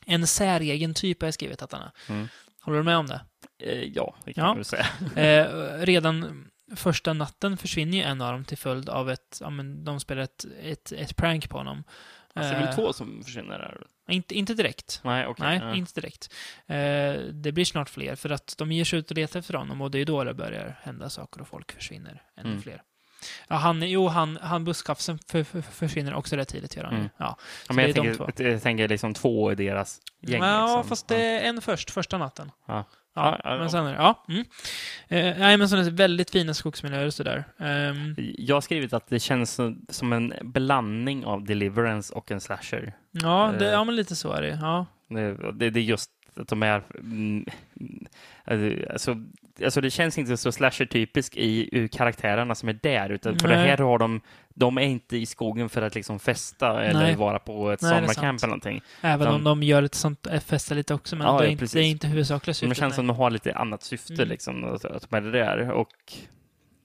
[0.05, 1.91] En säregen typ har jag skrivit att han är.
[2.09, 2.27] Mm.
[2.61, 3.21] Håller du med om det?
[3.63, 4.53] Eh, ja, det kan Ja.
[4.53, 4.85] väl säga.
[5.15, 5.47] Eh,
[5.85, 6.45] redan
[6.75, 10.21] första natten försvinner ju en av dem till följd av ett, ja men de spelar
[10.21, 11.83] ett, ett, ett prank på honom.
[12.33, 13.87] Alltså, det är väl Eh, två som försvinner där?
[14.09, 15.01] Inte, inte direkt.
[15.03, 15.45] Nej, okej.
[15.47, 15.75] Nej, ja.
[15.75, 16.33] inte direkt.
[16.67, 19.81] Eh, det blir snart fler, för att de ger sig ut och letar efter honom
[19.81, 22.61] och det är då det börjar hända saker och folk försvinner ännu Mm.
[22.61, 22.81] fler.
[23.47, 26.93] Ja, han, jo, han, han busschauffören för, för, försvinner också rätt tidigt, gör han.
[26.93, 27.09] Mm.
[27.17, 27.37] Ja,
[27.67, 30.41] Ja, men jag, tänker, jag tänker liksom två i deras gäng.
[30.43, 30.89] ja liksom.
[30.89, 32.51] fast det är en först, första natten.
[32.67, 32.83] Ja.
[33.15, 34.25] Ja, men sen är det, ja.
[34.29, 34.45] Mm.
[35.07, 37.43] Eh, nej, men sådana väldigt fina skogsmiljöer och sådär.
[37.59, 39.59] Ehm, Jag har skrivit att det känns
[39.89, 42.93] som- en blandning av Deliverance och en slasher.
[43.11, 43.71] ja, det, Eh.
[43.71, 44.57] ja, men lite så är det.
[44.61, 44.85] Ja.
[45.09, 46.81] Det, det, det är just att de är...
[46.99, 47.45] mm,
[48.91, 49.15] Alltså,
[49.63, 53.55] alltså det känns inte så slasher-typisk i ur karaktärerna som är där, utan för det
[53.55, 53.67] Nej.
[53.69, 54.21] här har de...
[54.57, 57.15] De är inte i skogen för att liksom festa eller Nej.
[57.15, 58.81] vara på ett Nej, sommarcamp eller någonting.
[59.01, 61.49] Även De- om de gör lite sånt, eh, festar lite också, men Ja, det, är
[61.49, 62.77] inte, det är inte huvudsakliga Men det syftet.
[62.77, 62.95] känns nej.
[62.95, 64.27] som de har lite annat syfte, Mm.
[64.29, 65.71] liksom, att att de är där.
[65.71, 65.89] Och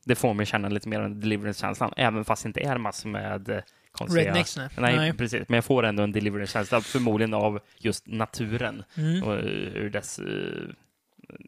[0.05, 3.49] det får mig känna lite mer en Deliverance-känslan, även fast det inte är massor med
[3.49, 3.59] eh,
[3.93, 4.25] konstiga...
[4.25, 4.69] Rednecks, nej.
[4.79, 5.49] Nej, precis.
[5.49, 9.23] Men jag får ändå en Deliverance-känsla, förmodligen av just naturen Mm.
[9.23, 9.45] och eh,
[9.75, 10.21] ur dess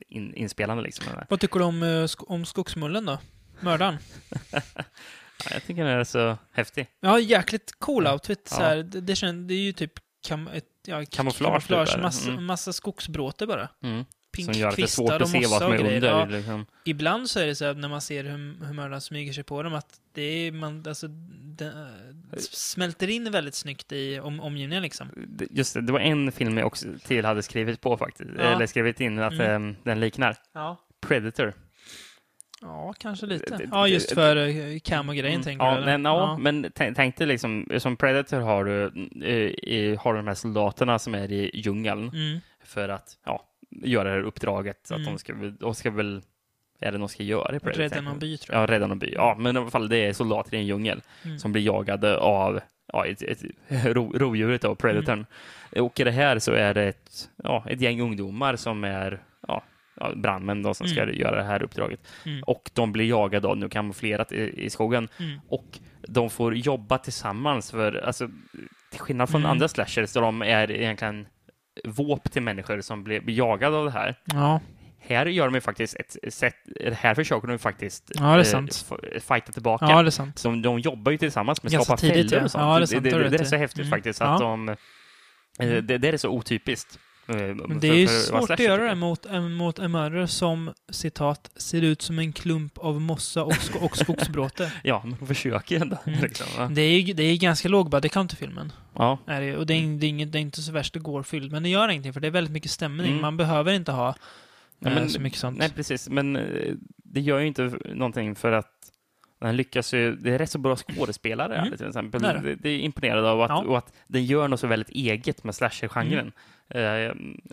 [0.09, 0.83] in, inspelande.
[0.83, 1.05] Liksom.
[1.29, 3.19] Vad tycker du om, om skogsmullen då?
[3.61, 3.97] Mördaren?
[5.51, 6.87] jag tycker den är så häftig.
[7.01, 8.13] Ja, jäkligt cool Ja.
[8.13, 8.49] outfit.
[8.51, 8.57] Ja.
[8.57, 9.93] Så här, det, det, känns, det är ju typ
[10.27, 12.03] kam, ett, ja, Kamouflage, typ, är det.
[12.03, 12.45] massa, Mm.
[12.45, 13.69] massa skogsbråte bara.
[13.83, 14.05] Mm.
[14.37, 16.09] Pink Som gör att det är svårt att se vad som är under.
[16.09, 16.67] Ja, Liksom.
[16.85, 19.63] ibland så är det så att när man ser hur, hur mördaren smyger sig på
[19.63, 21.73] dem att det är, man, alltså, det,
[22.51, 25.09] smälter in väldigt snyggt i om, omgivningen liksom.
[25.51, 28.31] Just det, det var en film jag också till hade skrivit på faktiskt.
[28.39, 28.43] Ja.
[28.43, 29.69] Eller skrivit in att Mm.
[29.71, 30.37] eh, den liknar.
[30.53, 30.77] Ja.
[31.01, 31.55] Predator.
[32.63, 33.69] Ja, kanske lite.
[33.73, 35.85] Ja, just för uh, cam-grejen Mm, tänker ja, du?
[35.85, 38.83] men, ja, men tänk, dig liksom, som Predator har du
[39.25, 42.41] eh, eh, har du de här soldaterna som är i djungeln Mm.
[42.65, 44.81] för att ja, göra det här uppdraget.
[44.87, 45.13] Så att Mm.
[45.13, 46.23] de ska, de ska väl,
[46.81, 47.83] är det de ska göra i Predator?
[47.83, 48.63] Rädda någon by, tror jag.
[48.63, 49.13] Ja, rädda någon by.
[49.15, 51.39] Ja, men i alla fall det är soldater i en djungel Mm.
[51.39, 52.61] som blir jagade av
[52.93, 53.43] ja, ett, ett,
[53.85, 55.27] ro, rovdjuret då, Predatorn.
[55.73, 55.85] Mm.
[55.85, 59.21] Och i det här så är det ett, ja, ett gäng ungdomar som är
[59.95, 61.15] ja, brandmän då, som ska Mm.
[61.17, 62.01] göra det här uppdraget.
[62.27, 62.43] Mm.
[62.47, 65.09] Och de blir jagade då, nu kamouflerat i, i skogen.
[65.19, 65.41] Mm.
[65.49, 65.79] Och
[66.09, 68.29] de får jobba tillsammans för, alltså,
[68.91, 69.51] till skillnad från Mm.
[69.51, 71.27] andra slashers, så de är egentligen
[71.85, 74.15] våp till människor som blir blir jagade av det här.
[74.25, 74.61] Ja,
[75.05, 76.55] Här gör de ju faktiskt ett sätt,
[76.93, 78.57] här försöker de ju faktiskt Ja, det är
[79.15, 79.87] eh, fighta tillbaka.
[79.89, 80.39] ja, det är sant.
[80.39, 82.63] Så de jobbar ju tillsammans med att skapa fällor och sånt.
[82.65, 83.91] Ja, det är sant, det, det det, är så häftigt Mm.
[83.91, 84.69] faktiskt att de...
[84.69, 84.77] eh,
[85.83, 86.99] Det, det är så otypiskt.
[87.29, 87.35] Eh,
[87.69, 91.83] Men det är ju svårt att göra det mot, mot en mördare som, citat, ser
[91.83, 94.73] ut som en klump av mossa och, sk- och skogsbråte.
[94.85, 95.97] Ja, men de försöker ju ändå.
[96.07, 96.21] Mm.
[96.21, 96.69] Liksom, va?
[96.69, 98.09] Det är det är ganska låg buddy
[98.39, 98.73] filmen.
[98.95, 99.19] ja.
[99.27, 101.63] Är det, och det är, det, är inget, det är inte så värst gårfylld, men
[101.63, 103.07] det gör ingenting för det är väldigt mycket stämning.
[103.11, 103.21] Mm.
[103.23, 104.15] Man behöver inte ha
[104.79, 105.59] Ja, eh, men- så mycket sånt.
[105.59, 106.09] Nej, precis.
[106.09, 106.43] Men eh,
[106.97, 108.69] det gör ju inte någonting för att
[109.43, 111.77] den lyckas ju, det är rätt så bra skådespelare Mm.
[111.77, 112.23] till exempel.
[112.23, 112.55] Det Det, det.
[112.55, 113.65] det, är imponerad av att, Ja.
[113.65, 116.33] och att den gör något så väldigt eget med slasher-genren.
[116.75, 116.83] Eh,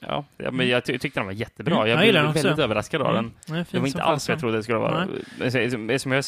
[0.02, 1.76] ja, ja, men jag ty tyckte den var jättebra.
[1.76, 2.62] Mm, jag jag blev väldigt också.
[2.64, 3.26] överraskad av den.
[3.26, 5.08] Mm, den fin Det var inte alls vad jag trodde det skulle vara.
[6.00, 6.24] Som jag,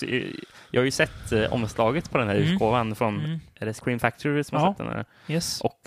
[0.72, 2.54] jag har ju sett eh, omslaget på den här Mm.
[2.54, 4.74] utgåvan från, Mm, är det Scream Factory som har Ja.
[4.74, 5.06] sett den här?
[5.28, 5.62] yes.
[5.62, 5.78] Och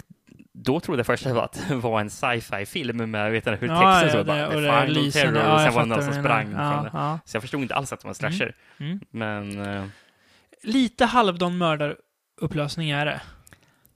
[0.57, 4.05] då trodde jag först att det var en sci-fi-film med vet du, hur texten Ja,
[4.05, 4.27] ja, såg.
[4.27, 5.33] det, The det är lysande.
[5.33, 6.75] Terror, Ja, och sen var det någon som sprang menar.
[6.75, 6.91] från det.
[6.93, 7.19] ja, ja.
[7.25, 8.57] Så jag förstod inte alls att det var en slasher.
[8.79, 9.01] Mm.
[9.11, 9.85] Men eh,
[10.63, 13.21] Lite halvdan mördarupplösning är det.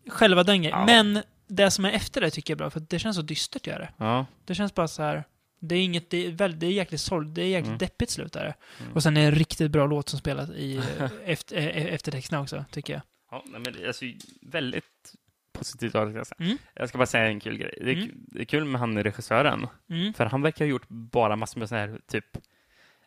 [0.09, 0.79] Själva den grejen.
[0.79, 0.87] Ja.
[0.87, 3.67] Men det som är efter det tycker jag är bra, för det känns så dystert
[3.67, 3.89] gör det.
[3.97, 5.25] ja, Det känns bara så här.
[5.61, 7.79] Det är inget, det är, väldigt, det är jäkligt sorg, det är jäkligt Mm.
[7.79, 8.55] deppigt slut där.
[8.81, 8.93] Mm.
[8.93, 10.81] Och sen är det en riktigt bra låt som spelas i
[11.25, 13.03] efter, eh, eftertexterna också, tycker jag.
[13.31, 14.05] ja men det är alltså
[14.43, 15.15] väldigt
[15.59, 16.25] positivt säga.
[16.39, 16.59] Mm.
[16.75, 17.75] Jag ska bara säga en kul grej.
[17.81, 18.07] Det är, Mm.
[18.09, 19.67] kul- det är kul med han regissören.
[19.91, 20.15] Mm.
[20.15, 22.25] För han verkar ha gjort bara massor med sån här typ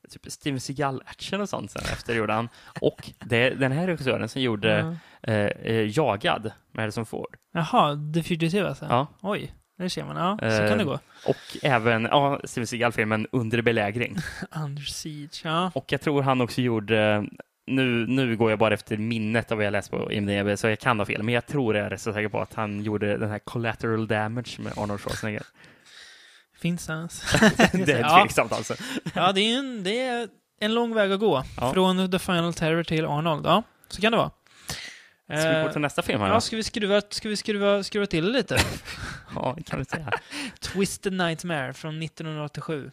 [0.10, 2.49] Typ Steven Seagal-action och sånt sen efter gjorde han.
[2.82, 5.32] Och det är den här regissören som gjorde Ja.
[5.34, 7.38] eh, eh, Jagad med Harrison Ford.
[7.54, 8.86] Jaha, The Fugitive alltså?
[8.89, 9.08] Ja.
[9.22, 10.16] Oj, det ser man.
[10.18, 10.99] Ja, så Eh, kan det gå.
[11.28, 14.16] Och även ja, Steven Seagal-filmen Under belägring.
[14.64, 15.72] Under Siege, ja.
[15.76, 17.26] Och jag tror han också gjorde,
[17.68, 20.80] nu, nu går jag bara efter minnet av vad jag läst på IMDB, så jag
[20.80, 23.18] kan ha fel, men jag tror jag är rätt så säker på att han gjorde
[23.18, 25.43] den här Collateral Damage med Arnold Schwarzenegger.
[26.62, 27.22] Finns det ens?
[27.74, 28.20] det är Ja.
[28.22, 28.74] tveksamt alltså.
[29.14, 30.28] Ja, det är, en, det är
[30.59, 31.43] en lång väg att gå.
[31.57, 31.74] Ja.
[31.74, 33.45] Från The Final Terror till Arnold.
[33.45, 34.32] Ja, så kan det vara.
[35.28, 36.28] Ska vi gå Eh, till nästa film här?
[36.30, 38.57] Ja, ska vi skruva, ska vi skruva, skruva till lite?
[39.36, 40.12] Ja, det kan du säga.
[40.59, 42.91] Twisted Nightmare från 1987.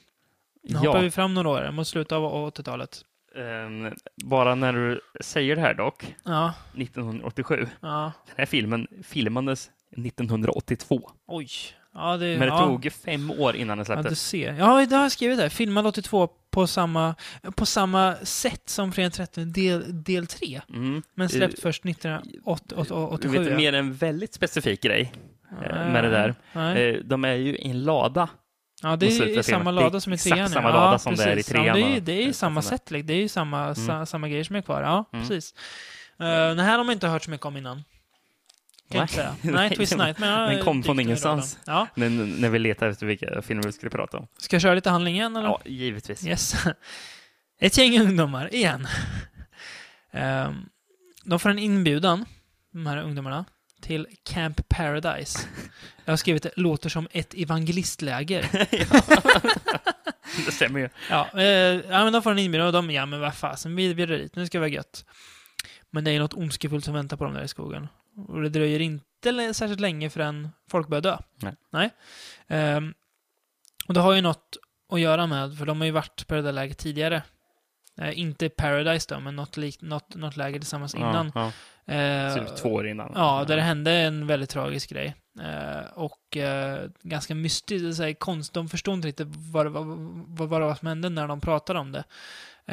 [0.62, 3.02] Nu hoppar Ja, vi fram några år, mot slutet av 80-talet.
[3.38, 3.92] Ehm,
[4.24, 7.66] bara när du säger det här dock, Ja, 1987.
[7.80, 8.12] ja.
[8.26, 11.10] Den här filmen filmades 1982.
[11.26, 11.48] Oj.
[11.94, 12.58] Ja, det, Men det ja.
[12.66, 14.20] tog fem år innan den Ja, du släpptes.
[14.28, 14.54] ser.
[14.54, 15.48] Ja, det har jag skrivit där.
[15.48, 17.14] Filmad 82 på samma,
[17.56, 20.60] på samma sätt som Fredag 13 del, del 3.
[20.68, 21.02] Mm.
[21.14, 23.38] Men släppt Eh, först Du 1987.
[23.38, 23.56] vet, ja.
[23.56, 25.12] mer en väldigt specifik grej
[25.62, 26.34] eh, med det där.
[26.52, 26.88] Nej.
[26.94, 28.28] Eh, De är ju i en lada.
[28.82, 30.48] Ja, det är i samma lada som i exakt trean.
[30.48, 30.74] samma ja.
[30.74, 31.52] lada ja, som det är i precis.
[31.52, 34.28] trean Ja, det är, det är ju samma sätt, det är ju samma, sa, samma
[34.28, 34.82] grejer som är kvar.
[34.82, 35.28] Ja, Mm.
[35.28, 35.54] precis.
[36.20, 37.84] Uh, den här har man inte hört så mycket om innan.
[38.90, 39.34] Kan inte säga.
[39.42, 40.18] Nej, Twist Night.
[40.18, 41.58] Men den kom från ingenstans.
[41.66, 41.86] Ja.
[41.94, 42.10] När,
[42.40, 44.26] när vi letade efter vilka filmer vi skulle prata om.
[44.38, 45.48] Ska jag köra lite handling igen, eller?
[45.48, 46.26] Ja, givetvis.
[46.26, 46.54] Yes.
[47.60, 48.88] Ett gäng ungdomar, igen.
[50.12, 50.68] Ehm,
[51.24, 52.24] de får en inbjudan,
[52.72, 53.44] de här ungdomarna,
[53.80, 55.48] till Camp Paradise.
[56.04, 58.42] Jag har skrivit låter som ett evangelistläger.
[60.46, 60.88] det stämmer ju.
[61.10, 63.94] Ja, eh, ja, men de får en inbjudan och de, ja men vad fasen, vi,
[63.94, 65.04] drar dit, nu ska vi ha gött.
[65.90, 67.88] Men det är något ondskefullt som väntar på dem där i skogen.
[68.28, 71.18] Och det dröjer inte särskilt länge förrän folk börjar dö.
[71.36, 71.54] Nej.
[71.70, 71.90] Nej.
[72.48, 72.94] Ehm,
[73.86, 74.56] och det har ju något
[74.92, 77.22] att göra med, för de har ju varit på det där läget tidigare.
[78.00, 81.32] Eh, inte Paradise då, men något, lik, något, något läge tillsammans innan.
[81.34, 81.52] Ja,
[81.88, 82.34] Eh.
[82.34, 83.12] Typ två år innan.
[83.14, 85.14] Ja, där det hände en väldigt tragisk grej.
[85.40, 88.52] Eh, och eh, ganska mystiskt, så här, konst.
[88.52, 89.84] De förstod inte riktigt vad, det var-
[90.46, 92.04] vad, vad som hände när de pratade om det.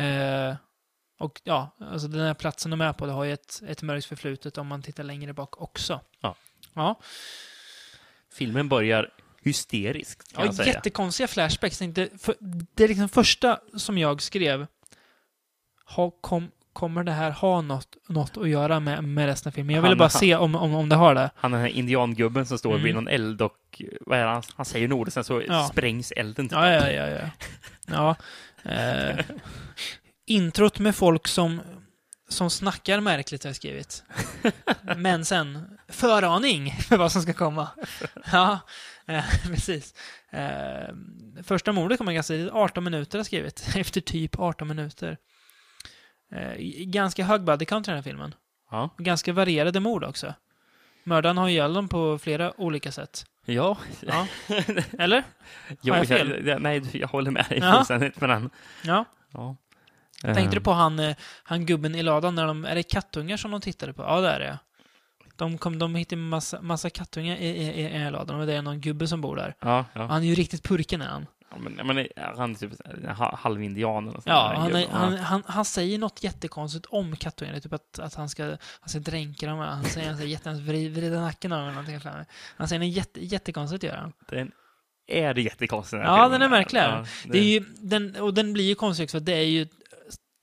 [0.01, 0.55] Eh,
[1.19, 4.05] och ja, alltså den här platsen de är på, det har ju ett, ett mörkt
[4.05, 5.99] förflutet om man tittar längre bak också.
[6.21, 6.35] Ja.
[6.73, 6.99] Ja,
[8.33, 9.09] Filmen börjar
[9.43, 10.73] hysteriskt, kan ja jag säga.
[10.73, 11.77] jättekonstiga flashbacks.
[11.79, 12.35] Tänkte, för,
[12.75, 14.67] det är liksom första som jag skrev.
[15.85, 19.75] Ha, kom, kommer det här ha något, något att göra med, med resten av filmen?
[19.75, 21.29] Jag ville bara han- se om, om, om det har det.
[21.35, 22.83] Han den här indiangubben som står Mm.
[22.83, 25.67] vid någon eld och vad är det, han, han säger något och sen så Ja.
[25.71, 26.45] sprängs elden.
[26.49, 26.57] typ.
[26.57, 27.29] Ja, ja, ja, ja.
[27.87, 28.15] ja.
[28.71, 29.25] Eh,
[30.27, 31.61] Introt med folk som,
[32.29, 34.03] som snackar märkligt har jag skrivit.
[34.97, 37.67] Men sen, föraning för vad som ska komma.
[38.31, 38.59] Ja,
[39.07, 39.93] eh, precis.
[40.31, 40.95] Eh,
[41.43, 43.67] första mordet kommer ganska tidigt, 18 minuter har jag skrivit.
[43.75, 45.17] Efter typ 18 minuter.
[46.31, 46.53] Eh,
[46.85, 48.35] ganska hög body count i den här filmen.
[48.71, 48.89] Ja.
[48.97, 50.33] Ganska varierade mord också.
[51.03, 53.25] Mördaren har ihjäl dem på flera olika sätt.
[53.45, 53.77] Ja.
[53.99, 54.27] Ja.
[54.99, 55.23] Eller?
[55.81, 56.47] Jo, Har jag fel?
[56.47, 57.73] jag, nej, jag håller med dig Ja.
[57.73, 58.49] fullständigt med den.
[58.83, 59.05] Ja.
[59.31, 59.55] Ja.
[60.21, 62.65] Tänkte du Eh, på han, eh, han gubben i ladan när de...
[62.65, 64.01] Är det kattungar som de tittade på?
[64.01, 64.59] Ja, det är det.
[65.35, 68.61] De, kom, de hittade massa, massa kattungar i, i, i, i ladan och det är
[68.61, 69.55] någon gubbe som bor där.
[69.59, 70.05] Ja, ja.
[70.05, 71.25] Han är ju riktigt purken är han.
[71.59, 72.71] Men, men, han är typ
[73.33, 77.59] halvindian eller Ja, han, är, han, han, han säger något jättekonstigt om kattungar.
[77.59, 78.43] Typ att, att han, ska,
[78.79, 79.59] han ska dränka dem.
[79.59, 81.85] Han säger han jätte, vrida, nacken av dem.
[82.57, 84.13] Han säger något jätte, jättekonstigt gör han.
[84.29, 84.51] Den
[85.07, 86.03] är det jättekonstigt.
[86.03, 86.79] här Ja, den är märklig.
[86.79, 89.67] Ja, Det är ju, den, och den blir ju konstig också, för det är ju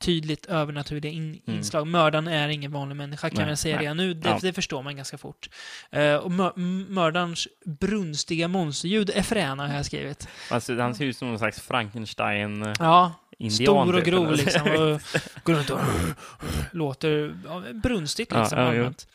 [0.03, 1.59] tydligt övernaturliga in, Mm.
[1.59, 1.86] inslag.
[1.86, 3.84] Mördaren är ingen vanlig människa, kan Nej, man säga nej.
[3.84, 4.14] redan nu.
[4.14, 4.38] Det, Ja.
[4.42, 5.48] det förstår man ganska fort.
[5.90, 6.53] Eh, och mör,
[6.90, 10.28] mördarens brunstiga monsterljud är fräna, har jag skrivit.
[10.50, 12.74] Alltså, han ser ut som någon slags Frankenstein-indian.
[12.78, 13.12] Ja,
[13.50, 14.36] stor och typ, grov eller?
[14.36, 14.62] liksom.
[14.62, 15.00] Och
[15.44, 15.80] går runt och
[16.72, 18.59] låter ja, brunstigt Ja, liksom.
[18.59, 18.78] ja, jo.
[18.78, 19.07] allmänt.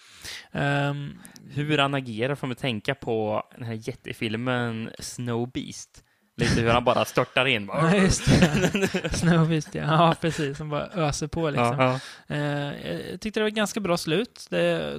[0.51, 1.13] Ehm,
[1.49, 6.03] Hur han agerar får mig tänka på den här jättefilmen Snow Beast.
[6.39, 7.65] Lite hur han bara störtar in.
[7.73, 7.95] ja, Bara.
[7.97, 9.09] just det.
[9.17, 9.81] Snowbeast, ja.
[9.83, 10.15] ja.
[10.21, 10.57] precis.
[10.57, 11.75] Som bara öser på liksom.
[11.79, 12.35] Ja, ja.
[12.35, 14.47] Eh, jag tyckte det var ett ganska bra slut.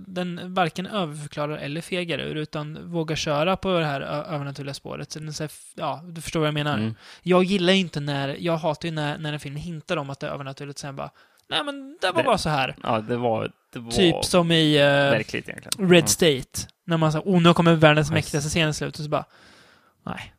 [0.00, 5.12] Den varken överförklarar eller fegar ur, utan vågar köra på det här övernaturliga spåret.
[5.12, 6.74] Så den säger, ja, du förstår vad jag menar.
[6.78, 6.94] Mm.
[7.22, 10.20] Jag gillar ju inte när, jag hatar ju när, när en film hintar om att
[10.20, 11.10] det är övernaturligt, sen bara,
[11.50, 12.76] nej men det var Det- bara så här.
[12.82, 15.90] ja, det var, det var Typ som i egentligen.
[15.90, 16.06] Red Ja.
[16.06, 16.68] State.
[16.86, 19.24] När man sa, oh nu kommer världens Ja, mäktigaste scen i slutet, så bara,
[20.06, 20.34] nej.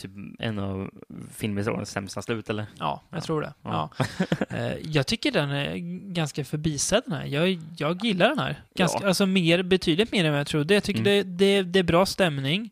[0.00, 0.90] Typ en av
[1.34, 2.66] filmhistoriens sämsta slut, eller?
[2.78, 3.20] Ja, jag Ja.
[3.20, 3.52] tror det.
[3.62, 3.90] Ja.
[3.98, 4.04] Ja.
[4.56, 5.76] Eh, jag tycker den är
[6.12, 7.24] ganska förbisedd den här.
[7.26, 8.62] Jag, jag gillar den här.
[8.74, 9.08] Ganska, Ja.
[9.08, 10.74] Alltså mer, betydligt mer än vad jag trodde.
[10.74, 11.12] Jag tycker Mm.
[11.14, 12.70] det, det, det är bra stämning.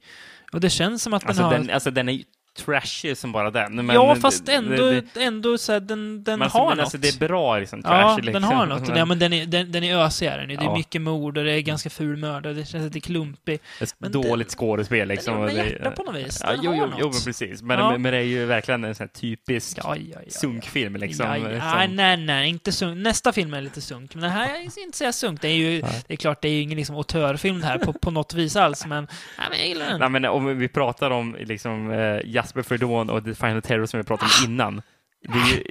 [0.53, 1.53] Och det känns som att den Alltså, har...
[1.53, 2.23] den, alltså den är
[2.59, 3.87] ju trashy som bara den.
[3.87, 6.77] Men ja, det- fast det- ändå, det- ändå så här, den, den men har men
[6.77, 6.83] något.
[6.83, 8.17] Alltså, det är bra liksom, ja, trashy.
[8.17, 8.43] den liksom.
[8.57, 8.97] har något.
[8.97, 10.49] Ja, men den är, den, den är ösig är den.
[10.49, 10.77] Det är Ja.
[10.77, 12.53] mycket mord och det är ganska ful mördare.
[12.53, 13.59] Det känns lite klumpig.
[13.81, 15.41] Ett men dåligt skådespel liksom.
[15.41, 16.41] den det- hjärta på något vis.
[16.45, 16.95] Ja, Den jo, har jo, något.
[17.01, 17.63] jo, men precis.
[17.63, 17.91] Men, Ja.
[17.91, 20.31] men, men det är ju verkligen en sån här typisk Ja, ja, ja.
[20.31, 21.27] sunkfilm liksom.
[21.27, 21.61] ja, ja.
[21.61, 22.99] som- Nej, nej, nej, inte sunk.
[22.99, 25.41] Nästa film är lite sunk, men den här är inte säga sunk.
[25.43, 27.93] Det är ju, det är klart, det är ju ingen liksom autörfilm det här på,
[27.93, 30.01] på något vis alls, men, nej, men jag gillar den.
[30.01, 33.99] Nej, men om vi pratar om liksom, eh, Jasper Fredon och The Final Terror som
[34.01, 34.45] vi pratade Ah.
[34.47, 34.83] om innan.
[35.23, 35.65] Det är ju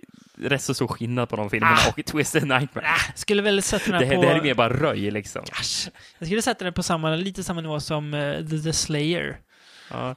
[0.49, 2.85] rätt så stor skillnad på de filmerna och Twisted Nightmare.
[2.87, 4.21] Ah, skulle väl sätta den Det, här- på...
[4.21, 5.41] det här är mer bara röj liksom.
[5.51, 5.89] Asch.
[6.19, 9.39] Jag skulle sätta den på samma, lite samma nivå som eh, The, Slayer.
[9.91, 10.15] Ja,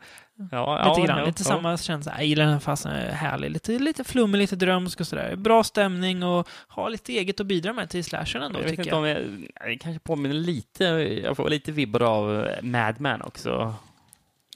[0.51, 2.13] ja, Lite ja, grann, ja, lite samma känsla.
[2.17, 3.51] Jag gillar den fast den är härlig.
[3.51, 5.37] Lite, lite flummig, lite drömsk och sådär.
[5.37, 9.09] Bra stämning och har lite eget att bidra med till slashern ändå, Jag tycker jag.
[9.09, 10.85] jag, jag kanske påminner lite,
[11.25, 13.75] jag får lite vibbar av Mad Men också.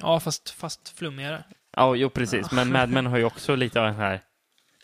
[0.01, 1.45] Ja, fast, fast flummigare.
[1.77, 4.21] Ja, jo precis, men Mad Men har ju också lite av den här,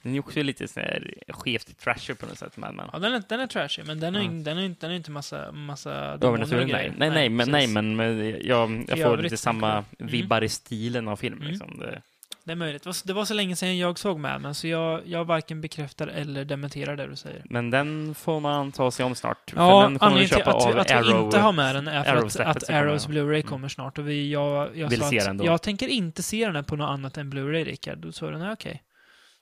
[0.02, 2.90] den är också lite så här skevt trasher på något sätt, Mad Men.
[2.92, 4.96] Ja, den är, den är trashy, men den är, ju- den är, inte- den är
[4.96, 6.94] inte massa, massa demoner och grejer.
[6.98, 7.10] nej.
[7.10, 10.04] Nej, nej, men, nej, men, jag, jag får lite samma det.
[10.04, 11.40] vibbar i stilen av filmen.
[11.40, 11.50] Mm.
[11.50, 11.78] Liksom.
[11.78, 12.02] Det,
[12.50, 12.82] Det är möjligt.
[13.04, 16.44] Det var, så- länge sedan jag såg med men så jag, jag varken bekräftar eller
[16.44, 17.42] dementerar det du säger.
[17.44, 19.50] men den får man ta sig om snart.
[19.50, 21.24] för Ja, den vi anledningen till att, vi- att vi Arrow.
[21.24, 23.08] inte har med den är för Arrow att, att Arrows.
[23.08, 23.42] Blu-ray Mm.
[23.42, 23.98] kommer snart.
[23.98, 25.44] Och vi, jag, jag Vill se den då.
[25.44, 27.98] jag tänker inte se den här på något annat än Blu-ray, Rickard.
[27.98, 28.82] Då sa du nej, okej.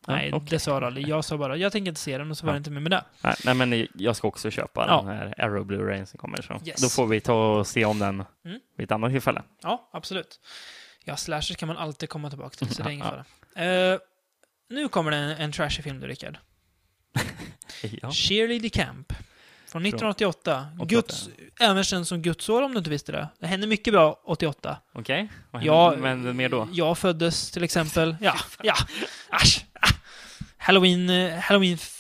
[0.07, 0.47] Ja, Nej, okej.
[0.51, 1.09] det sa du aldrig.
[1.09, 2.55] Jag sa bara, jag tänker inte se den och så var Ja.
[2.55, 3.05] det inte mer med det.
[3.25, 5.03] Nej, nej, men jag ska också köpa Ja.
[5.07, 6.43] den här Arrow Blu-rayen som kommer.
[6.43, 6.53] Så.
[6.67, 6.83] Yes.
[6.83, 8.61] Då får vi ta och se om den Mm.
[8.77, 9.43] vid ett annat tillfälle.
[9.63, 10.41] Ja, absolut.
[11.09, 13.07] Ja, slashers kan man alltid komma tillbaka till, så det är ingen
[13.55, 13.65] fara.
[13.65, 13.99] Eh,
[14.71, 16.39] nu kommer det en, en trashy film, du, Rickard.
[18.03, 18.11] Ja.
[18.11, 19.13] Cheerleader Camp.
[19.67, 20.67] Från 1988.
[20.81, 20.87] 88.
[20.87, 21.29] Guds,
[21.61, 23.29] även känd som Guds år om du inte visste det.
[23.39, 24.77] Det hände mycket bra 88.
[24.93, 26.69] Okej, vad Ja, men mer då?
[26.73, 28.17] Jag föddes till exempel.
[28.21, 28.75] Ja, ja.
[29.31, 29.65] Asch.
[29.81, 29.89] ah.
[30.59, 31.95] Halloween, eh, Halloween f-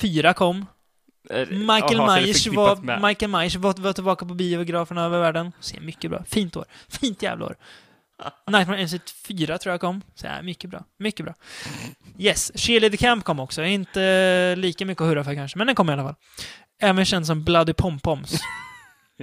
[0.00, 0.66] 4 kom.
[1.30, 5.52] Eh, Michael det Myers var, Michael Myers var, var tillbaka på biograferna över världen.
[5.60, 6.24] Ser mycket bra.
[6.28, 6.64] Fint år.
[6.88, 7.56] Fint jävla år.
[8.46, 10.02] Nightmare on Street 4 tror jag kom.
[10.14, 10.84] Så ja, mycket bra.
[10.98, 11.34] Mycket bra.
[12.18, 13.64] Yes, Cheerleader Camp kom också.
[13.64, 16.14] Inte lika mycket att hurra för kanske, men den kom i alla fall.
[16.82, 18.40] Även känd som Bloody Pompoms.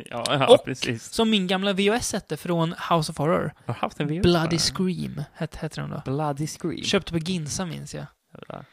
[0.09, 1.03] Ja, ja Och- precis.
[1.11, 3.53] som min gamla VHS hette från House of Horror.
[3.65, 4.21] Har du haft en VHS?
[4.21, 4.57] Bloody?
[4.57, 6.01] Scream hette, hette den då.
[6.05, 6.83] Bloody Scream.
[6.83, 8.05] Köpte på Ginsa minns jag.
[8.33, 8.65] Jävlar.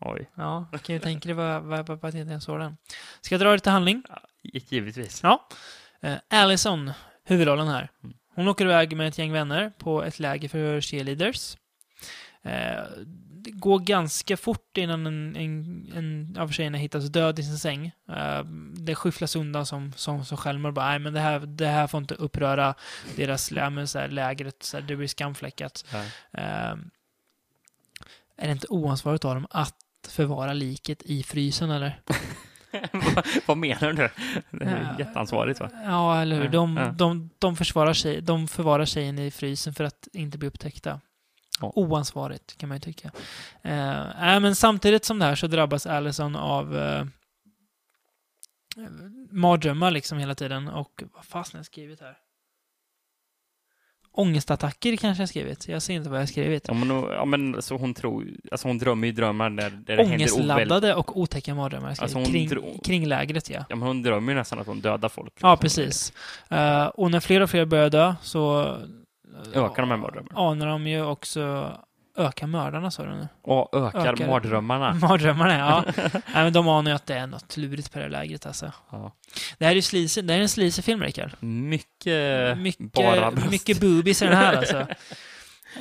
[0.00, 2.76] Oj, Ja, kan ju tänka dig vad, vad, vad, vad jag såg den.
[3.20, 4.02] Ska jag dra lite handling?
[4.42, 5.20] givetvis.
[5.22, 5.48] Ja.
[6.02, 6.92] Eh, Allison,
[7.24, 7.90] huvudrollen här.
[8.04, 8.16] Mm.
[8.38, 11.56] Hon åker iväg med ett gäng vänner på ett läger för cheerleaders.
[12.42, 12.82] Eh,
[13.30, 17.86] det går ganska fort innan en, en, en av tjejerna hittas död i sin säng.
[18.08, 18.44] Eh,
[18.74, 20.74] det skyfflas undan som, som, som självmord.
[20.74, 22.74] Bara, Nej, men det här, det här får inte uppröra
[23.16, 24.62] deras lä- men så här, lägret.
[24.62, 25.84] Så här, det blir skamfläckat.
[26.32, 26.74] Eh,
[28.36, 29.74] är det inte oansvarigt av dem att
[30.08, 32.00] förvara liket i frysen, eller?
[33.46, 34.08] vad, menar du?
[34.50, 35.04] Det är Ja.
[35.04, 35.70] jätteansvarigt va?
[35.84, 36.48] Ja, eller hur?
[36.48, 36.86] De, ja.
[36.88, 41.00] de, de, försvarar sig, de förvarar tjejen i frysen för att inte bli upptäckta.
[41.60, 41.72] Ja.
[41.74, 43.10] Oansvarigt, kan man ju tycka.
[43.62, 47.04] Eh, äh, men samtidigt som det här så drabbas Allison av eh,
[49.30, 50.68] mardrömmar liksom hela tiden.
[50.68, 52.16] Och vad fasen har jag skrivit här?
[54.18, 55.68] Ångestattacker kanske jag skrivit.
[55.68, 56.64] Jag ser inte vad jag har skrivit.
[56.68, 60.04] Ja, men, ja, men så hon tror, alltså hon drömmer ju drömmar där, där det
[60.04, 60.50] händer oväl.
[60.50, 61.94] Ångestladdade och otäcka mardrömmar.
[61.98, 63.64] Alltså, kring, dro- kring lägret, ja.
[63.68, 65.32] Ja, men hon drömmer ju nästan att hon dödar folk.
[65.40, 65.58] Ja, liksom.
[65.84, 66.12] precis.
[66.48, 68.60] Eh, och när fler och fler börjar dö så
[69.54, 70.40] Ökar de här mardrömmarna?
[70.50, 71.72] anar de ju också
[72.18, 73.28] öka mördarna, sa du nu?
[73.42, 74.94] Och ökar, Ökar- mardrömmarna.
[75.02, 75.84] Mardrömmarna, ja.
[76.12, 78.72] Nej, men de anar ju att det är något lurigt på det här lägret, alltså.
[78.90, 79.12] Ja.
[79.58, 81.30] Det här är ju sleazy, det här är en sleazy film, Rickard.
[81.42, 83.50] Mycket, bara Mycket, bröst.
[83.50, 84.86] mycket boobies i den här, alltså.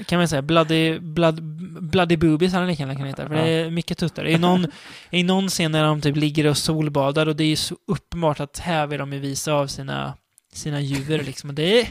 [0.06, 0.42] Kan man säga.
[0.42, 1.44] Bloody, blood,
[1.84, 3.28] bloody boobies hade den lika gärna kunnat heta.
[3.28, 4.24] För det är mycket tuttar.
[4.24, 4.68] Det är någon,
[5.10, 8.40] i någon scen när de typ ligger och solbadar och det är ju så uppenbart
[8.40, 10.14] att här vill de ju visa av sina,
[10.54, 11.50] sina djur liksom.
[11.50, 11.88] Och det är...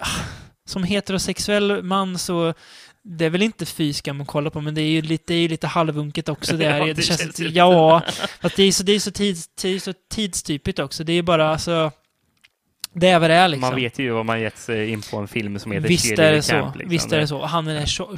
[0.00, 0.06] ah,
[0.66, 2.54] Som heterosexuell man så...
[3.06, 5.34] Det är väl inte fy skam att kolla på, men det är ju lite, det
[5.34, 6.56] är ju lite halvunket också.
[6.56, 6.78] Det, här.
[6.80, 8.02] Ja, det, det känns, känns ju- ja,
[8.40, 11.04] att det är så, det är så, tids, det är så tidstypigt också.
[11.04, 11.92] Det är bara alltså...
[12.96, 13.60] Det är vad det är liksom.
[13.70, 16.32] Man vet ju vad man gett sig in på en film som heter Visst är
[16.32, 16.52] det så.
[16.52, 16.90] Camp, liksom.
[16.90, 17.44] Visst är det så.
[17.44, 18.16] Han är den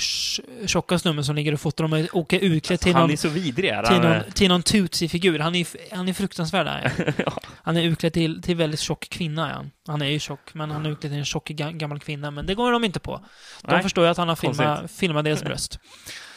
[0.69, 3.71] tjocka snubben som ligger och fotar dem och åker utklädd till Han någon, är vidrig.
[3.71, 5.39] är till någon, till någon Tutsi-figur.
[5.39, 6.67] Han är, han är fruktansvärd.
[6.67, 7.33] Han är, ja.
[7.63, 9.49] han är utklädd till, till väldigt tjock kvinna.
[9.51, 9.71] Är han.
[9.87, 12.31] han är ju tjock, men han är utklädd till en tjock ga- gammal kvinna.
[12.31, 13.21] Men det går de inte på.
[13.63, 13.83] De Nej.
[13.83, 15.79] förstår ju att han har filmat, filmat deras bröst.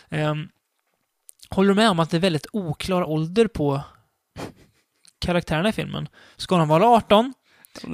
[0.09, 0.49] Um,
[1.49, 3.81] håller du med om att det är väldigt oklar ålder på
[5.21, 6.07] karaktärerna i filmen?
[6.37, 7.33] Ska de vara 18?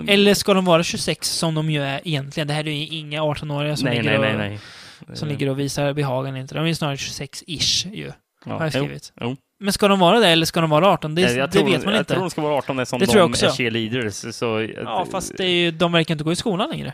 [0.08, 2.48] Eller ska de vara 26 som de ju är egentligen?
[2.48, 4.60] Det här är ju inga 18-åriga som nej, ligger nej, och nej,
[5.08, 5.18] nej.
[5.18, 6.56] som ligger och visar behagen inte.
[6.56, 8.12] De är snarare 26-ish ju,
[8.46, 8.54] ja.
[8.54, 9.14] har jag jo, skrivit.
[9.22, 9.36] jo.
[9.60, 11.16] Men ska de vara det eller ska de vara 18?
[11.16, 12.14] Det, Nej, jag det tror, vet man jag inte.
[12.14, 13.46] tror de ska vara 18 eftersom Det de tror jag också.
[13.46, 14.36] är cheerleaders.
[14.36, 16.94] Så, Ja, fast det är ju, de verkar inte gå i skolan längre.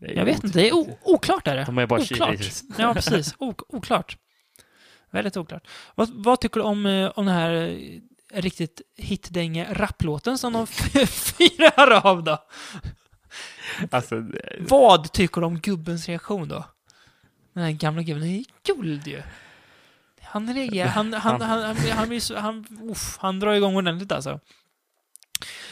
[0.00, 1.64] är Jag vet inte, det är o- oklart är det.
[1.64, 2.18] De är bara oklart.
[2.18, 2.62] cheerleaders.
[2.78, 3.34] Ja, precis.
[3.38, 4.16] Ok oklart.
[5.10, 5.66] Väldigt oklart.
[5.94, 7.76] Vad, vad tycker du om, eh, om den här eh,
[8.34, 10.66] riktigt hitdänge rapplåten som de
[11.06, 12.38] firar av då?
[13.90, 16.64] Alltså, det- Vad tycker du om gubbens reaktion då?
[17.52, 18.44] Den här gamla gubben, det är
[18.74, 19.22] guld ju.
[20.22, 24.12] Han reagerar, han, han, han, han, han, blir så, han, uff, han drar igång ordentligt
[24.12, 24.40] alltså.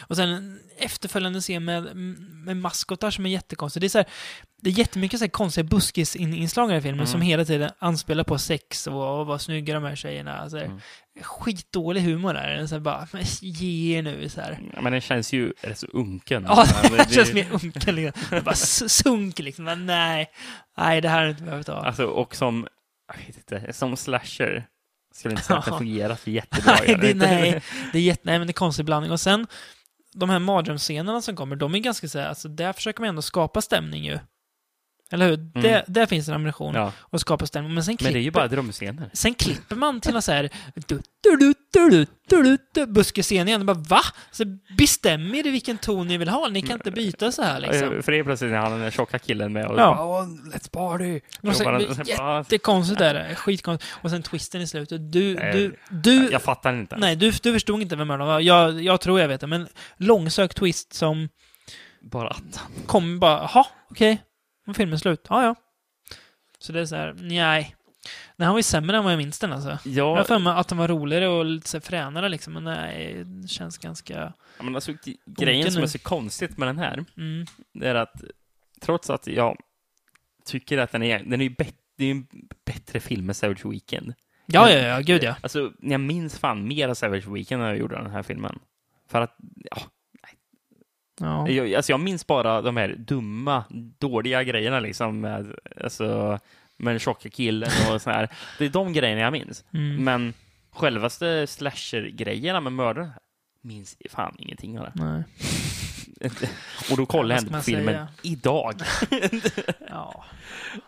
[0.01, 3.83] Och sen en efterföljande scen med, med maskotar som är jättekonstig.
[3.83, 4.07] Det är, så här,
[4.63, 7.07] det är jättemycket så här konstiga buskisinslag i den filmen Mm.
[7.13, 10.81] som hela tiden anspelar på sex och, och vad snygga de här tjejerna alltså, Mm.
[11.23, 12.67] Skitdålig humor där.
[12.67, 14.59] Så här, bara, men ge er nu så här.
[14.75, 16.45] ja, men den känns ju rätt så unken.
[16.49, 17.95] Ja, Men det känns mer unken.
[17.95, 18.23] Liksom.
[18.31, 19.65] Det bara sunk liksom.
[19.65, 20.31] Men nej,
[20.77, 21.75] nej, det här är inte behövt ha.
[21.87, 22.67] Alltså, och som,
[23.13, 24.67] jag vet inte, som slasher
[25.15, 26.77] skulle inte säga att den fungerar så jättebra.
[26.87, 27.63] nej, det, nej,
[27.93, 29.13] det är jätte, nej, men det är konstig blandning.
[29.13, 29.47] Och sen,
[30.15, 33.23] de här mardrömsscenerna som kommer, de är ganska så här, alltså där försöker man ändå
[33.23, 34.19] skapa stämning ju.
[35.13, 35.35] Eller hur?
[35.35, 35.51] Mm.
[35.55, 36.93] Det, där finns en ammunition ja.
[37.01, 37.75] och skapa stämning.
[37.75, 39.11] Men, sen klipper, men det är ju bara drömscener.
[39.13, 40.51] Sen klipper man till något så här...
[40.75, 43.61] Du, du, du, du, du, buskescen igen.
[43.61, 44.01] Och bara va?
[44.31, 44.45] Så
[44.79, 46.49] bestämmer ni vilken ton ni vill ha.
[46.49, 48.03] Ni kan inte byta så här liksom.
[48.03, 49.95] För det är plötsligt när han den tjocka killen med och ja.
[49.95, 51.21] bara, oh, let's party.
[51.43, 53.35] Och sen, och sen, jättekonstigt är det.
[53.35, 53.93] Skitkonstigt.
[54.03, 55.13] Och sen twisten i slutet.
[55.13, 56.29] Du, nej, du, du...
[56.33, 56.97] Jag fattar inte.
[56.97, 58.41] Nej, du, du förstod inte vem mördaren var.
[58.41, 61.29] Jag, jag tror jag vet det, men långsökt twist som...
[62.03, 62.87] Bara attan.
[62.87, 64.13] Kommer bara, jaha, okej.
[64.13, 64.30] Okay
[64.75, 65.27] Filmen slut.
[65.29, 65.55] Ja, ja.
[66.59, 67.77] Så det är så här, nej.
[68.37, 69.79] Nej, han var ju sämre än vad jag minns den alltså.
[69.89, 72.53] Jag har Ja, för mig att den var roligare och lite så här fränare liksom,
[72.53, 74.33] men nej, det känns ganska...
[74.61, 74.93] men alltså,
[75.27, 77.47] grejen som är så konstigt med den här, Mm.
[77.73, 78.25] det är att
[78.81, 79.57] trots att jag
[80.45, 82.27] tycker att den är, den är ju bättre, det är ju en
[82.65, 84.15] bättre film än Savage Weekend.
[84.47, 85.37] Ja, ja, ja, gud ja.
[85.41, 88.59] Alltså, jag minns fan mer av Savage Weekend när jag gjorde den här filmen.
[89.09, 89.37] För att,
[89.71, 89.83] ja,
[91.21, 91.49] ja.
[91.49, 93.65] jag, alltså jag minns bara de här dumma,
[93.99, 95.21] dåliga grejerna liksom.
[95.21, 96.39] Med, alltså,
[96.77, 98.29] med den tjocka killen och så här.
[98.59, 99.65] Det är de grejerna jag minns.
[99.75, 100.05] Mm.
[100.05, 100.35] Men
[100.71, 103.11] självaste slasher-grejerna med mördaren
[103.63, 104.93] minns fan ingenting av det.
[104.95, 105.25] Nej.
[106.91, 108.09] Och då kollar jag ändå på man filmen säga?
[108.23, 108.75] idag.
[109.89, 110.25] Ja.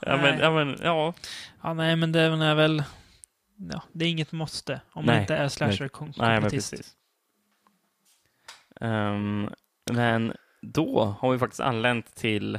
[0.01, 1.15] Ja, men, ja, men, ja.
[1.63, 2.83] ja, nej, men det är väl...
[3.73, 5.21] Ja, det är inget måste om man Nej.
[5.21, 6.71] inte är Nej, men slasher-kompetist.
[6.71, 6.95] precis.
[8.81, 9.51] Ehm,
[9.91, 10.33] men
[10.63, 12.59] då har vi faktiskt anlänt till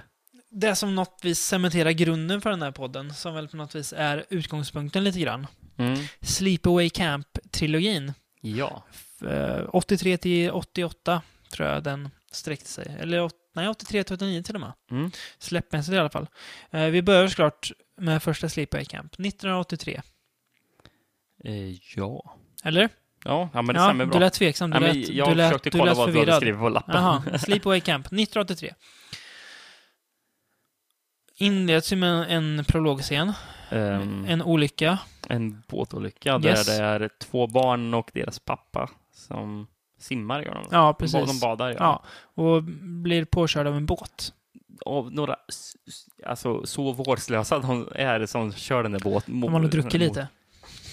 [0.50, 3.94] det som något vis cementerar grunden för den här podden, som väl på något vis
[3.98, 5.48] är utgångspunkten lite grann.
[5.78, 6.00] Mm.
[6.22, 8.14] Sleepaway Camp-trilogin.
[8.42, 8.84] Ja.
[8.92, 11.22] F- eh, 83 till 88
[11.52, 12.98] tror jag den sträckte sig.
[13.00, 14.74] Eller nej, 83 till 89 till och med.
[14.92, 15.12] Mm.
[15.40, 16.28] Släppmässigt i alla fall.
[16.72, 20.02] Eh, vi börjar såklart med första Sleepaway Camp, 1983.
[21.44, 22.36] Eh, ja.
[22.64, 22.90] Eller?
[23.26, 24.14] Ja, ja, men det ja, stämmer bra.
[24.14, 24.70] du lät tveksam.
[24.72, 26.96] Du lät, jag du lät, försökte du kolla lät vad du hade skrivit på lappen.
[26.96, 28.74] Jaha, Sleepaway Camp, 1983.
[31.38, 33.34] Inleds ju med en prologscen.
[33.70, 35.00] Ehm, En olycka.
[35.30, 36.66] en båtolycka Yes.
[36.66, 39.68] där det är två barn och deras pappa som
[40.00, 40.64] simmar, gör de.
[40.72, 41.28] Ja, precis.
[41.28, 42.04] de badar, gör Ja,
[42.36, 42.64] och
[43.04, 44.34] blir påkörd av en båt.
[44.86, 45.36] Av några,
[46.26, 49.42] alltså så vårdslösa de är som kör den där båten.
[49.42, 50.28] De har nog druckit lite.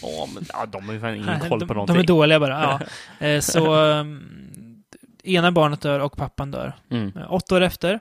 [0.02, 1.96] Ja, men ja, de har ju fan ingen koll de, på de någonting.
[1.96, 2.50] är dåliga bara.
[2.62, 2.80] Ja.
[3.26, 4.82] Eh, Så um,
[5.24, 6.72] ena barnet dör och pappan dör.
[6.90, 7.12] Mm.
[7.16, 8.00] Eh, Åtta år efter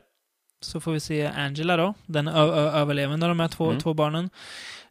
[0.61, 3.80] så får vi se Angela då, den överlevande av de här två, Mm.
[3.81, 4.30] två barnen.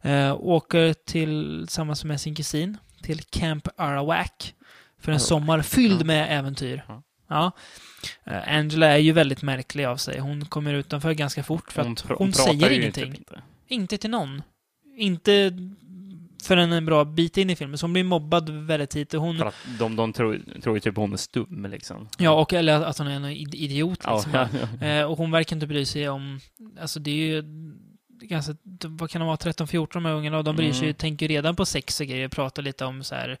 [0.01, 4.53] Eh, åker tillsammans med sin kusin till Camp Arawak
[5.01, 5.21] för en Arawak.
[5.27, 6.83] sommar fylld med äventyr.
[6.87, 7.03] Ja.
[7.29, 7.51] Ja.
[8.25, 10.19] Eh, Angela är ju väldigt märklig av sig.
[10.19, 13.11] Hon kommer utanför ganska fort för att pr- hon, säger ingenting.
[13.11, 13.41] Typ inte.
[13.67, 14.41] Inte till någon.
[14.97, 15.51] Inte
[16.43, 17.77] förrän en bra bit in i filmen.
[17.77, 19.13] Så hon blir mobbad väldigt tidigt.
[19.13, 22.09] Hon, För att de, de tror, tror ju typ hon är stum, liksom.
[22.17, 23.99] ja, och eller att hon är en id- idiot.
[24.03, 24.47] Ja, Liksom.
[24.81, 26.39] ja, Eh, och hon verkar inte bry sig om...
[26.81, 27.43] Alltså det är ju
[28.21, 28.55] ganska...
[28.83, 29.37] Vad kan de vara?
[29.37, 30.93] 13-14 de här ungarna och de bryr sig Mm.
[30.95, 32.27] tänker redan på sex och grejer.
[32.27, 33.37] Pratar lite om så här...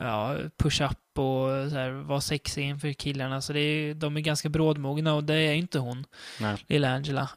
[0.00, 3.40] Ja, push-up och så här, vad sex är inför killarna.
[3.40, 6.04] Så det är, de är ganska brådmogna och det är inte hon,
[6.40, 6.56] Nej.
[6.66, 7.28] lilla Angela.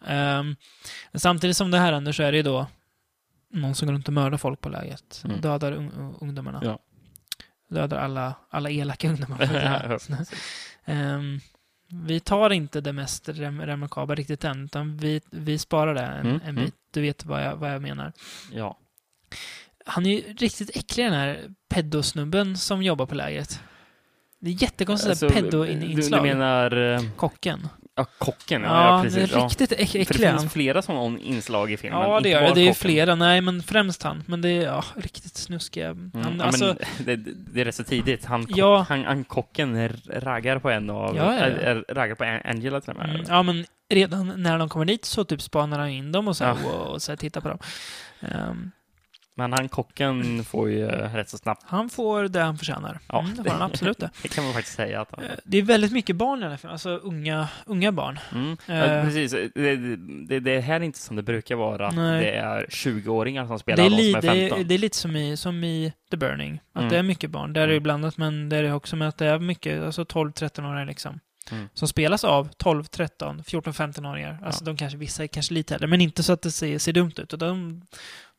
[1.12, 2.68] Men samtidigt som det här händer så är det ju då
[3.52, 5.22] någon som går runt och mördar folk på läget.
[5.26, 5.42] Mm.
[5.42, 6.62] Dödar un- un- ungdomarna.
[6.64, 6.80] Ja.
[7.70, 9.42] Dödar alla, alla elaka ungdomar.
[10.86, 11.40] Ehm,
[11.90, 16.28] vi tar inte det mest rem remarkabla riktigt än, utan vi, vi sparar det en,
[16.28, 16.66] Mm, en mm.
[16.66, 16.76] bit.
[16.92, 18.12] Du vet vad jag, vad jag menar.
[18.54, 18.78] ja.
[19.86, 23.60] Han är ju riktigt äcklig den här pedosnubben som jobbar på lägret.
[24.40, 27.68] Det är jättekonstigt Alltså, alltså, du, du menar eh, Kocken.
[27.96, 28.62] Ja, kocken?
[28.62, 29.32] Ja, Ja, precis.
[29.32, 29.38] ja.
[29.46, 32.02] riktigt äck För det finns flera sådana inslag i filmen.
[32.02, 32.54] Ja, det gör det.
[32.54, 33.16] Det är flera.
[33.16, 34.24] Nej, men främst han.
[34.28, 35.90] Men det är ja, riktigt snuskiga.
[35.90, 37.16] Mm, Han, alltså, det,
[37.54, 38.26] det är rätt så tidigt.
[38.26, 38.86] Han, Ja.
[38.90, 41.16] han, han kocken raggar på en av...
[41.16, 43.10] Ja, äh, äh, raggar på An- Angela till och med.
[43.10, 46.38] mm, ja, men redan när de kommer dit så typ spanar han in dem och
[46.38, 46.70] så, här, Ja.
[46.72, 47.60] och, så här, tittar på dem.
[48.22, 48.72] Ehm,
[49.36, 51.64] Men han kocken får ju eh, rätt så snabbt.
[51.66, 53.00] han får det han förtjänar.
[53.08, 53.20] Ja.
[53.20, 54.10] Mm, det får han absolut det.
[54.22, 55.02] Det kan man faktiskt säga.
[55.02, 57.92] Att han, Eh, Det är väldigt mycket barn i den här filmen, alltså unga, unga
[57.92, 58.20] barn.
[58.32, 58.58] mm.
[58.68, 58.78] eh.
[58.78, 59.32] ja, precis.
[59.32, 59.76] Det,
[60.28, 61.92] det, det här är inte som det brukar vara.
[61.92, 62.24] Nej.
[62.24, 64.60] Det är 20-åringar som spelar Det är, li, som är det, 15.
[64.60, 66.90] är, det är lite som i, som i The Burning, att Mm.
[66.92, 67.54] det är mycket barn.
[67.54, 67.84] Där är det Mm.
[67.84, 71.20] blandat, men det är det också med att det är mycket, alltså 12-13-åringar liksom.
[71.52, 71.70] Mm.
[71.74, 74.38] Som spelas av 12, 13, 14, 15-åringar.
[74.46, 76.94] Alltså de kanske, vissa är kanske lite äldre, men inte så att det ser, ser
[76.94, 77.34] dumt ut.
[77.34, 77.82] Och De,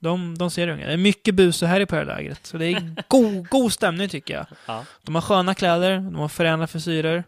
[0.03, 0.87] de, de ser unga.
[0.87, 2.47] Det är mycket bus och här i på det här lägret.
[2.47, 4.47] Så det är god, god stämning tycker jag.
[4.67, 4.85] Ja.
[5.03, 7.25] De har sköna kläder, de har fräna frisyrer.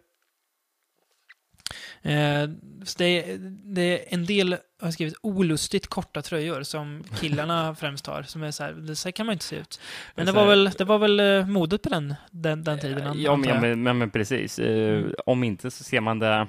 [2.02, 2.48] Eh,
[2.96, 3.36] det, är,
[3.74, 8.22] det är en del, har skrivit, olustigt korta tröjor som killarna främst har.
[8.22, 9.80] Som är så här, det så här kan man inte se ut.
[10.14, 13.20] Men det var väl, det var väl eh, modet på den, den, den tiden, an-
[13.20, 14.58] Ja, men, ja, men, men, precis.
[14.58, 15.14] Eh, Mm.
[15.26, 16.46] Om inte så ser man det...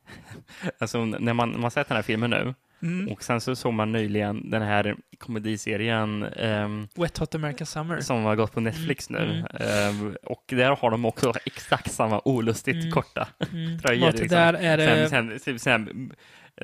[0.78, 3.08] alltså när man, man sett den här filmen nu Mm.
[3.12, 8.00] och sen så såg man nyligen den här komediserien ehm, Wet Hot American Summer.
[8.00, 9.44] som har gått på Netflix Mm, nu.
[9.60, 12.90] Ehm, och där har de också exakt samma olustigt Mm.
[12.90, 13.78] korta Mm.
[13.82, 14.28] tröjor, liksom.
[14.28, 16.12] Där är det sen, sen, typ sen,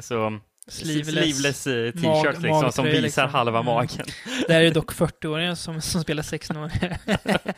[0.00, 0.38] så,
[0.68, 1.12] sleeveless.
[1.14, 3.28] sleeveless eh, mag- t-shirts liksom, som magtröjor, visar liksom.
[3.30, 3.66] halva Mm.
[3.74, 4.06] magen.
[4.48, 6.98] Där är det dock 40-åringar som, som spelar 16-åringar.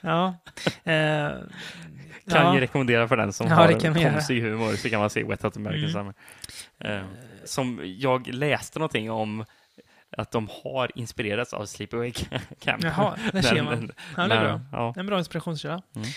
[0.00, 0.34] ja.
[0.92, 1.30] Eh,
[2.30, 2.54] Kan ja.
[2.54, 5.56] ju rekommendera för den som Ja, har konstig humor så kan man se Wet Hot
[5.56, 5.92] American Mm.
[5.92, 6.14] Summer.
[6.96, 7.02] Eh,
[7.44, 9.44] som jag läste någonting om
[10.16, 12.12] att de har inspirerats av Sleepaway
[12.60, 12.82] Camp.
[12.84, 13.74] Jaha, där ser man.
[13.80, 14.60] den- Ja, det är bra.
[14.72, 15.82] Ja, En bra inspirationskälla.
[15.96, 16.08] Mm.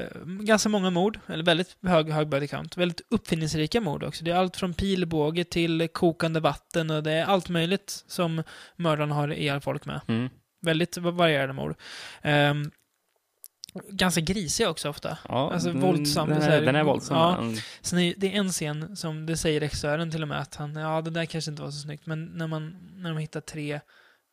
[0.00, 2.76] Eh, ganska många mord, eller väldigt hög, hög body count.
[2.76, 4.24] Väldigt uppfinningsrika mord också.
[4.24, 8.42] Det är allt från pilbåge till kokande vatten och det är allt möjligt som
[8.76, 10.00] mördaren har ihjäl folk med.
[10.08, 10.28] mm,
[10.62, 11.74] Väldigt varierade mord.
[12.22, 12.70] Ehm,
[13.90, 15.18] ganska grisiga också ofta.
[15.28, 17.16] ja, Alltså, våldsam, Den är, den är våldsam.
[17.16, 17.60] ja.
[17.80, 20.74] Sen är det är en scen som det säger regissören till och med att han,
[20.76, 23.80] ja det där kanske inte var så snyggt, men när man, när de hittar tre,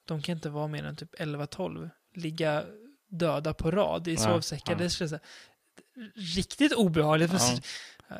[0.08, 2.64] de kan inte vara mer än typ 11-12, ligga
[3.10, 4.74] döda på rad i Ja, sovsäckar.
[4.74, 4.78] ja.
[4.80, 5.20] Det så här,
[6.36, 7.32] riktigt obehagligt.
[7.34, 7.58] Ja.
[8.10, 8.16] Ja.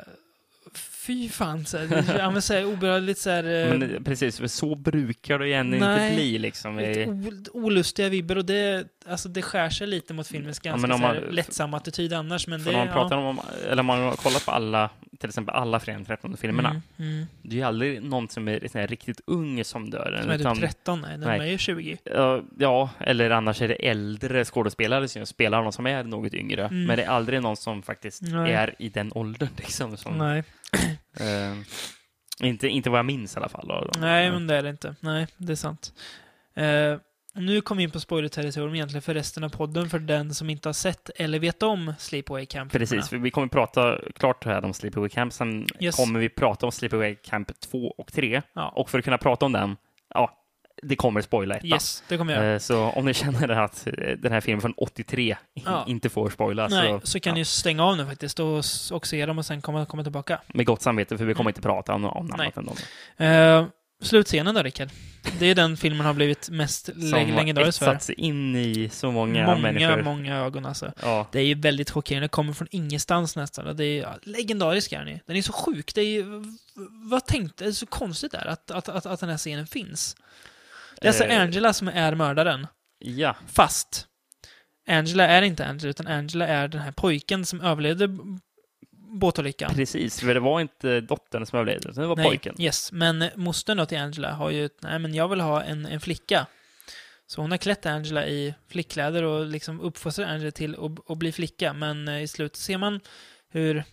[0.74, 4.02] Fy fan, så här, det- ja, men så här, obehagligt så här, eh, Men eh,
[4.02, 6.80] precis, så brukar det ju ändå inte bli liksom.
[6.80, 7.06] I,
[7.52, 11.76] olustiga vibbar och det alltså det skär sig lite mot filmens ganska här, man- lättsamma
[11.76, 12.70] attityd annars, men det...
[12.70, 13.40] om man pratar om,
[13.70, 16.82] eller om man har kollat på alla, till exempel alla Fredag den 13 filmerna, Mm,
[17.12, 17.26] mm.
[17.42, 20.18] det är ju aldrig någon som är riktigt ung som dör.
[20.22, 21.40] Som är typ utan- 13, nej, de nej.
[21.40, 21.96] är ju 20.
[22.04, 26.64] Ja, Ja, eller annars är det äldre skådespelare som spelar någon som är något yngre.
[26.66, 26.84] Mm.
[26.84, 28.52] Men det är aldrig någon som faktiskt Nej.
[28.52, 29.48] är i den åldern.
[29.56, 30.44] Liksom, som, Nej.
[31.20, 31.56] eh,
[32.42, 33.68] inte, inte vad jag minns i alla fall.
[33.68, 33.90] Då.
[34.00, 34.94] Nej, men det är det inte.
[35.00, 35.92] Nej, det är sant.
[36.56, 36.96] Eh,
[37.34, 40.68] nu kommer vi in på spoiler-territorium egentligen för resten av podden, för den som inte
[40.68, 42.72] har sett eller vet om Sleepaway Camp.
[42.72, 45.32] Precis, vi kommer prata klart här om Sleepaway Camp.
[45.32, 45.96] Sen Yes.
[45.96, 48.42] kommer vi prata om Sleepaway Camp 2 och 3.
[48.52, 48.68] Ja.
[48.76, 49.76] Och för att kunna prata om den,
[50.14, 50.36] ja,
[50.82, 51.68] det kommer spoila ettan.
[51.70, 52.52] Yes, det kommer jag.
[52.52, 55.84] Eh, Så om ni känner att eh, den här filmen från 83 Ja.
[55.88, 58.56] inte får spoilas, Nej, så, så kan ja, ni stänga av nu faktiskt och,
[58.92, 60.40] och se dem och sen komma, komma tillbaka.
[60.54, 62.76] med gott samvete, för vi kommer inte prata om, om annat än dem.
[63.16, 63.66] Eh,
[64.00, 64.88] slutscenen då, Rickard?
[65.38, 67.86] Det är den filmen har blivit mest Som har legendarisk för.
[67.86, 70.02] etsat sig in i så många, Många, människor.
[70.02, 70.92] många ögon alltså.
[71.02, 72.24] Ja, Det är ju väldigt chockerande.
[72.24, 73.76] Det kommer från ingenstans nästan.
[73.76, 75.18] Det är ja, legendarisk är den.
[75.26, 75.94] Den är så sjuk.
[75.94, 76.24] Det är ju,
[77.10, 80.16] vad tänkte, det är så konstigt där att, att, att, att den här scenen finns.
[81.00, 81.40] Det är alltså Eh.
[81.42, 82.66] Angela som är mördaren.
[82.98, 83.36] ja.
[83.52, 84.06] Fast
[84.88, 88.08] Angela är inte Angela, utan Angela är den här pojken som överlevde
[89.10, 89.74] båtolyckan.
[89.74, 90.20] precis.
[90.20, 92.54] För det var inte dottern som överlevde, utan det var Nej, pojken.
[92.58, 96.00] Yes, men mostern då till Angela har ju, nej men jag vill ha en, en
[96.00, 96.46] flicka.
[97.26, 100.76] Så hon har klätt Angela i flickkläder och liksom uppfostrat Angela till
[101.08, 101.72] att, bli flicka.
[101.72, 103.00] Men eh, i slutet ser man
[103.48, 103.84] hur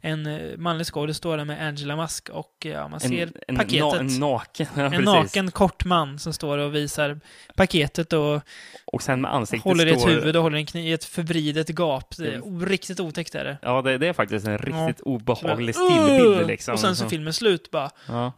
[0.00, 3.56] en eh, manlig skådis står där med Angela-mask och eh, ja, man ser En, en,
[3.56, 3.80] paketet.
[3.80, 5.06] na, en naken, ja, en precis.
[5.06, 7.20] naken kort man som står och visar
[7.56, 8.42] paketet och
[8.84, 10.10] Och sen med ansiktet håller i ett står...
[10.10, 12.16] huvud och håller en kniv i ett förvridet gap.
[12.16, 13.58] Det är riktigt otäckt är det.
[13.62, 16.46] Ja, det, det är faktiskt en riktigt obehaglig Men, stillbild.
[16.46, 16.74] Liksom.
[16.74, 17.90] Och sen så filmen slut bara.
[18.06, 18.32] Ja.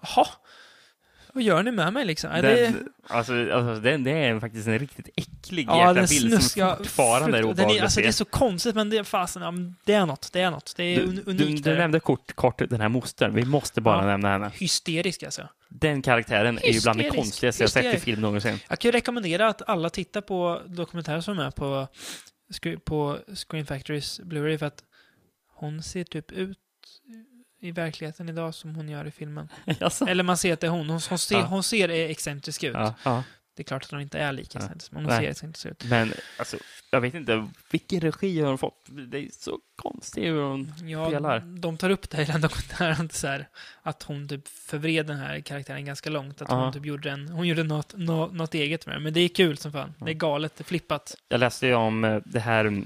[1.34, 2.30] Vad gör ni med mig liksom?
[2.30, 6.06] Nej, det, Den, alltså, alltså, det, det är faktiskt en riktigt äcklig Ja, jäkla den
[6.08, 6.68] bild snuskiga...
[6.68, 9.76] som fortfarande är den obehaglig är, alltså, Det är så konstigt, men det är fasen,
[9.84, 10.30] det är något.
[10.32, 10.72] Det är något.
[10.76, 11.64] Det är Du, un du, unikt.
[11.64, 11.78] du där.
[11.78, 13.34] nämnde kort, kort den här mostern.
[13.34, 14.06] Vi måste bara Ja.
[14.06, 14.50] nämna henne.
[14.54, 15.48] Hysterisk alltså.
[15.68, 18.04] Den karaktären är ju bland det Hysterisk, konstigaste jag sett i hysterisk.
[18.04, 18.58] film någonsin.
[18.68, 21.88] Jag kan ju rekommendera att alla tittar på dokumentärer som är på,
[22.84, 24.82] på Screen Factorys Blu-ray för att
[25.54, 26.58] hon ser typ ut
[27.60, 29.48] i verkligheten idag som hon gör i filmen.
[30.08, 30.90] Eller man ser att det är hon.
[30.90, 31.44] Hon, hon, ser, Ja.
[31.46, 32.74] hon ser excentrisk ut.
[32.74, 33.22] Ja, ja.
[33.56, 35.22] Det är klart att hon inte är lika excentrisk, men hon Nej.
[35.24, 35.84] ser excentrisk ut.
[35.84, 36.56] Men alltså,
[36.90, 38.86] jag vet inte, vilken regi har hon fått?
[39.08, 41.40] Det är så konstigt hur hon Ja, spelar.
[41.40, 43.48] de tar upp det i den dokumentären, så här,
[43.82, 46.42] att hon typ förvred den här karaktären ganska långt.
[46.42, 49.00] Att hon typ gjorde, en, hon gjorde något, nå- något eget med det.
[49.00, 49.94] Men det är kul som fan.
[49.98, 51.16] Det är galet, det är flippat.
[51.28, 52.82] Jag läste ju om eh, det här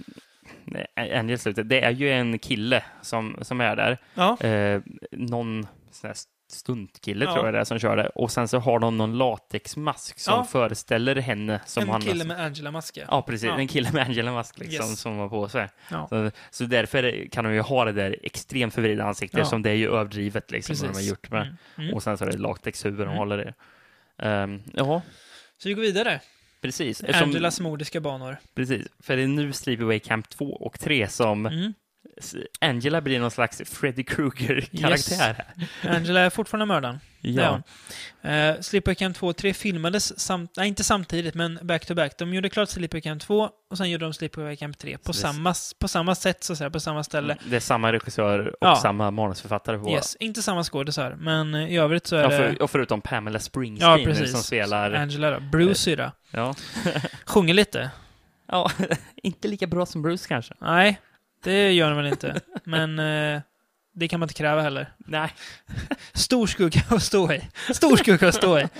[0.66, 1.68] mm, Angel slutet.
[1.68, 3.98] Det är ju en kille som, som är där.
[4.14, 4.80] Ja, Eh,
[5.12, 6.16] någon sån här
[6.52, 7.32] stuntkille Ja.
[7.34, 8.06] tror jag det är som kör det.
[8.08, 10.44] Och sen så har de någon latexmask som Ja.
[10.44, 12.00] föreställer henne som en han...
[12.00, 13.06] kille med Angela-maske.
[13.10, 13.46] Ja, precis.
[13.46, 13.58] Ja.
[13.58, 15.00] En kille med Angela Mask liksom, Yes.
[15.00, 15.68] som var på sig.
[16.08, 19.74] Så, så därför kan de ju ha det där extremt förvridna ansiktet som det är
[19.74, 21.10] ju överdrivet liksom, vad de har Precis.
[21.10, 21.42] gjort med.
[21.42, 21.56] Mm.
[21.78, 21.94] Mm.
[21.94, 23.16] Och sen så är det latexhuvud de Mm.
[23.16, 23.52] håller i.
[24.26, 25.02] Um, ja,
[25.58, 26.20] Så vi går vidare.
[26.64, 27.00] Precis.
[27.00, 28.36] Eftersom- Angelas mordiska banor.
[28.54, 31.72] Precis, för det är nu Sleepaway Camp 2 och 3 som Mm.
[32.60, 35.16] Angela blir någon slags Freddy Krueger-karaktär
[35.82, 35.94] här.
[35.96, 37.00] Angela är fortfarande mördaren.
[37.20, 37.60] Det Ja,
[38.22, 38.32] hon.
[38.32, 42.18] Uh, Sleepaway Camp 2 och 3 filmades, samt, nej inte samtidigt, men back to back.
[42.18, 45.12] De gjorde klart Sleepaway Camp 2 och sen gjorde de Sleepaway Camp 3 på, Så
[45.12, 47.36] det- samma, på samma sätt, så att säga, på samma ställe.
[47.50, 48.76] det är samma regissör och Ja.
[48.76, 52.36] samma manusförfattare på Yes, inte samma skådisar, men eh, i övrigt så är Ja, det
[52.36, 54.30] för, och förutom Pamela Springsteen Ja, precis.
[54.30, 54.92] som spelar...
[54.92, 56.12] Angela då, Bruce syrra.
[56.30, 56.54] Ja.
[57.26, 57.90] Sjunger lite.
[58.48, 58.70] ja,
[59.22, 60.54] inte lika bra som Bruce kanske.
[60.60, 61.00] Nej,
[61.44, 62.40] det gör de väl inte.
[62.64, 63.40] Men eh,
[63.92, 64.92] det kan man inte kräva heller.
[64.98, 65.30] Nej.
[66.12, 67.40] Stor skugga att stå i.
[67.74, 68.68] Stor skugga att stå i.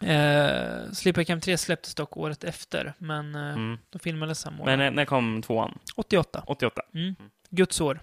[0.00, 3.78] Eh, Sleepaway Camp 3 släpptes dock året efter, men eh, Mm.
[3.90, 4.66] de filmades samma år.
[4.66, 5.78] Men när, när kom tvåan?
[5.96, 6.42] 88.
[6.46, 6.82] 88.
[6.94, 7.14] Mm.
[7.50, 8.00] Guds år.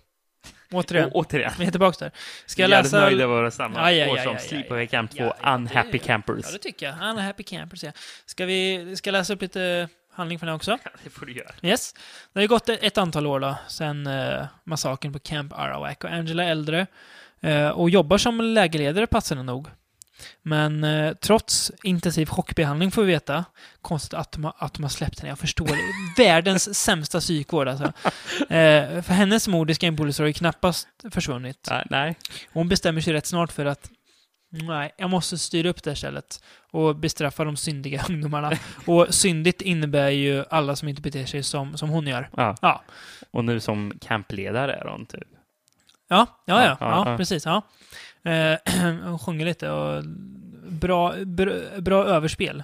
[0.71, 1.05] Återigen.
[1.09, 1.51] Och, återigen.
[1.59, 2.11] Vi är tillbaka där.
[2.45, 3.05] Ska jag Jävligt läsa...
[3.05, 4.88] nöjd över att vara samma Aj, aj, år aj, som aj, Sleepaway aj.
[4.88, 6.45] Camp 2, Ja, ja, Unhappy det- Campers.
[6.45, 7.09] Ja, det tycker jag.
[7.09, 7.91] Unhappy Campers, ja.
[8.25, 10.77] Ska vi ska jag läsa upp lite handling för den också?
[11.03, 11.52] det får du göra.
[11.61, 11.94] Yes.
[12.34, 16.10] Det har ju gått ett antal år då, sen uh, massakern på Camp Arawak och
[16.10, 16.88] Angela är äldre
[17.44, 19.68] eh, och jobbar som lägerledare passande nog.
[20.41, 23.45] Men eh, trots intensiv chockbehandling får vi veta,
[23.81, 25.77] konstigt att de, att de har släppt henne, jag förstår det.
[26.23, 27.94] Världens sämsta psykvård alltså.
[28.40, 31.68] Eh, för hennes mordiska impulser har ju knappast försvunnit.
[31.69, 32.15] Nej, nej.
[32.53, 33.90] Hon bestämmer sig rätt snart för att
[34.61, 38.51] nej, jag måste styra upp det här stället och bestraffa de syndiga ungdomarna.
[38.85, 42.30] Och syndigt innebär ju alla som inte beter sig som, som hon gör.
[42.38, 42.55] Ja.
[42.61, 42.84] Ja.
[43.31, 45.27] Och nu som campledare är hon typ.
[46.07, 47.45] Ja, ja, ja, Ja, ja, precis.
[47.45, 47.61] Ja.
[48.31, 48.57] Eh,
[49.03, 50.03] hon sjunger lite och
[50.67, 52.63] bra, bra, bra överspel.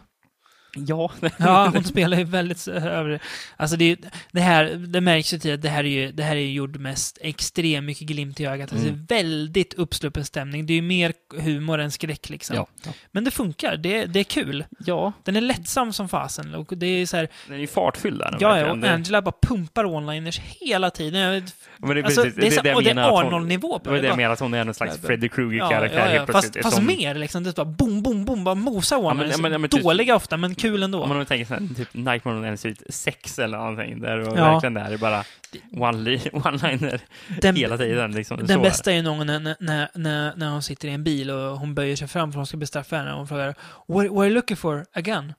[0.76, 1.12] Ja.
[1.38, 3.20] Ja, hon spelar ju väldigt över...
[3.58, 3.98] Alltså det, är
[4.32, 6.52] det här, det märks ju till att det här är ju, det här är ju
[6.52, 8.72] gjord mest extremt mycket glimt i ögat.
[8.74, 9.06] Alltså Mm.
[9.08, 10.66] det är väldigt uppsluppen stämning.
[10.66, 12.56] Det är ju mer humor än skräck liksom.
[12.56, 12.68] Ja.
[13.12, 14.66] Men det funkar, det, det är kul.
[14.86, 16.56] ja, Den är lättsam som fasen.
[16.56, 18.38] Och det är så här, den är ju fartfylld där.
[18.40, 21.32] ja, ja, och Det- Angela bara pumpar one-liners hela tiden.
[21.32, 23.26] Vet- Men det är Alltså, precis- det är så- det och det är att hon-
[23.26, 24.02] Arnold-nivå på Det var det.
[24.02, 26.32] det jag menar, att hon är någon slags Ja, Freddy Ja, Krueger-karaktär ja, ja, helt
[26.32, 26.64] fast, plötsligt.
[26.66, 27.44] fast som- mer liksom.
[27.44, 29.84] Det är bara boom, boom, boom, bara mosa one men- ja, men- ja, men typ-
[29.84, 31.04] Dåliga ofta, men kul ändå.
[31.04, 34.52] Om man tänker såhär, typ Nightmare on Elm Street 6 eller någonting, där och Ja.
[34.54, 35.24] verkligen där är bara
[35.72, 37.00] one-li- one-liner
[37.42, 38.12] Den- hela tiden.
[38.12, 38.38] Liksom.
[38.38, 41.60] Den Så bästa är någon när, när, när, när hon sitter i en bil och
[41.60, 43.56] hon böjer sig fram för att hon ska bestraffa henne och hon frågar What,
[43.88, 44.86] what are you looking for?
[44.94, 45.34] A gun?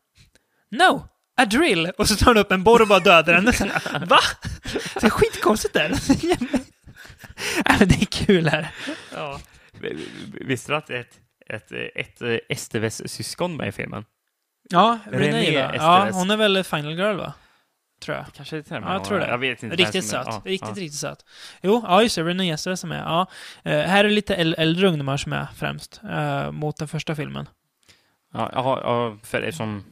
[0.71, 1.05] No!
[1.37, 1.91] A drill!
[1.99, 3.53] Och så tar hon upp en borr och bara dödar henne.
[4.07, 4.19] Va?
[5.01, 5.89] Det är skitkonstigt där.
[7.67, 8.71] Nej, men det är kul här.
[9.15, 9.41] Ja.
[10.41, 11.19] Visste du att är ett,
[11.49, 14.05] ett, ett Esteves-syskon med i filmen?
[14.71, 15.71] Ja, René René.
[15.77, 17.33] Ja, hon är väl Final Girl va?
[18.03, 18.27] Tror jag.
[18.35, 19.29] Kanske och med Ja, jag tror det.
[19.29, 19.77] Jag vet inte.
[19.77, 20.27] Riktigt är- söt.
[20.27, 20.83] ja, riktigt, ja.
[20.83, 21.25] riktigt söt.
[21.63, 22.23] Jo, ja just det.
[22.25, 22.99] René Esteves som är.
[22.99, 23.27] Ja.
[23.63, 26.01] Eh, här är lite äl- äldre ungdomar som är främst.
[26.11, 27.49] eh, mot den första filmen.
[28.35, 29.85] Ja, ja, ja, för eftersom...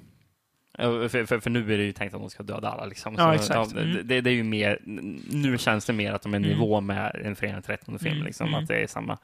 [0.78, 2.84] För, för, för nu är det ju tänkt att de ska döda alla.
[2.86, 3.14] Liksom.
[3.18, 3.72] Ja, exakt.
[3.72, 4.00] Mm.
[4.08, 4.78] det, det är ju mer...
[5.30, 6.50] Nu känns det mer att de är i Mm.
[6.50, 8.14] nivå med en Fredag den 13 film.
[8.14, 8.60] Mm, Liksom, mm.
[8.62, 9.18] Att det är samma.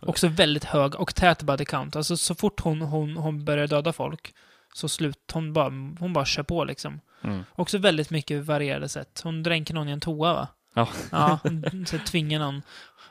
[0.00, 1.96] Också väldigt hög och tät body count.
[1.96, 4.34] Alltså så fort hon, hon, hon börjar döda folk
[4.74, 5.68] så slut, hon bara,
[6.00, 7.00] hon bara kör på liksom.
[7.24, 7.42] Mm.
[7.52, 9.20] Också väldigt mycket varierade sätt.
[9.24, 10.48] Hon dränker någon i en toa va?
[10.74, 10.88] Ja.
[11.10, 12.62] Ja, hon så tvingar någon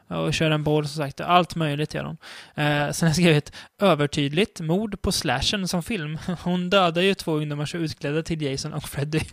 [0.07, 1.21] och kör en boll som sagt.
[1.21, 2.17] Allt möjligt gör hon.
[2.55, 6.17] Eh, sen har jag skrivit övertydligt mord på slashen som film.
[6.43, 9.19] Hon dödar ju två ungdomar som är utklädda till Jason och Freddy.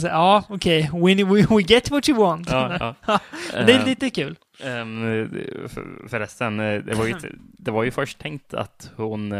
[0.00, 0.90] Så ja, okej.
[0.92, 2.50] We, we, we get what you want.
[2.50, 3.20] Ja, ja.
[3.52, 4.36] Det är Ehm, lite kul.
[5.68, 9.32] för, förresten, eh, det var, ju, inte- det var ju först tänkt att hon...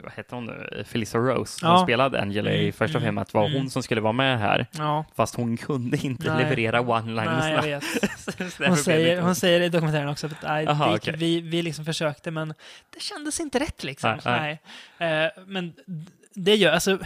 [0.00, 0.84] Vad heter hon nu?
[0.86, 1.82] Felissa Rose, som Ja.
[1.82, 3.58] spelade Angela i Mm, första mm, filmen, att var mm.
[3.58, 4.66] hon som skulle vara med här.
[4.78, 6.44] Ja, Fast hon kunde inte Nej.
[6.44, 7.82] leverera one-liners.
[8.68, 11.14] Hon säger, hon säger i dokumentären också att nej, Aha, gick, okej.
[11.16, 12.54] vi, vi liksom försökte men
[12.94, 14.18] det kändes inte rätt liksom.
[14.24, 14.60] Nej,
[14.98, 15.24] Nej.
[15.24, 15.72] Eh, men
[16.34, 16.98] det gör, alltså,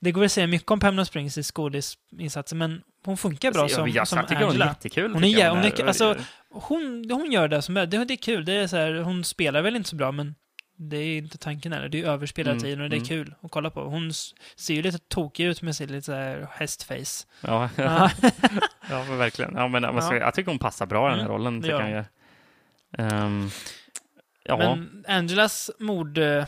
[0.00, 3.76] det går att säga mycket om Pamela Springs i skådisinsatser men hon funkar bra Alltså,
[3.76, 4.66] som, jag, som jag hon är Angela.
[4.66, 5.12] jättekul.
[5.14, 6.16] Hon är jag, hon är- alltså-
[6.50, 8.44] Hon, hon gör det som är, det, det är kul.
[8.44, 10.34] Det är så här, hon spelar väl inte så bra men
[10.76, 11.88] det är inte tanken heller.
[11.88, 13.08] Det är överspel hela Mm, tiden och det är mm.
[13.08, 13.84] kul att kolla på.
[13.84, 14.12] Hon
[14.56, 17.26] ser ju lite tokig ut med sin lite så hästface.
[17.40, 18.10] ja, Ja.
[18.90, 19.54] ja, verkligen.
[19.54, 20.14] Ja, men, Ja.
[20.16, 21.62] Jag tycker hon passar bra i den här Mm, rollen.
[21.62, 22.04] Tycker gör jag.
[22.98, 23.48] Ehm,
[24.44, 26.44] ja, Men Angelas mord, uh,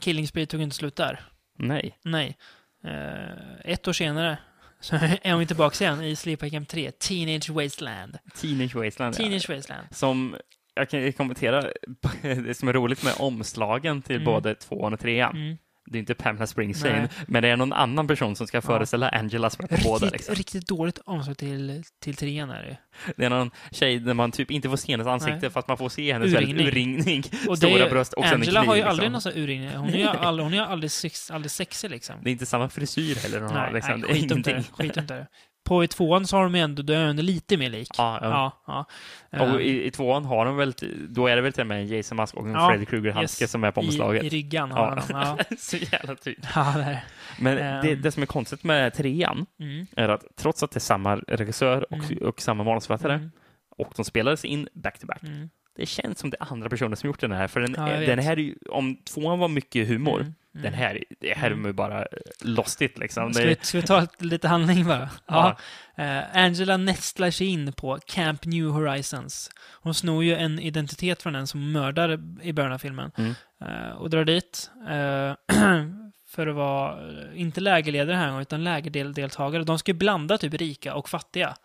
[0.00, 1.20] killing spree tog inte slut där.
[1.58, 1.98] nej.
[2.02, 2.36] Nej.
[2.84, 4.38] Eh, ett år senare
[4.80, 8.18] så är hon tillbaka igen i Sleepaway Camp 3, Teenage Wasteland.
[8.34, 9.14] Teenage Wasteland.
[9.14, 9.18] ja.
[9.18, 9.86] Teenage Wasteland.
[9.90, 10.36] Som
[10.78, 11.62] jag kan kommentera,
[12.22, 14.24] det som är roligt med omslagen till Mm.
[14.26, 15.36] både tvåan och trean.
[15.36, 15.56] Mm.
[15.90, 17.08] Det är inte Pamela Springsteen, Nej.
[17.26, 20.06] men det är någon annan person som ska föreställa Angela som är på båda.
[20.06, 20.34] Riktigt, Liksom.
[20.34, 22.76] riktigt dåligt omslag till, till trean är det.
[23.16, 25.50] Det är någon tjej där man typ inte får se hennes ansikte Nej.
[25.50, 26.66] för att man får se hennes Urringning.
[26.66, 28.68] urringning, Och stora det, bröst och sen en Angela kniv.
[28.68, 28.90] har ju liksom.
[28.90, 29.70] aldrig någon sån urringning.
[29.76, 32.16] Hon är ju aldrig, hon är ju aldrig, sex, aldrig sexig liksom.
[32.22, 33.62] Det är inte samma frisyr heller hon har.
[33.64, 34.00] Nej, Liksom.
[34.00, 35.00] nej är skit det.
[35.00, 35.26] Inte det.
[35.68, 37.88] På i tvåan så har de ju ändå, då är lite mer lik.
[37.98, 38.52] Ja, ja.
[38.66, 38.84] Ja,
[39.30, 39.42] ja.
[39.42, 40.72] Och Eh, i, i tvåan har de väl,
[41.08, 43.44] då är det väl till och med en Jason Mask och en Ja, Freddy Krueger-handske
[43.44, 43.50] yes.
[43.50, 44.22] som är på omslaget.
[44.22, 45.34] I, I ryggan har Ja.
[45.36, 45.36] de.
[45.48, 46.46] Ja, Så jävla tydligt.
[46.54, 47.04] ja där.
[47.40, 47.86] Men Ehm.
[47.86, 49.86] det, det som är konstigt med trean Mm.
[49.96, 52.18] är att trots att det är samma regissör och, Mm.
[52.28, 53.30] och samma manusförfattare Mm.
[53.76, 55.50] och de spelades in back-to-back, Mm.
[55.76, 57.46] det känns som det är andra personer som gjort den här.
[57.48, 57.72] För den,
[58.06, 60.62] den här om tvåan var mycket humor, Mm.
[60.62, 61.66] Den här, det här är Mm.
[61.66, 62.06] ju bara eh,
[62.40, 63.34] lost it liksom.
[63.34, 65.10] Ska vi, ska vi ta lite- handling bara?
[65.26, 65.56] Ja.
[65.96, 66.04] Ja.
[66.04, 69.50] Eh, Angela nästlar sig in på Camp New Horizons.
[69.82, 73.10] Hon snor ju en identitet från den som mördar i början av filmen.
[73.16, 73.34] Mm.
[73.64, 74.70] Eh, och drar dit.
[74.88, 75.32] eh,
[76.28, 76.98] för att vara,
[77.34, 79.64] inte lägerledare här en gång, utan lägerdeltagare.
[79.64, 81.56] De ska ju blanda typ rika och fattiga.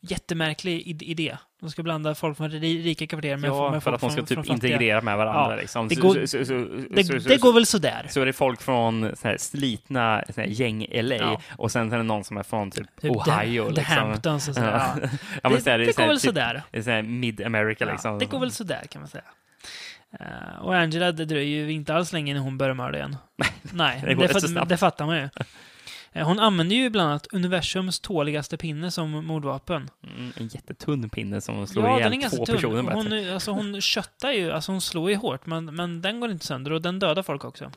[0.00, 1.36] Jättemärklig id- idé.
[1.62, 4.10] De ska blanda folk från ri- rika kvarter med, ja, med för folk att de
[4.10, 4.54] ska från, typ från fattiga.
[4.74, 5.54] integrera med varandra.
[5.54, 5.88] Ja, liksom.
[5.88, 6.54] det Så- går- så, så, så,
[6.90, 8.06] Det, så, så, det går väl sådär.
[8.10, 11.40] så är det folk från så här, slitna så här, gäng-LA Ja.
[11.56, 13.62] och sen är det någon som är från typ, Typ Ohio.
[13.64, 13.74] The, liksom.
[13.74, 14.70] The Hamptons och sådär.
[14.70, 14.94] Ja.
[15.02, 15.08] Ja.
[15.42, 16.62] ja, det, så är det, det, så går här, väl typ, sådär.
[16.70, 18.18] det är så här mid-America Ja, liksom.
[18.18, 19.24] det går väl sådär kan man säga.
[20.20, 23.16] Eh, och Angela, det dröjer ju inte alls länge när hon börjar mörda igen.
[23.62, 25.28] Nej, det det, så det fattar man ju.
[26.12, 29.90] Eh, Hon använder ju bland annat universums tåligaste pinne som mordvapen.
[30.16, 32.54] Mm, en jättetunn pinne som slår ja, den är ihjäl två tunn.
[32.56, 32.94] personer med.
[32.94, 36.46] Hon, alltså, hon köttar ju, alltså hon slår ju hårt, men, men den går inte
[36.46, 37.70] sönder och den dödar folk också.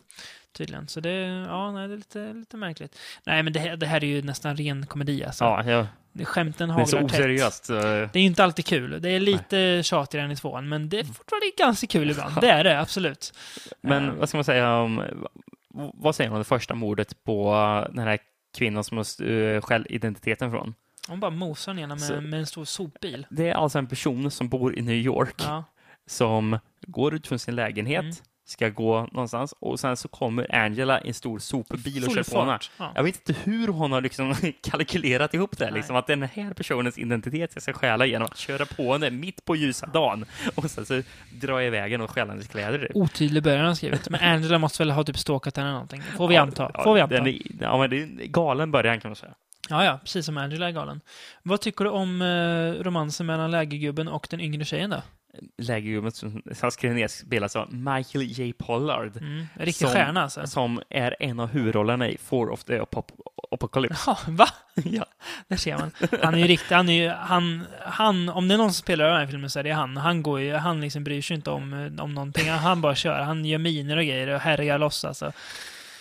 [0.57, 0.88] Tydligen.
[0.88, 1.12] Så det,
[1.49, 2.98] ja, nej, det är lite, lite märkligt.
[3.24, 5.44] Nej, men det, här- det här är ju nästan ren komedi alltså.
[5.44, 7.20] Ja, ja, Det- Skämten det är så haglar tätt.
[7.20, 7.66] oseriöst.
[7.66, 7.80] så- Det
[8.16, 9.02] är ju inte alltid kul.
[9.02, 12.41] Det är lite tjatigare än i tvåan, men det är fortfarande ganska kul ibland.
[12.41, 13.34] Det är det, absolut.
[13.82, 15.03] Men Eh, vad ska man säga om...
[15.93, 18.19] vad säger hon om det första mordet på eh, den här
[18.57, 20.73] kvinnan som har uh, själv identiteten från?
[21.07, 23.27] Hon bara mosar den ena Så- med, med en stor sopbil.
[23.30, 25.64] Det är alltså en person som bor i New York Ja.
[26.07, 28.15] som går ut från sin lägenhet, Mm.
[28.45, 32.23] Ska gå någonstans och sen så kommer Angela i en stor sopbil och Full kör
[32.23, 32.72] på fart.
[32.77, 32.91] Ja.
[32.95, 36.97] Jag vet inte hur hon har liksom kalkylerat ihop det, liksom, att den här personens
[36.97, 41.01] identitet ska stjäla genom att köra på henne mitt på ljusa dagen och sen så
[41.41, 42.80] dra iväg och stjäla hennes kläder.
[42.80, 42.95] typ.
[42.95, 44.09] Otydlig början har skrivit.
[44.09, 46.01] Men Angela måste väl ha typ stalkat henne eller någonting.
[46.17, 46.72] Får vi anta.
[46.73, 47.15] ja, Får vi anta.
[47.15, 49.34] Är, ja, men det är en galen början kan man säga.
[49.69, 49.97] Ja, ja.
[49.97, 51.01] Precis som Angela är galen.
[51.43, 55.01] Vad tycker du om eh, romansen mellan lägergubben och den yngre tjejen då?
[55.57, 58.53] Lägergubben som har skrivit ner spelas av Michael J.
[58.53, 59.18] Pollard.
[59.18, 59.38] Mm.
[59.40, 60.48] En riktig Som- stjärna alltså.
[60.48, 63.20] Som är en av huvudrollerna i Four of the Apop-
[63.52, 63.98] Apocalypse.
[64.07, 64.48] Ja, va?
[64.84, 65.06] ja.
[65.48, 65.91] Där ser man.
[66.24, 69.06] Han är ju riktigt, han är ju, han, han, om det är någon som spelar
[69.06, 69.98] i den här filmen så är det han.
[69.98, 72.49] Han går ju, han liksom bryr sig inte om, om någonting.
[72.49, 73.22] Han bara kör.
[73.22, 75.32] Han gör miner och grejer och härjar loss alltså.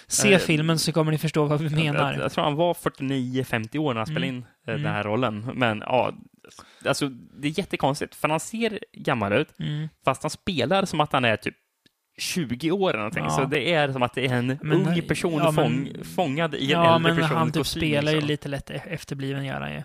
[0.06, 2.14] Se filmen så kommer ni förstå vad vi Jag, jag, menar.
[2.18, 4.36] jag tror han var 49-50 år när han spelade Mm.
[4.36, 4.82] in Mm.
[4.82, 5.50] den här rollen.
[5.54, 6.12] Men ja,
[6.86, 9.88] alltså det är jättekonstigt, för han ser gammal ut, Mm.
[10.04, 11.54] fast han spelar som att han är typ
[12.18, 13.24] 20 år eller någonting.
[13.24, 13.30] Ja.
[13.30, 16.54] Så det är som att det är en Men, ung person ja, men- fång, fångad
[16.54, 18.28] i en Ja, äldre men persons han typ spelar ju liksom.
[18.28, 19.76] lite lätt e- efterbliven gör han ju.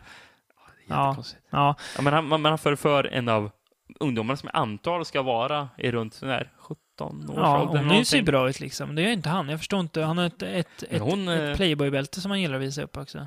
[0.87, 1.15] Ja.
[1.17, 1.23] Ja.
[1.49, 3.51] Ja, Ja, men han, men han förför en av
[3.99, 7.79] ungdomarna som jag antar ska vara i runt sån här 17 års ja ålder.
[7.83, 8.25] hon är ju ser någonting.
[8.25, 8.95] bra ut liksom.
[8.95, 9.49] Det gör inte han.
[9.49, 10.01] Jag förstår inte.
[10.01, 12.83] Han har ett, ett, Men ett, hon, eh, ett Playboy-bälte som han gillar att visa
[12.83, 13.17] upp också.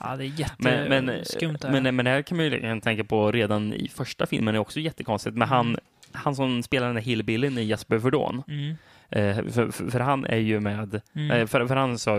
[0.00, 1.80] Ja, det är Men, men, jätteskumt det här.
[1.82, 4.80] men, men det här kan man ju tänka på redan i första filmen, är också
[4.80, 5.36] jättekonstigt.
[5.36, 5.76] Men han,
[6.12, 8.76] han som spelar den där hillbillyn i Jasper Verdon, Mm,
[9.10, 12.10] eh, för, för, för han är ju med, mm, eh, för, för han så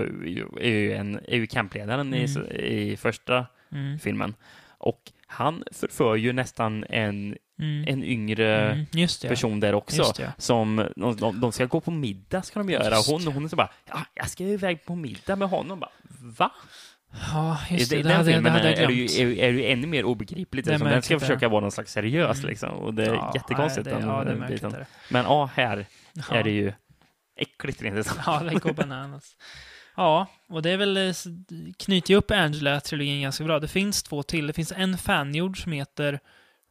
[0.61, 2.47] är ju, en, är ju campledaren i, Mm.
[2.51, 4.33] i första mm, filmen.
[4.77, 8.85] Och han förför ju nästan en, mm, en yngre mm.
[8.91, 9.27] Det.
[9.27, 10.13] person där också.
[10.17, 10.33] Det.
[10.37, 12.95] Som, de, de, de ska gå på middag, ska de göra.
[12.95, 15.79] Just Hon, hon är så bara, ja, jag ska iväg på middag med honom.
[15.79, 15.91] Bara,
[16.37, 16.51] Va?
[17.33, 18.01] Ja, just I det.
[18.03, 20.03] den Det hade, det filmen hade är, det ju, är, är det ju ännu mer
[20.03, 20.65] obegripligt.
[20.65, 20.89] Det Liksom.
[20.89, 22.49] Den ska försöka vara någon slags seriös, Mm.
[22.49, 22.69] liksom.
[22.69, 23.85] Och det är Ja, jättekonstigt.
[23.85, 24.71] nej, det, den, ja, det den biten.
[24.71, 24.85] det.
[25.09, 26.35] Men ja, här Ja.
[26.35, 26.73] är det ju
[27.37, 28.07] äckligt rent ut.
[28.25, 29.35] Ja, det går bananas.
[29.95, 31.13] Ja, och det är väl eh,
[31.79, 33.59] knyter ju upp Angela-trilogin ganska bra.
[33.59, 34.47] Det finns två till.
[34.47, 36.19] Det finns en fangjord som heter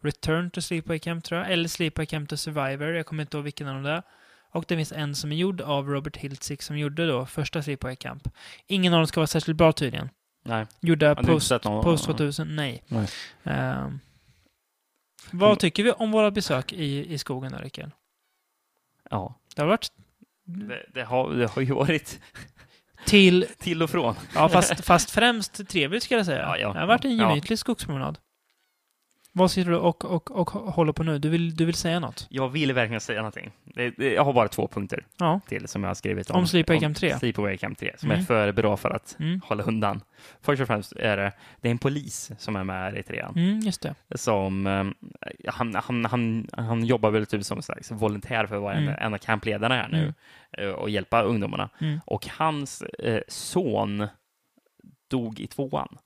[0.04, 1.50] Return to Sleepaway Camp, tror jag.
[1.52, 2.94] Eller Sleepaway Camp to Survivor.
[2.94, 4.02] Jag kommer inte ihåg vilken av dem det är.
[4.50, 7.96] Och det finns en som är gjord av Robert Hiltzik som gjorde då första Sleepaway
[7.96, 8.28] Camp.
[8.66, 10.08] Ingen av dem ska vara särskilt bra tydligen.
[10.44, 10.66] Nej.
[10.80, 12.56] Gjorda post, post 2000?
[12.56, 12.82] Nej.
[12.88, 13.08] Nej.
[13.44, 14.00] Ehm,
[15.30, 17.90] vad tycker vi om våra besök i, i skogen då, Rickard?
[19.10, 19.34] Ja.
[19.54, 19.92] Det har varit
[20.44, 22.20] Det, det, har, det har ju varit
[23.06, 24.14] till till och från.
[24.34, 26.42] Ja, fast, fast främst trevligt ska jag säga.
[26.42, 26.72] Ja, ja.
[26.72, 27.28] Det har varit en Ja.
[27.28, 28.18] gemytlig skogspromenad.
[29.36, 31.18] Vad sitter du och, och, och håller på nu?
[31.18, 32.26] Du vill, du vill säga något?
[32.30, 33.50] Jag vill verkligen säga någonting.
[33.96, 35.40] Jag har bara två punkter Ja.
[35.48, 36.36] till som jag har skrivit om.
[36.36, 37.18] Om Sleepaway Camp 3?
[37.18, 38.20] Sleepaway Camp 3, som Mm.
[38.20, 39.40] är för bra för att Mm.
[39.44, 40.00] hålla undan.
[40.40, 43.32] Först och främst är det, det är en polis som är med i trean.
[43.36, 43.94] Mm, just det.
[44.14, 44.84] som eh,
[45.52, 48.94] han, han, han, han jobbar väl typ som en slags volontär för att vara Mm.
[48.98, 50.68] en av campledarna här nu Mm.
[50.70, 51.70] eh, och hjälpa ungdomarna.
[51.80, 52.00] Mm.
[52.06, 54.06] Och hans eh, son
[55.10, 55.98] dog i tvåan.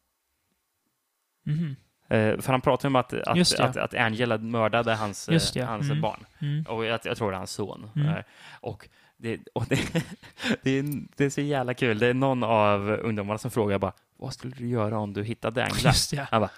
[2.10, 6.00] Eh, för han pratar om att, att, att, att Angela mördade hans, eh, hans Mm.
[6.00, 6.24] barn.
[6.38, 6.64] Mm.
[6.68, 7.90] Och jag, jag tror det är hans son.
[7.96, 8.08] Mm.
[8.08, 8.22] Eh,
[8.60, 9.76] och det, och det,
[10.62, 10.84] det, är,
[11.16, 11.98] det är så jävla kul.
[11.98, 15.64] Det är någon av ungdomarna som frågar bara, vad skulle du göra om du hittade
[15.64, 15.92] Angela?
[16.10, 16.28] Det.
[16.30, 16.50] Han bara,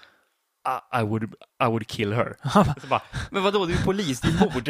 [0.99, 1.23] I, I, would,
[1.63, 2.35] I would kill her.
[2.53, 3.01] Bara, Så bara,
[3.31, 4.67] men vadå, du är polis, det är mord.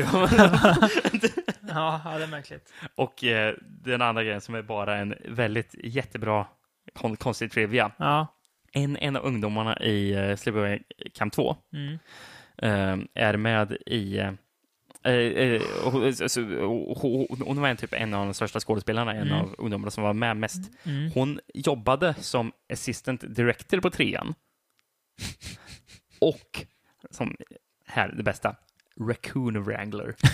[1.69, 2.73] ja, ja, det är märkligt.
[2.95, 6.47] och eh, den andra grejen som är bara en väldigt jättebra
[6.93, 7.91] kon konstig trivia.
[7.97, 8.27] Ja.
[8.73, 10.79] En, en av ungdomarna i eh, Sleepaway
[11.13, 11.99] Camp 2 Mm.
[12.57, 14.31] eh, är med i eh,
[15.03, 15.61] eh, eh,
[17.45, 19.33] Hon var en, typ en av de största skådespelarna, en Mm.
[19.39, 20.71] av ungdomarna som var med mest.
[20.83, 21.11] Mm.
[21.13, 24.33] Hon jobbade som assistant director på trean.
[26.19, 26.65] Och
[27.11, 27.35] som,
[27.87, 28.55] här, det bästa,
[28.99, 30.15] Raccoon Wrangler.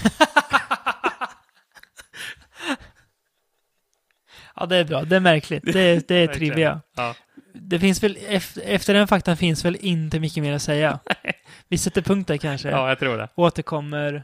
[4.56, 5.04] Ja, det är bra.
[5.04, 5.64] Det är märkligt.
[5.74, 6.82] Det är, det är trivia.
[6.96, 7.16] Ja.
[7.62, 8.18] Det finns väl,
[8.64, 11.00] efter, den faktan finns väl inte mycket mer att säga.
[11.68, 12.70] Vi sätter punkt där kanske.
[12.70, 13.30] ja, jag tror det.
[13.36, 14.24] Återkommer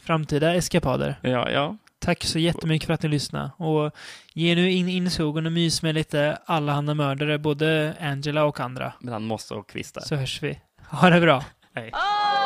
[0.00, 1.18] framtida eskapader.
[1.22, 1.76] Ja, ja.
[1.98, 3.50] Tack så jättemycket för att ni lyssnade.
[3.56, 3.92] Och
[4.34, 8.92] ge nu in, i skogen och mys med lite allehanda mördare, både Angela och andra.
[9.00, 10.00] Men han måste ha kvistar.
[10.00, 10.58] Så hörs vi.
[10.88, 11.44] Ha det bra.
[11.74, 11.90] Hej.
[11.92, 12.41] Oh,